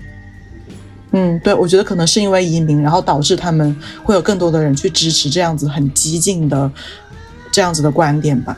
[1.14, 3.74] 嗯，对，我觉得可能是因为移民，然后导致他们
[4.04, 6.70] 会有更多的人去支持这样子很激进的
[7.50, 8.58] 这样子的观点吧。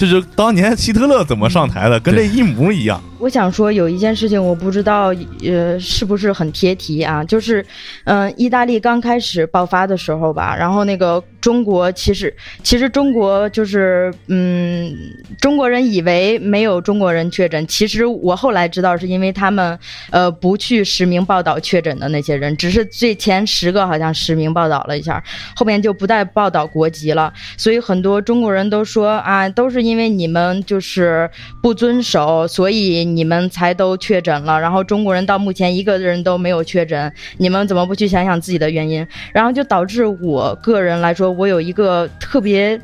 [0.00, 2.98] 这是当年希特勒怎么上台的，跟这一模一样。
[3.18, 5.14] 我想说有一件事情，我不知道
[5.44, 7.60] 呃是不是很贴题啊，就是
[8.04, 14.90] 嗯、呃意大利刚开始爆发的时候吧，然后那个中国其实其实中国就是嗯
[15.38, 19.78] 中国人以为没有中国人确诊，其实我后来知道是因为他们
[20.08, 25.22] 呃不去实名报道确诊的那些人，只是最前十个好像实名报道了一下，
[25.54, 31.28] 后面就不再报道国籍了，所以很多中国人都说啊都是因因为你们就是
[31.60, 34.58] 不遵守，所以你们才都确诊了。
[34.60, 39.04] 然后中国人到目前一个人都没有确诊，你们怎么不去想想自己的原因？
[39.32, 42.80] 然后就导致我个人来说，我有一个特别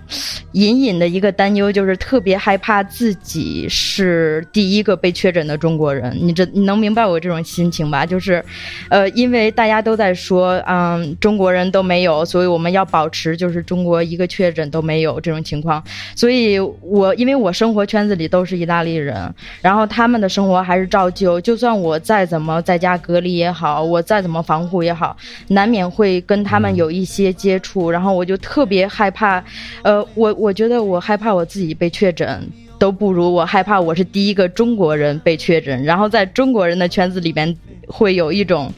[0.52, 6.16] 隐隐的一个担忧，就是特别害怕自己是第一个被确诊的中国人。
[6.20, 8.04] 你这你能明白我这种心情吧？
[8.04, 8.44] 就是，
[8.90, 15.82] 呃，因为大家都在说，嗯，中国人都没有，所以我们要保持就是中国一个确诊都没有这种情况。
[16.16, 16.58] 所以
[16.96, 19.14] 我因为我生活圈子里都是意大利人，
[19.60, 25.16] 然后他们的生活还是照旧，就算我再怎么在家隔离也好，我再怎么防护也好，
[25.48, 29.44] 难免会跟他们有一些接触，然后我就特别害怕，
[29.82, 32.48] 呃，我我觉得我害怕我自己被确诊。
[32.78, 37.56] 都不如我害怕我是第一个中国人被确诊，然后在中国人的圈子里边
[37.86, 38.72] 会有一种，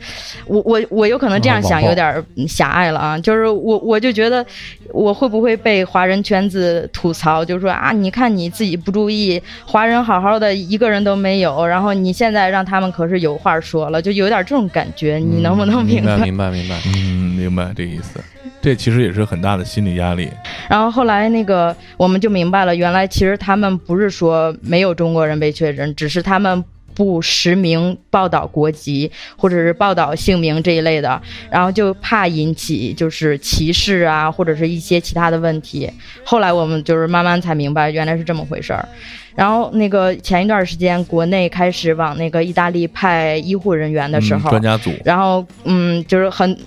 [0.46, 4.44] 我我我有可能这样想有点儿狭隘了啊，就是我我就觉得，
[4.92, 16.16] 我会不会被华人圈子吐槽，就说啊，你看你自己不注意，华人好好的一个人都没有，然后你现在让他们可是有话说了，就有点这种感觉，你能不能嗯明白？
[16.18, 16.76] 明白，明白。
[16.94, 18.20] 嗯，明白这意思。
[18.60, 20.28] 这其实也是很大的心理压力。
[20.68, 26.64] 然后后来那个我们就明白了，原来其实他们不是说没有中国人被确诊，只是他们。
[26.98, 35.88] 不实名报道国籍或者是报道姓名这一类的，然后就怕引起就是歧视啊，或者是一些其他的问题。
[36.24, 38.88] 后来我们就是慢慢才明白原来是这么回事儿。
[39.36, 46.58] 然后那个前一段时间国内开始往那个意大利派医护人员的时候，嗯、专家组，然后嗯，就是很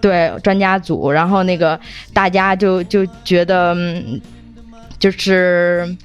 [0.00, 1.78] 对专家组，然后那个
[2.12, 4.20] 大家就就觉得，嗯、
[5.00, 5.96] 就是。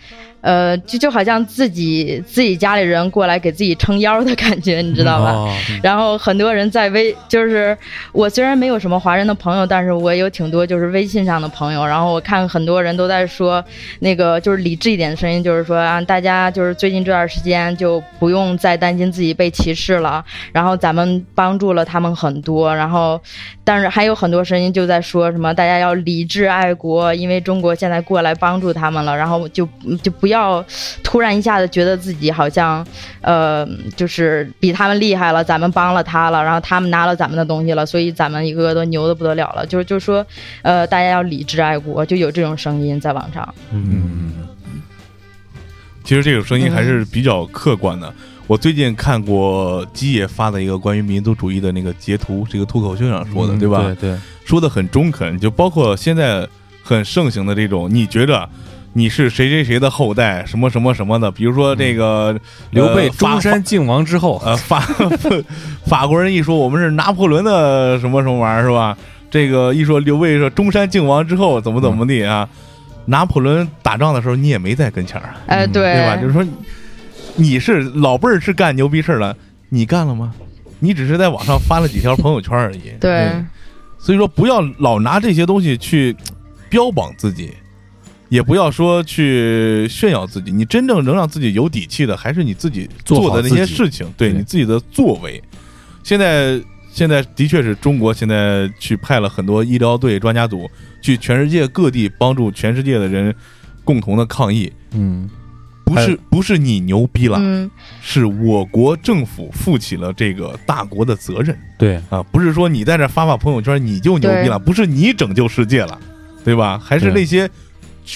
[0.42, 5.32] 呃，就就好像自己自己家里人过来给自己撑腰的感觉，你知道吧？
[5.32, 5.54] 哦
[5.84, 7.78] 然后很多人在微，就是
[8.14, 11.86] 我虽然没有什么华人的朋友，但是我有挺多就是微信上的朋友。
[11.86, 13.64] 然后我看很多人都在说，
[14.00, 20.24] 那个就是理智一点的声音，就是说啊，大家就是最近这段时间就不用再担心自己被歧视了。
[20.54, 23.20] 然后咱们帮助了他们很多，然后
[23.64, 29.68] 但是还有很多声音就在说什么大家要理智爱国，因为中国现在过来帮助他们了，然后就
[30.02, 30.29] 就不。
[30.30, 30.64] 不要
[31.02, 32.86] 突然一下子觉得自己好像，
[33.22, 39.66] 呃，就是比他们厉害了，咱们帮了他了，然后他们拿了咱们的东西了，所以咱们一个个都牛的不得了了。
[39.66, 40.24] 就是就是说，
[40.62, 43.56] 呃，大家要理智爱国，就有这种声音在网上。
[43.72, 44.34] 嗯，
[46.04, 48.14] 其实这种声音还是比较客观的。
[48.46, 53.82] 我最近看过基野发的一个关于民族主义的那个截图，这个脱口秀上说的，嗯对吧？
[53.82, 56.48] 对对，说的很中肯，就包括现在
[56.84, 58.48] 很盛行的这种，你觉得？
[58.94, 61.32] 你是谁谁谁的后代，什么什么什么的？
[61.32, 62.38] 比如说这个
[62.72, 64.80] 刘备中山靖王之后，呃，法
[65.86, 68.98] 法国人一说我们是拿破仑的什么什么玩意儿是吧？
[69.30, 72.50] 这个一说刘备说中山靖王之后怎么怎么地啊？
[73.06, 76.16] 拿破仑打仗的时候你也没在跟前儿，哎，对，对吧？
[76.18, 76.46] 就是说
[77.36, 79.36] 你是老辈儿是干牛逼事儿了，
[79.70, 80.34] 你干了吗？
[80.80, 82.92] 你只是在网上发了几条朋友圈而已。
[83.00, 83.48] 对，嗯
[84.00, 86.16] 所以说不要老拿这些东西去
[86.70, 87.52] 标榜自己。
[88.30, 95.42] 也不要说去炫耀自己，你真正能让自己有底气的，还是你自己做的那些事情，对你自己的作为。
[96.04, 96.62] 现在
[96.92, 100.70] 现在的确是中国现在去派了很多医疗队、专家组
[101.02, 103.34] 去全世界各地帮助全世界的人
[103.84, 104.72] 共同的抗疫。
[104.92, 105.28] 嗯，
[105.84, 107.70] 不是不是你牛逼了，嗯，
[108.00, 111.58] 是我国政府负起了这个大国的责任。
[111.80, 116.00] 对啊，不是说你在这发发朋友圈你就牛逼了，不是你拯救世界了，
[116.44, 116.78] 对吧？
[116.78, 117.50] 还是那些。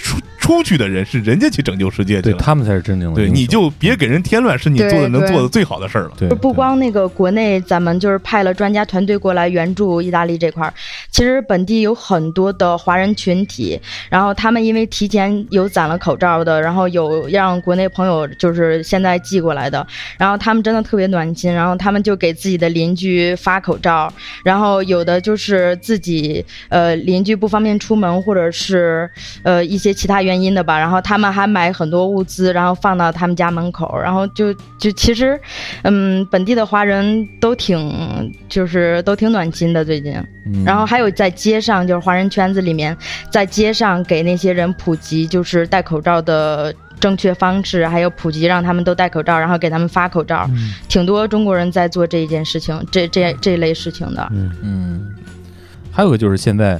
[0.02, 3.16] 出出去的人是人家去拯救世界去了，对他们才是真正的。
[3.16, 6.12] 对，你就别给人添乱，是你做的能做的最好的事儿了。
[6.18, 10.74] 对，不光那个国内，咱们就是派了专家团队过来援助意大利这块儿。
[11.12, 13.80] 其实本地有很多的华人群体，
[14.10, 19.86] 然后他们因为提前有攒了口罩的，然后有让国内朋友就是现在寄过来的，
[20.18, 24.12] 然后他们真的特别暖心，然后他们就给自己的邻居发口罩，
[24.44, 29.10] 然后有的就是自己呃邻居不方便出门，或者是
[29.44, 29.83] 呃一。
[29.84, 35.38] 一些其他原因的吧，然后他们还买很多物资，然后放到他们家门口，然后就就其实，
[35.82, 40.14] 嗯，本地的华人都挺就是都挺暖心的最近，
[40.46, 42.96] 嗯、然后还有在街上就是华人圈子里面，
[43.30, 54.50] 在街上给那些人普及就是戴口罩的正确方式，还有普及让他们都戴口罩，然后给他们发口罩，嗯、挺多中国人在做这一件事情，这这这类事情的，嗯。
[54.62, 55.14] 嗯，
[55.92, 56.80] 还有个就是现在。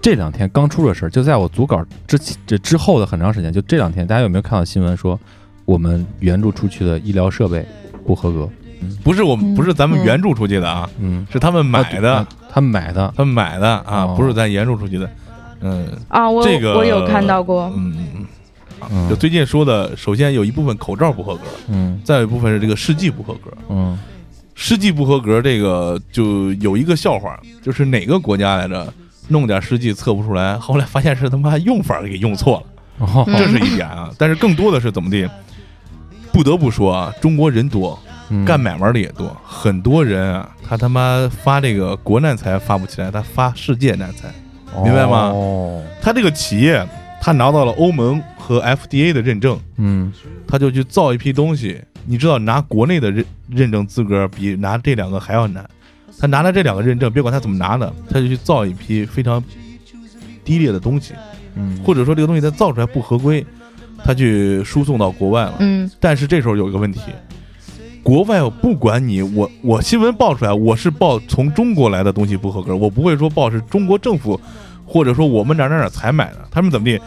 [0.00, 5.18] 这两天刚出了事儿，就在我组稿之这之后的很长时间，就这两天，大家有没有看到新闻说
[5.64, 7.64] 我们援助出去的医疗设备
[8.06, 8.48] 不合格？
[8.82, 15.10] 嗯、不是我们，不是咱们援助出去的啊，嗯，是他们买的，啊、他们买的，他们买的啊，哦、不是咱援助出去的。
[15.60, 18.26] 嗯啊，我这个我有看到过，嗯嗯。
[18.90, 23.98] 嗯，就最近说的，首先有一部分口罩不合格，嗯，再有一部分是这个试剂不合格，嗯，
[24.54, 28.90] 试剂不合格，这个就有一个笑话，就是哪个国家来着？
[29.30, 32.62] 弄点试剂测不出来，后来发现是他妈用法给用错
[32.98, 34.10] 了，哦、这是一点啊。
[34.18, 35.28] 但是更多的是怎么地？
[36.32, 37.98] 不得不说啊，中国人多，
[38.28, 44.32] 嗯、干买卖的也多，很多人啊，他他妈发这个国难财发不起来，他发世界难财，
[44.84, 45.30] 明白吗？
[45.32, 46.86] 哦，他这个企业
[47.20, 50.12] 他拿到了欧盟和 FDA 的认证，嗯，
[50.46, 51.80] 他就去造一批东西。
[52.06, 55.68] 你知道拿国内的认认证资格比拿这两个还要难。
[56.20, 59.42] 他拿了这两个认证，别管他怎么拿的，他就去造一批非常
[60.44, 61.14] 低劣的东西，
[61.54, 63.44] 嗯，或者说这个东西他造出来不合规，
[64.04, 67.00] 他去输送到国外了，嗯，但是这时候有一个问题，
[68.02, 74.38] 国外不管你我我新闻报出来，我是报从中国来的东西不合格，我不会说报是中国政府
[74.84, 77.00] 或者说我们哪哪哪才买的，他们怎么地？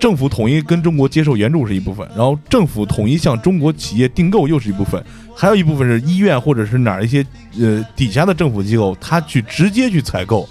[0.00, 5.04] 政府统一跟中国接受援助是一部分，然后政府统一向中国企业订购又是一部分，
[5.36, 7.24] 还有一部分是医院或者是哪一些
[7.60, 10.48] 呃底下的政府机构，他去直接去采购，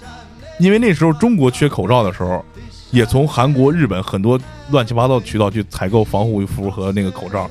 [0.60, 2.44] 因为那时候中国缺口罩的时候，
[2.92, 4.40] 也从韩国、日本很多
[4.70, 7.50] 乱七八糟渠道去采购防护服和那个口罩，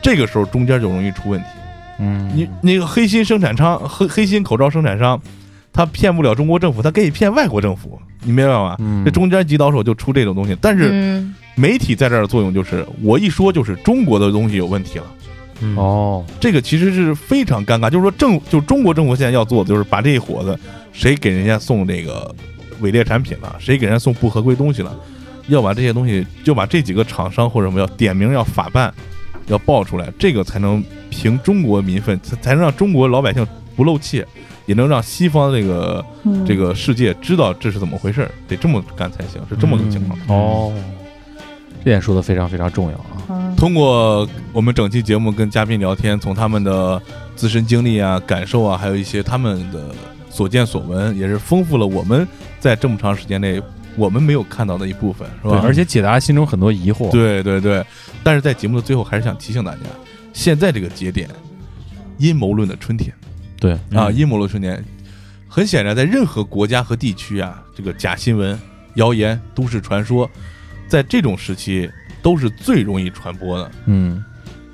[0.00, 1.46] 这个时候中间就容易出问题。
[2.00, 5.20] 嗯，你那个黑心生产商、黑黑心口罩生产商，
[5.74, 8.76] 他骗不了中国政府，他可以骗外国政府，你明白吗？
[8.78, 9.04] 嗯。
[9.04, 11.34] 这中间几倒手就出这种东西，但是嗯。
[11.56, 15.04] 媒体在这儿的作用就是，我一说就是中国的东西有问题了，
[15.60, 17.88] 嗯，哦，这个其实是非常尴尬。
[17.88, 20.58] 就是说政，就中国政府现在要做的就是把这一伙子，
[20.92, 22.34] 谁给人家送这个
[22.80, 24.92] 伪劣产品了，谁给人家送不合规东西了，
[25.46, 28.92] 要把这些东西，就把这几个厂商或者什么要点名要法办，
[29.46, 33.46] 要爆出来，这个才能凭中国民愤，才才能让中国老百姓
[33.76, 34.26] 不露怯，
[34.66, 40.18] 也能让西方这个嗯这个世界知道这是怎么回事儿，得这么干才行，是这么个情况。
[40.28, 40.72] 哦，
[41.78, 43.22] 这点说的非常非常重要啊。
[43.28, 47.00] 嗯通过我们整期节目跟嘉宾聊天，从他们的
[47.34, 49.94] 自身经历啊、感受啊，还有一些他们的
[50.28, 52.28] 所见所闻，也是丰富了我们
[52.58, 53.62] 在这么长时间内
[53.96, 55.62] 我们没有看到的一部分，是对，吧？
[55.64, 57.82] 而且解答心中很多疑惑。，对对对，
[58.22, 59.78] 但是在节目的最后，还是想提醒大家，
[60.34, 61.30] 现在这个节点，
[62.18, 63.14] 阴谋论的春天
[63.64, 63.98] 对。
[63.98, 64.84] 啊，阴谋论瞬间，
[65.48, 68.58] 很显然，在任何国家和地区啊，这个假新闻、
[68.96, 70.30] 谣言、都市传说，
[70.86, 71.90] 在这种时期
[72.22, 73.70] 都是最容易传播的。
[73.86, 74.22] 嗯，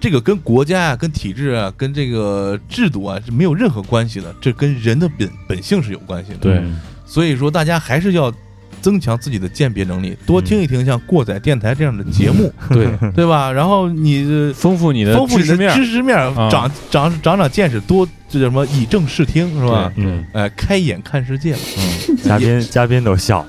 [0.01, 6.39] 这个跟国家啊、跟体制啊、跟这个制度啊是没有任何关系的，这跟人的本本性是有关系的。
[6.39, 6.63] 对，
[7.07, 8.33] 所以说大家还是要
[8.81, 13.51] 增强自己的鉴别能力，多听一听像过载电台这样的节目，对， 对吧？
[13.53, 16.17] 然后你呃丰富你的丰富你的知识面
[16.51, 19.93] 长长长长见识，多这叫什么以正视听，是吧？
[19.97, 21.59] 嗯，哎，开眼看世界嘛。
[22.09, 23.47] 嗯，嘉宾嘉宾都笑，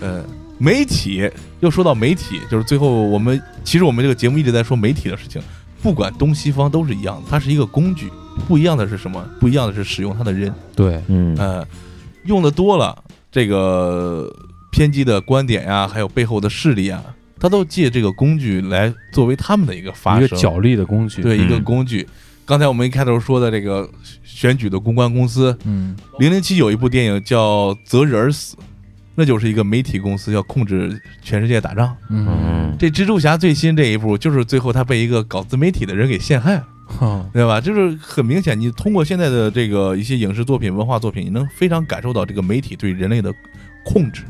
[0.00, 0.24] 呃，
[0.58, 1.30] 媒体
[1.60, 5.40] 又说到媒体，就是最后我们其实我们这个节目一直在说媒体的事情，
[5.82, 8.10] 不管东西方都是一样的，它是一个工具，
[8.46, 9.24] 不一样的是什么？
[9.40, 10.52] 不一样的是使用它的人。
[10.74, 11.66] 对，嗯呃，
[12.24, 12.96] 用的多了，
[13.36, 14.34] 这个
[14.72, 17.04] 偏激的观点呀，还有背后的势力啊，
[17.38, 21.20] 他都借这个工具来作为他们的一个发声，一个角力的工具。
[21.20, 22.08] 对一个嗯工具。
[22.46, 23.86] 刚才我们一开头说的这个
[24.24, 28.56] 选举的公关公司，嗯，零零七有一部电影叫《择日而死》，
[29.14, 31.94] 那就是一个媒体公司要控制全世界打仗。
[32.08, 36.66] 嗯嗯这蜘蛛侠最新这一部，就是最后他被一个搞自媒体的人给陷害了。
[37.00, 37.60] 嗯， 对吧？
[37.60, 43.32] 就是很明显，你通过现在的这个一些影视作品、文化作品，你能非常感受到这个媒体对人类的
[43.84, 44.22] 控制。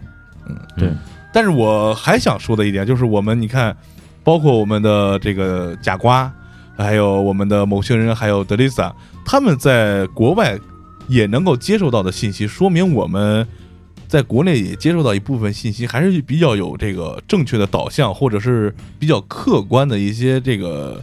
[0.48, 0.90] 嗯，对。
[1.32, 3.76] 但是我还想说的一点就是，我们你看，
[4.24, 6.32] 包括我们的这个假瓜，
[6.76, 10.58] 还有我们的某些人，还有德丽萨，他们在国外
[11.08, 13.46] 也能够接受到的信息，说明我们
[14.08, 21.02] 在国内也接受到一部分信息，还是比较有这个正确的导向，或者是比较客观的一些这个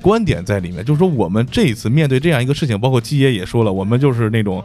[0.00, 0.84] 观点在里面。
[0.84, 4.64] 就是说，我们这一次面对这样一个事情，包括基爷也说了，我们就是那种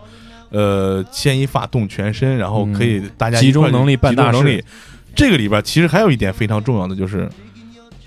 [0.49, 4.63] 呃牵一发动全身，然后可以大家集中能力办大事。
[5.15, 7.29] 这个里边其实还有一点非常重要的，就是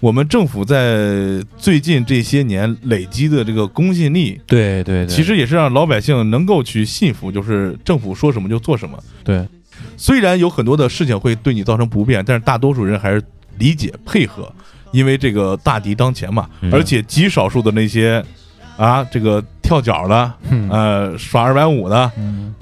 [0.00, 9.02] 我们政府在最近这些年累积的这个公信力，对对对，其实也是让老百姓能够去信服，就是政府说什么就做什么。
[9.24, 9.44] 对，
[9.96, 13.22] 虽然有很多的事情会对你造成不便，但是大多数人还是
[13.58, 14.52] 理解配合，
[14.90, 16.48] 因为这个大敌当前嘛。
[16.60, 18.24] 嗯而且极少数的那些
[18.76, 22.54] 啊，这个跳脚的，嗯呃，耍二百五的，嗯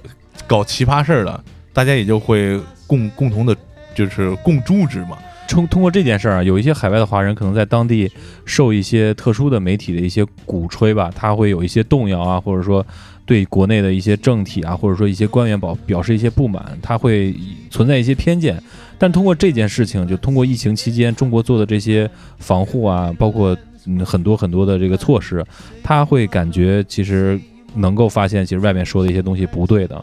[0.47, 3.55] 搞奇葩事儿的，大家也就会共共同的，
[3.94, 5.19] 就是共诛之嘛。
[5.48, 8.11] 通通过这件事儿啊，有一些海外的华人可能在当地
[8.44, 12.85] 受一些特殊的媒体的一些鼓吹吧，他会有一些动摇啊，或者说
[13.24, 17.32] 对国内的一些政体啊，或者说一些官员表表示一些不满，他会
[17.70, 18.61] 存在一些偏见。
[18.98, 23.56] 但通过这件事情，就通过疫情期间中国做的这些防护啊，包括
[23.86, 25.44] 嗯很多很多的这个措施，
[25.82, 27.39] 他会感觉其实
[27.74, 29.97] 能够发现，其实外面说的一些东西不对的。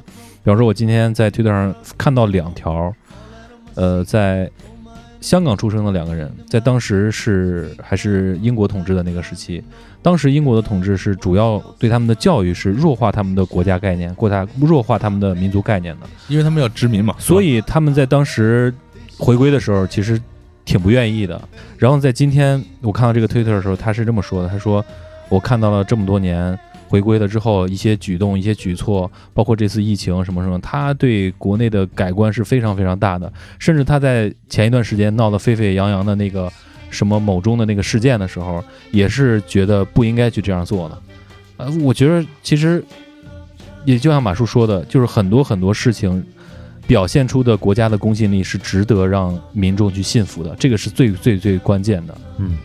[0.43, 2.93] 比方说，我今天在推特上看到两条，
[3.75, 4.49] 呃，在
[5.21, 9.63] 香港出生的两个人，在当时是还是英国统治的那个时期，
[10.01, 18.73] 当时英国的统治是主要对他们的教育是弱化他们的国家概念，过大弱化他们的民族概念的，因为他们要殖民嘛，所以他们在当时
[19.23, 20.21] 回归的时候，其实
[20.65, 21.41] 挺不愿意的。
[21.77, 24.83] 然后在今天我看到这个推特的时候，他是这么说的：“他说
[25.29, 26.59] 我看到了这么多年
[26.89, 33.31] 回归了之后一些举动、一些举措，包括这次疫情什么什么，他对国内的改观是非常非常大的。
[33.59, 36.51] 甚至他在前一段时间闹得沸沸扬扬的那个
[36.89, 41.01] 什么某中的那个事件的时候，也是觉得不应该去这样做的。
[41.55, 42.83] 呃，我觉得其实
[43.85, 46.21] 也就像马叔说的，就是很多很多事情。
[46.85, 52.17] 表现出的国家的公信力是值得让民众去信服的，这个是最最最关键的。
[52.37, 52.57] 嗯，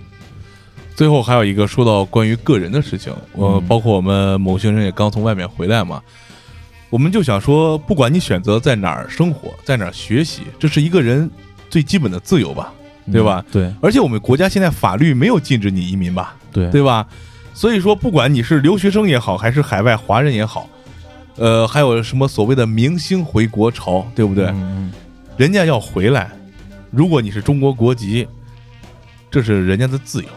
[0.97, 6.03] 最后还有一个说到关于个人的事情，呃，嗯包括我们某些人也刚从外面回来嘛，
[6.91, 11.31] 我们就想说，不管你选择在哪儿生活，在哪儿学习，这是一个人
[11.71, 12.73] 最基本的自由吧，
[13.13, 13.45] 对吧？
[13.49, 17.07] 嗯对而且我们国家现在法律没有禁止你移民吧，对对吧？
[17.55, 20.69] 所以说，不管你是留学生也好，还是海外华人也好，
[21.39, 24.47] 呃，还有什么所谓的明星回国潮，对不对？
[24.47, 24.93] 嗯
[25.37, 26.33] 人家要回来，
[26.91, 28.27] 如果你是中国国籍，
[29.31, 30.29] 这是人家的自由，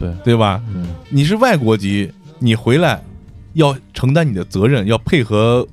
[0.00, 0.60] 对对吧？
[0.74, 3.00] 嗯你是外国籍，你回来
[3.52, 5.64] 要承担你的责任，要配合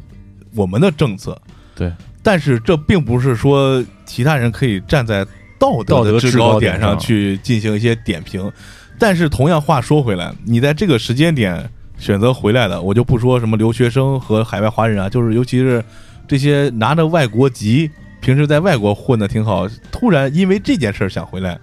[0.53, 1.35] 我们的政策。
[1.73, 1.91] 对，
[2.21, 5.25] 但是这并不是说其他人可以站在
[5.57, 8.51] 道德的制高点上去进行一些点评。
[8.99, 11.67] 但是同样话说回来，你在这个时间点
[11.97, 15.83] 选择回来的，我就不说什么留学生和海外华人啊，就是尤其是
[16.27, 17.89] 这些拿着外国籍，
[18.21, 21.59] 平时在外国混的挺好，突然因为这件事儿想回来，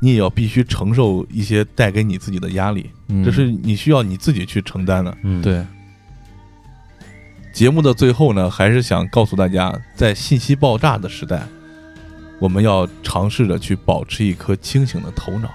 [0.00, 5.16] 你也要必须承受一些带给你自己的压力，嗯这是你需要你自己去承担的。
[5.22, 5.64] 嗯，对，
[7.52, 11.42] 节目的最后呢，还是想告诉大家，在信息爆炸的时代，
[12.38, 15.50] 我们要尝试着去保持一颗清醒的头脑。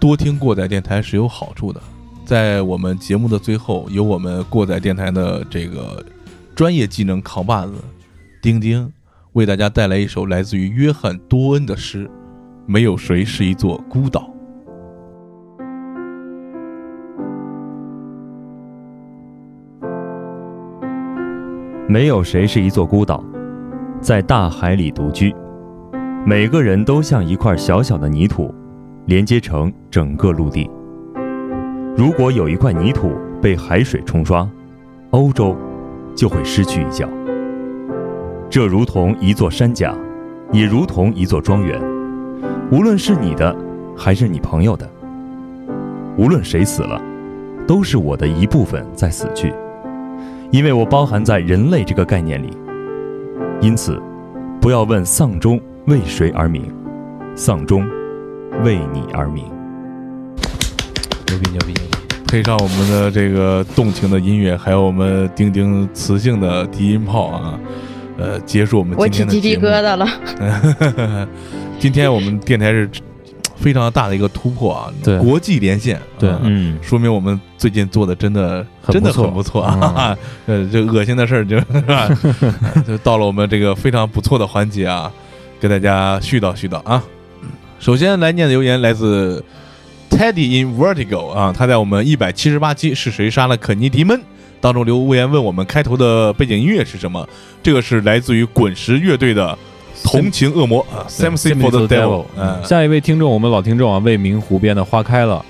[0.00, 1.80] 多听过载电台是有好处的。
[2.24, 6.04] 在我们节目的最后，由我们过载电台的这个
[6.54, 7.72] 专业技能扛把子
[8.40, 8.90] 丁丁，
[9.32, 12.08] 为大家带来一首来自于约翰多恩的诗
[12.64, 14.30] ：“没有谁是一座孤岛。”
[21.88, 23.22] 没有谁是一座孤岛，
[24.00, 25.34] 在大海里独居。
[26.24, 28.54] 每个人都像一块小小的泥土，
[29.06, 30.70] 连接成整个陆地。
[31.94, 34.48] 如果有一块泥土被海水冲刷，
[35.10, 35.54] 欧洲
[36.16, 37.06] 就会失去一角。
[38.48, 39.94] 这如同一座山甲，
[40.52, 41.78] 也如同一座庄园。
[42.70, 43.54] 无论是你的，
[43.94, 44.88] 还是你朋友的，
[46.16, 47.00] 无论谁死了，
[47.66, 49.52] 都是我的一部分在死去。
[50.50, 52.56] 因为我包含在人类这个概念里，
[53.60, 54.00] 因此，
[54.62, 56.62] 不要问丧钟为谁而鸣，
[57.34, 57.86] 丧钟
[58.64, 59.44] 为你而鸣。
[61.32, 61.96] 牛逼牛逼牛逼！
[62.26, 67.58] 配上我们的这个动情的音乐，还有我们丁丁磁性的低音炮啊，
[68.18, 69.82] 呃，结束我们我今起鸡皮天的节目。
[69.82, 71.28] 疙瘩了。
[71.80, 72.88] 今天我们电台是
[73.56, 82.08] 非常大的一个突破啊，对国际连线，对啊嗯，说明我们最近做的真的真的很不错啊，呃，这恶心的事儿就 是吧，
[82.74, 85.10] 呃就到了我们这个非常不错的环节啊，
[85.60, 87.02] 给大家絮叨絮叨啊。
[87.78, 89.44] 首先来念的留言来自
[90.12, 94.20] Teddy in Vertigo 啊，他在我们一百七十八期是谁杀了肯尼迪们
[94.60, 97.28] 当中留言问我们开头的背景音乐是什么，
[97.62, 99.58] 这个是来自于滚石乐队的。
[100.04, 105.44] 同情恶魔啊，Sympathy for the Devil，嗯，下一位听众，我们老听众啊，未名湖边的花开了。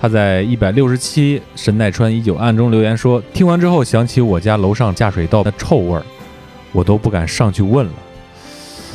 [0.00, 6.02] 他在一百六十七神奈川一九案中留言说，听完之后想起我家楼上下水道的臭味儿，
[6.72, 7.92] 我都不敢上去问了。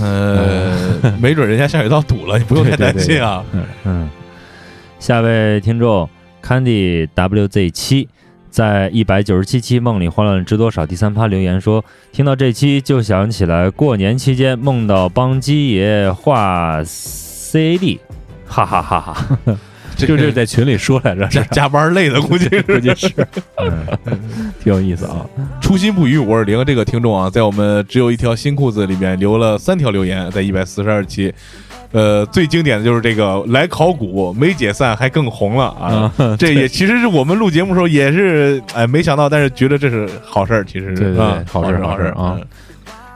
[0.02, 3.44] 呃， 没准人家下水道堵了，你不用太担心啊。
[3.84, 4.10] 嗯，
[5.04, 6.10] 下位听众
[6.42, 8.08] Candy WZ 七
[8.50, 18.00] 在一百九十七期《梦里欢乐知多少》第三趴留言说，听到这期就想起来过年期间梦到帮鸡爷画 CAD，
[18.48, 19.38] 哈哈哈哈。
[19.96, 23.10] 这就这是在群里说来着，加 加班累的，估 计估计是，
[24.64, 25.24] 挺有意思啊。
[25.62, 31.32] 初心不渝五二零这个听众啊，在我们只有一条新裤子里面留了三条留言，在一百四十二期。
[31.94, 36.12] 呃，最经典的就是这个来考古没解散还更红了啊！
[36.38, 42.44] 这也其实是我们录节目的时候也是哎没想到，但是觉得这是好事儿，其实是对对对啊好事儿好事啊嗯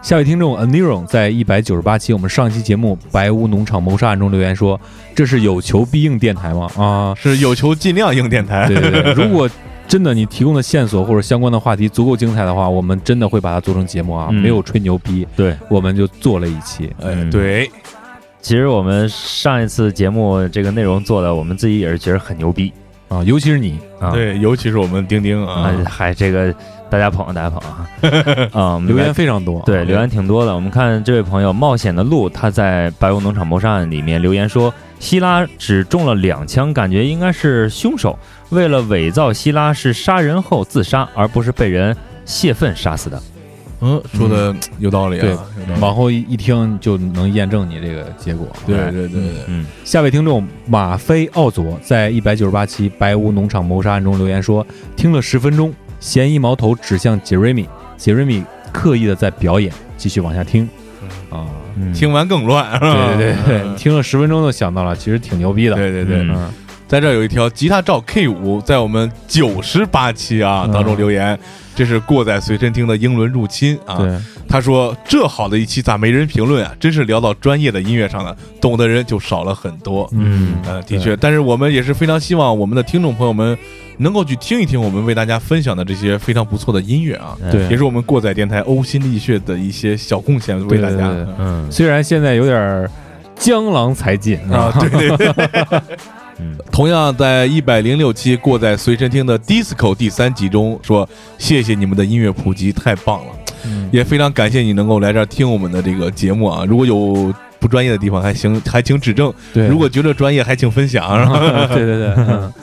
[0.03, 4.79] 下位听众 Aniron 在一百九十八期我们上期节目《白屋农场谋杀案》中留言说
[5.13, 8.67] ：“这是有求必应电台吗？”啊，是有求尽量应电台。
[8.67, 9.49] 对对对， 如果
[9.85, 16.85] 真的你提供的线索或者相关的话题足够精彩的话，我们真的会把它做成节目啊，嗯没有吹牛逼，对，我们就做了一期。
[17.01, 17.69] 哎嗯对，
[18.47, 22.71] 其实我们上一次节目这个内容做的，我们自己也是觉得很牛逼
[23.09, 24.11] 啊，尤其是你啊。
[24.11, 26.55] 对，尤其是我们丁丁啊啊，，还这个
[26.89, 27.83] 大家捧，大家捧啊。
[28.57, 30.55] 啊，留言非常多，对，留言挺多的。
[30.55, 38.17] 我们看这位朋友冒险的鹿，他在《白屋农场谋杀案》里面留言说，希拉只中了两枪，感觉应该是凶手
[38.51, 41.93] 为了伪造希拉是杀人后自杀，而不是被人
[42.23, 43.21] 泄愤杀死的。
[43.81, 45.37] 嗯，说的有道理啊，
[45.79, 48.47] 往后一一听就能验证你这个结果。
[48.65, 57.67] 对哎对对对，嗯，下位听众马飞奥佐在一百九十八期《白屋农场谋杀案》中留言说，听了十分钟，嫌疑矛头指向杰瑞米，
[57.97, 60.67] 杰瑞米刻意的在表演，继续往下听。
[61.29, 61.45] 啊。
[61.79, 63.15] 嗯听完更乱，是吧？
[63.15, 65.75] 对对对对，听了十分钟就想到了，其实挺牛逼的。
[65.75, 66.21] 对对对。
[66.21, 66.53] 嗯嗯，
[66.87, 71.37] 在这儿有一条吉他照 K 五，在我们九十八期啊嗯当中留言，
[71.75, 73.97] 这是过载随身听的英伦入侵啊。
[73.97, 76.73] 对，他说：“这好的一期咋没人评论啊？
[76.79, 83.57] 真是聊到专业的音乐上了，懂的人就少了很多。”嗯呃，的确，但是我们也是非常希望我们的听众朋友们
[83.97, 91.13] 能够去听一听我们为大家分享的这些非常不错的音乐啊，对也是我们过载电台呕心沥血的一些小贡献，为大家。
[91.37, 92.89] 嗯虽然现在有点儿
[93.35, 95.81] 江郎才尽啊，对对对。
[96.39, 101.07] 嗯同样在一百零六期过在随身听的 Disco 第三集中说，
[101.37, 103.33] 谢谢你们的音乐普及，太棒了，
[103.65, 106.63] 嗯也非常感谢你能够来这儿听我们的这个节目啊。
[106.67, 111.19] 如果有不专业的地方，还行，还请指正；对，如果觉得专业，还请分享。
[111.19, 112.53] 是 吧对对对，嗯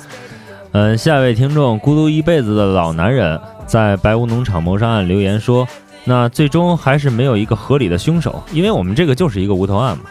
[0.71, 5.67] 嗯，下一位听众孤独一辈子的老男人在白屋农场谋杀案留言说，
[6.05, 10.05] 那最终还是没有一个合理的凶手，因为我们这个就是一个无头案嘛。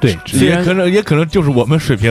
[0.00, 2.10] 对，也可能也可能就是我们水平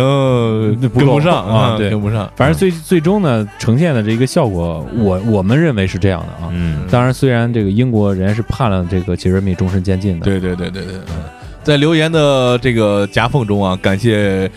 [0.80, 2.32] 跟不上啊对跟不上。
[2.36, 6.52] 反正最最终呢，呈现的这个效果，我我们认为是这样的啊。
[6.54, 11.24] 嗯当然，虽然这个英国人是判了这个杰瑞米终身监禁的，对对对对对，嗯
[11.64, 14.50] 在留言的这个夹缝中啊，感谢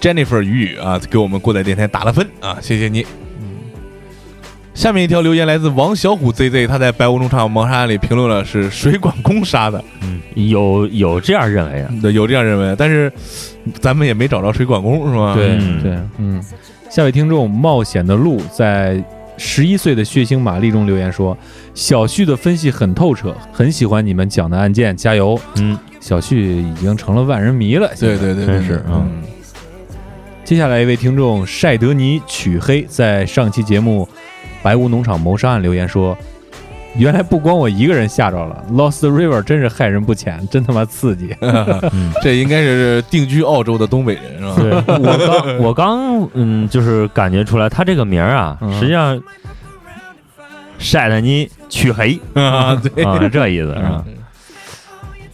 [0.00, 3.04] Jennifer 雨雨啊，给我们过载电台打了分啊，谢谢你。
[4.78, 13.12] 下面一条留言来自王小虎 ZZ，他在白屋农场谋杀案里评论了是水管工杀的，嗯，有有这样认为的，有这样认为，但是
[13.80, 15.34] 咱们也没找着水管工是吧？
[15.34, 16.40] 对嗯对，嗯。
[16.88, 19.02] 下位听众冒险的路在
[19.36, 21.36] 十一岁的血腥玛丽中留言说
[21.74, 29.24] ：“小旭的分析很透彻，很喜欢你们讲的案件，加油！”嗯，小旭已经成了万人迷了，对对对，真是嗯。
[30.44, 34.08] 接下来一位听众晒德尼曲黑在上期节目
[34.62, 36.16] 《白屋农场谋杀案》留言说
[36.96, 41.34] ：“原来不光我一个人吓着了，Lost River 真是害人不浅，真他妈刺激。
[41.92, 44.84] 嗯这应该是定居澳洲的东北人是吧？
[44.86, 49.20] 对我刚 我刚嗯，就是感觉出来他这个名儿啊，嗯实际上
[50.78, 53.04] 晒得你黢黑 啊，对。
[53.04, 54.04] 啊，这意思是吧？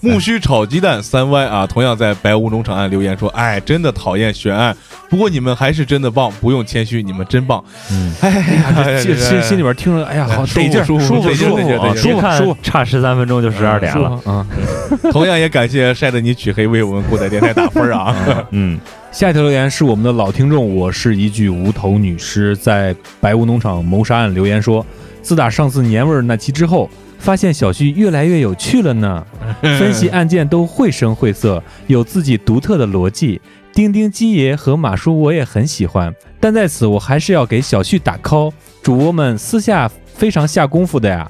[0.05, 4.77] 木须炒鸡蛋三歪啊，同样在白屋农场案留言说：“哎，真的讨厌悬案，
[5.09, 7.63] 不过你们还是真的棒，不用谦虚，你们真棒。
[7.91, 11.63] 嗯，哎呀，心心心里边听着，哎呀，好舒服得劲儿，舒服舒服，舒服
[11.97, 14.11] 舒服，舒服，差十三分钟就十二点了。
[14.11, 14.47] 舒服啊！
[15.11, 18.15] 同样也感谢晒得你黢黑为我们过载电台打分啊。
[18.51, 18.79] 嗯
[19.11, 24.85] 下一条留言是我们的老听众，我是一具无头女尸，在白屋农场谋杀案留言说，
[25.23, 26.91] 自打上次年味儿那期之后，
[27.25, 29.27] 发现小旭越来越有趣了呢，
[29.63, 33.41] 分析案件都绘声绘色，有自己独特的逻辑。
[33.73, 38.53] 丁丁鸡爷和马叔我也很喜欢，但在此我还是要给小旭打 call，
[38.83, 41.29] 主播们私下非常下功夫的呀，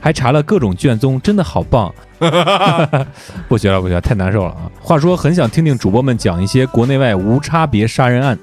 [0.00, 1.94] 还查了各种卷宗，真的好棒。
[3.48, 4.68] 不学了，不学了，太难受了啊！
[4.80, 8.36] 话说，很想听听主播们讲一些国内外无差别杀人案，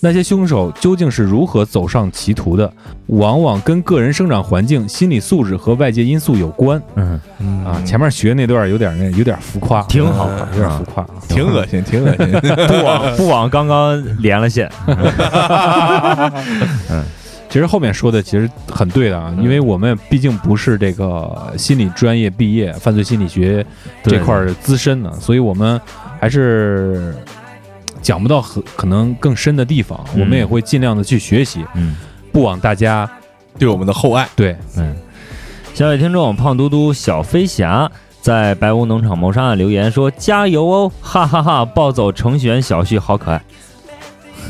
[0.00, 2.70] 那些凶手究竟是如何走上歧途的？
[3.06, 7.20] 往往跟个人生长环境、心理素质和外界因素有关嗯，
[7.64, 7.80] 啊。
[7.84, 12.32] 前面学那段有点那有点浮夸，挺好啊有点浮夸啊，挺恶心，挺恶心。
[12.66, 14.70] 不枉不往刚刚连了线。
[16.90, 17.04] 嗯
[17.50, 23.64] 其实后面说的其实很对的啊，因为我们毕竟不是这个心理专业毕业，犯罪心理学
[24.02, 25.80] 这块儿资深的，所以我们
[26.18, 27.14] 还是
[28.04, 31.96] 讲不到很可能更深的地方，嗯我们也会尽量的去学习，嗯
[32.30, 33.10] 不枉大家
[33.58, 34.94] 对我们的厚爱，对嗯，
[35.74, 37.90] 下位听众胖嘟嘟小飞侠。
[38.20, 43.38] 在白屋农场谋杀案留言说：“加油哦，哈哈哈暴走程序员小旭好可爱。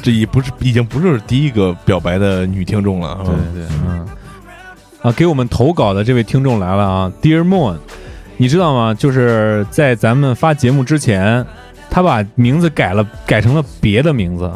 [0.00, 3.18] 这已不是已经不是第一个表白的女听众了。
[3.24, 4.06] 对对，嗯，
[5.02, 7.78] 啊，给我们投稿的这位听众来了啊，Dear Moon，
[8.36, 8.94] 你知道吗？
[8.94, 11.44] 就是在咱们发节目之前，
[11.94, 14.50] 他把名字改了，改成了别的名字，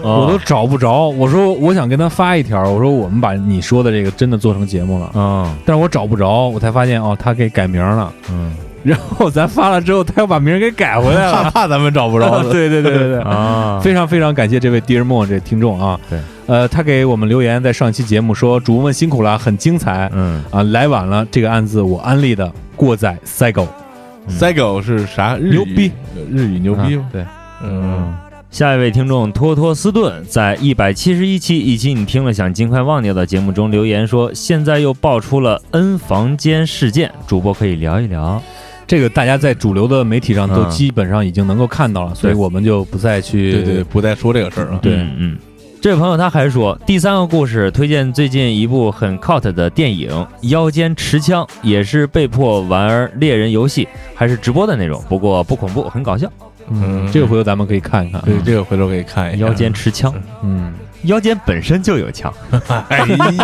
[0.00, 1.08] 我都找不着。
[1.08, 8.12] 我说我想跟他发一条，我说我们把你说的这个真的做成节目了，嗯但是我找不着，我才发现哦，他给改名了。
[8.30, 8.54] 嗯
[8.84, 11.44] 然后咱发了之后，他又把名给改回来了。
[11.44, 12.42] 怕 怕咱们找不着。
[12.52, 15.98] 对对对对对，啊， 非常非常感谢这位 Dear Moon 这听众啊。
[16.08, 21.26] 对，呃，他给我们留言，在上期节目说主播们辛苦了，很精彩嗯啊，来晚了。
[21.30, 23.83] 这个案子我安利的过载 Cycle 嗯
[24.28, 25.36] Cycle 是啥？
[25.36, 25.92] 日语牛逼，
[26.30, 27.04] 日语牛逼啊。
[27.12, 27.24] 对，
[27.62, 28.14] 嗯，
[28.50, 38.42] 下一位听众托托斯顿在一百七十一期以及你听了想尽快忘掉的节目中留言说，现在又爆出了 N 房间事件，主播可以聊一聊。
[38.86, 44.78] 这个大家在主流的媒体上都嗯基本上已经能够看到了，所以我们就不再去对对，不再说这个事儿了。
[44.82, 45.38] 对嗯嗯
[45.84, 50.08] 这位朋友他还说，第三个故事推荐最近一部很 cult 的电影
[50.48, 56.26] 《腰间持枪》，也是被迫玩猎人游戏，还是直播的那种，不过不恐怖，很搞笑。
[56.70, 58.18] 嗯，这个回头咱们可以看一看。
[58.22, 59.46] 对，这个回头可以看一下。
[59.46, 60.10] 腰间持枪，
[60.42, 60.72] 嗯，
[61.04, 62.32] 腰间本身就有枪，
[62.88, 62.98] 哎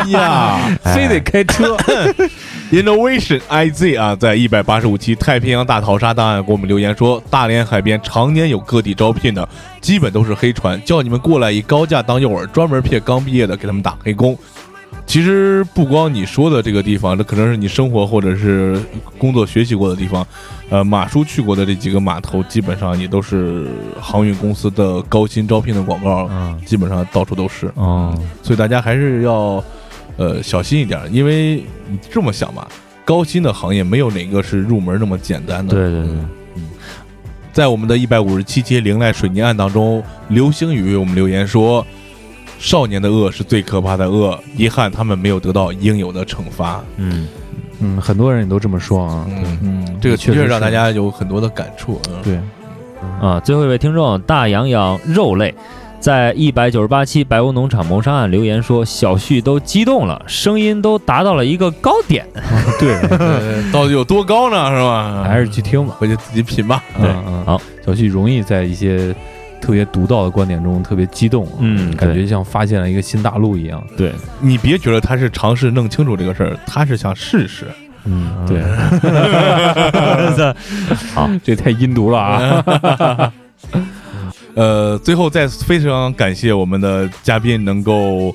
[0.08, 0.58] 呀，
[0.94, 1.76] 非得开车。
[2.70, 9.48] Innovation IZ 啊，在一百八十五期太平洋大逃杀档案给我们留言说，大连海边常年有各地招聘的，
[9.80, 14.38] 基本都是黑船，叫你们过来以高价当诱饵，专门骗刚毕业的给他们打黑工。
[15.10, 18.80] 其实不光你说的这个地方，这可能是你生活或者是
[19.18, 20.24] 工作学习过的地方。
[20.68, 23.66] 呃，马叔去过的这几个码头，基本上也都是
[24.00, 27.72] 航运公司的高薪招聘的广告，嗯，基本上到处都是。
[27.74, 29.60] 哦，所以大家还是要
[30.16, 32.68] 呃小心一点，因为你这么想吧，
[33.04, 35.74] 高薪的行业没有哪个是入门那么简单的。
[35.74, 36.62] 对对对，
[37.52, 41.84] 在我们的一百五十七期灵濑水泥案当中，流星雨为我们留言说
[42.60, 46.84] ：“少年的恶是最可怕的恶，遗憾他们没有得到应有的惩罚。
[46.98, 47.26] 嗯，
[47.80, 49.26] 嗯，很多人也都这么说啊。
[49.28, 51.98] 嗯嗯，这个确实让大家有很多的感触。
[52.10, 52.38] 嗯，对，
[53.20, 55.54] 啊，最后一位听众大洋洋肉类。
[55.98, 62.26] 在一百九十八期白屋农场谋杀案留言说，小旭都激动了，声音都达到了一个高点。
[62.80, 64.70] 对，呃 到底有多高呢？
[64.70, 65.22] 是吧？
[65.28, 65.94] 还是去听吧。
[65.98, 66.82] 回去自己品吧。
[66.98, 69.14] 对嗯嗯，好，小旭容易在一些
[69.60, 73.82] 特别独到的观点中特别激动，嗯感觉像发现了一个新大陆一样。
[73.96, 77.66] 对，你别觉得他是尝试弄清楚这个事儿，他是想试试。
[78.04, 78.62] 嗯，对，
[81.14, 83.32] 好，这太阴毒了啊！
[84.56, 88.34] 呃，最后再非常感谢我们的嘉宾能够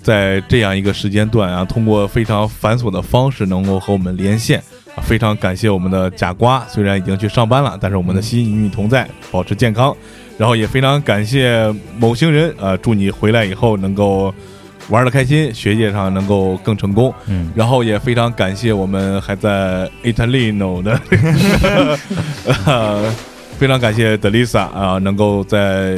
[0.00, 4.60] 在这样一个时间段啊，通过非常繁琐的方式能够和我们连线。
[4.60, 9.92] 啊非常感谢我们的假瓜，虽然已经去上班了，但是我们的心与你同在，保持健康。
[10.36, 14.34] 然后也非常感谢某星人，呃，祝你回来以后能够
[14.88, 17.14] 玩的开心，学业上能够更成功。
[17.26, 21.00] 嗯，然后也非常感谢我们还在 Italino 的，
[22.66, 23.14] 呃，
[23.58, 25.96] 非常感谢德丽莎啊，能够在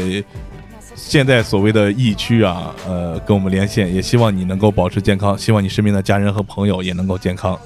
[0.94, 7.58] 现在所谓的疫区啊，呃，跟我们连线，也希望你能够保持健康，希望你身边的家人和朋友也能够健康。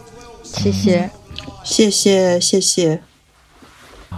[0.43, 1.11] 谢谢。
[1.63, 3.01] 谢谢谢谢，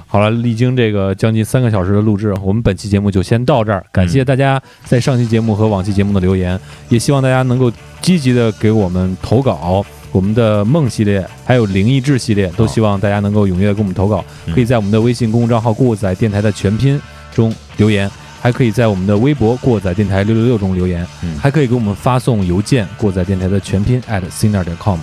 [0.07, 3.85] 好了，历经这个将近三个小时的录制，我们本期节目就先到这儿。
[3.93, 6.59] 感谢大家在上期节目和往期节目的留言，
[6.89, 9.85] 也希望大家能够积极的给我们投稿。
[10.11, 14.23] 我们的梦系列还有灵异志系列，都希望大家能够踊跃地给我们投稿。
[14.47, 17.01] 嗯可以在我们的微信公众账号“过载电台”的全拼
[17.35, 24.99] 中留言，还可以在我们的微博“过载电台六六六”中留言，嗯还可以给我们发送邮件“过载电台”的全拼 at c n e r 点 com。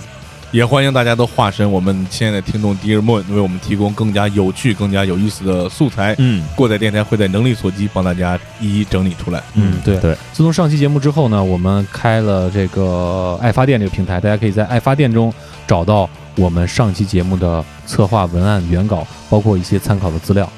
[0.52, 6.14] 也欢迎大家都化身我们亲爱的听众 Dear Moon，，为我们提供更加有趣、更加有意思的素材。
[6.18, 9.40] 嗯过载电台会在能力所及帮大家一一整理出来。
[9.54, 10.12] 嗯，对对。
[10.32, 15.32] 自从上期节目之后呢，我们开了这个爱发电这个平台，大家可以在爱发电中
[15.68, 20.50] 找到我们上期节目的策划文案原稿，包括一些参考的资料。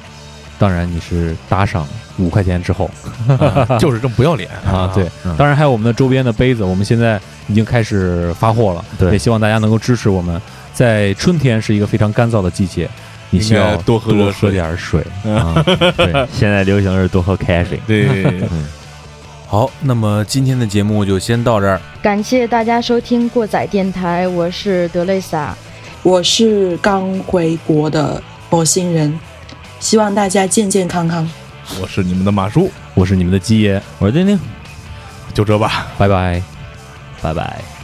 [0.59, 1.87] 当然，你是打赏
[2.19, 2.89] 五块钱之后
[3.79, 5.05] 就是这么不要脸 啊，对。
[5.27, 7.21] 嗯当然还有我们的周边的杯子，我们现在
[7.53, 10.41] 已经开始发货了，对也希望大家能够支持我们。
[10.73, 12.89] 在春天是一个非常干燥的季节，
[13.29, 15.05] 你需要多喝多喝点水。
[15.23, 15.63] 啊，
[15.95, 17.79] 对，现在流行是多喝开水。
[17.87, 18.67] 对， 嗯
[19.47, 21.79] 好，那么今天的节目就先到这儿。
[22.01, 25.55] 感谢大家收听过载电台，我是德雷莎。
[26.03, 29.13] 我是刚回国的火星人，
[29.79, 31.29] 希望大家健健康康。
[31.83, 34.41] 我是你们的马叔，我是你们的鸡爷，我是丁丁，
[35.35, 35.89] 就这吧。
[35.99, 36.52] 拜拜。
[37.23, 37.82] 拜拜。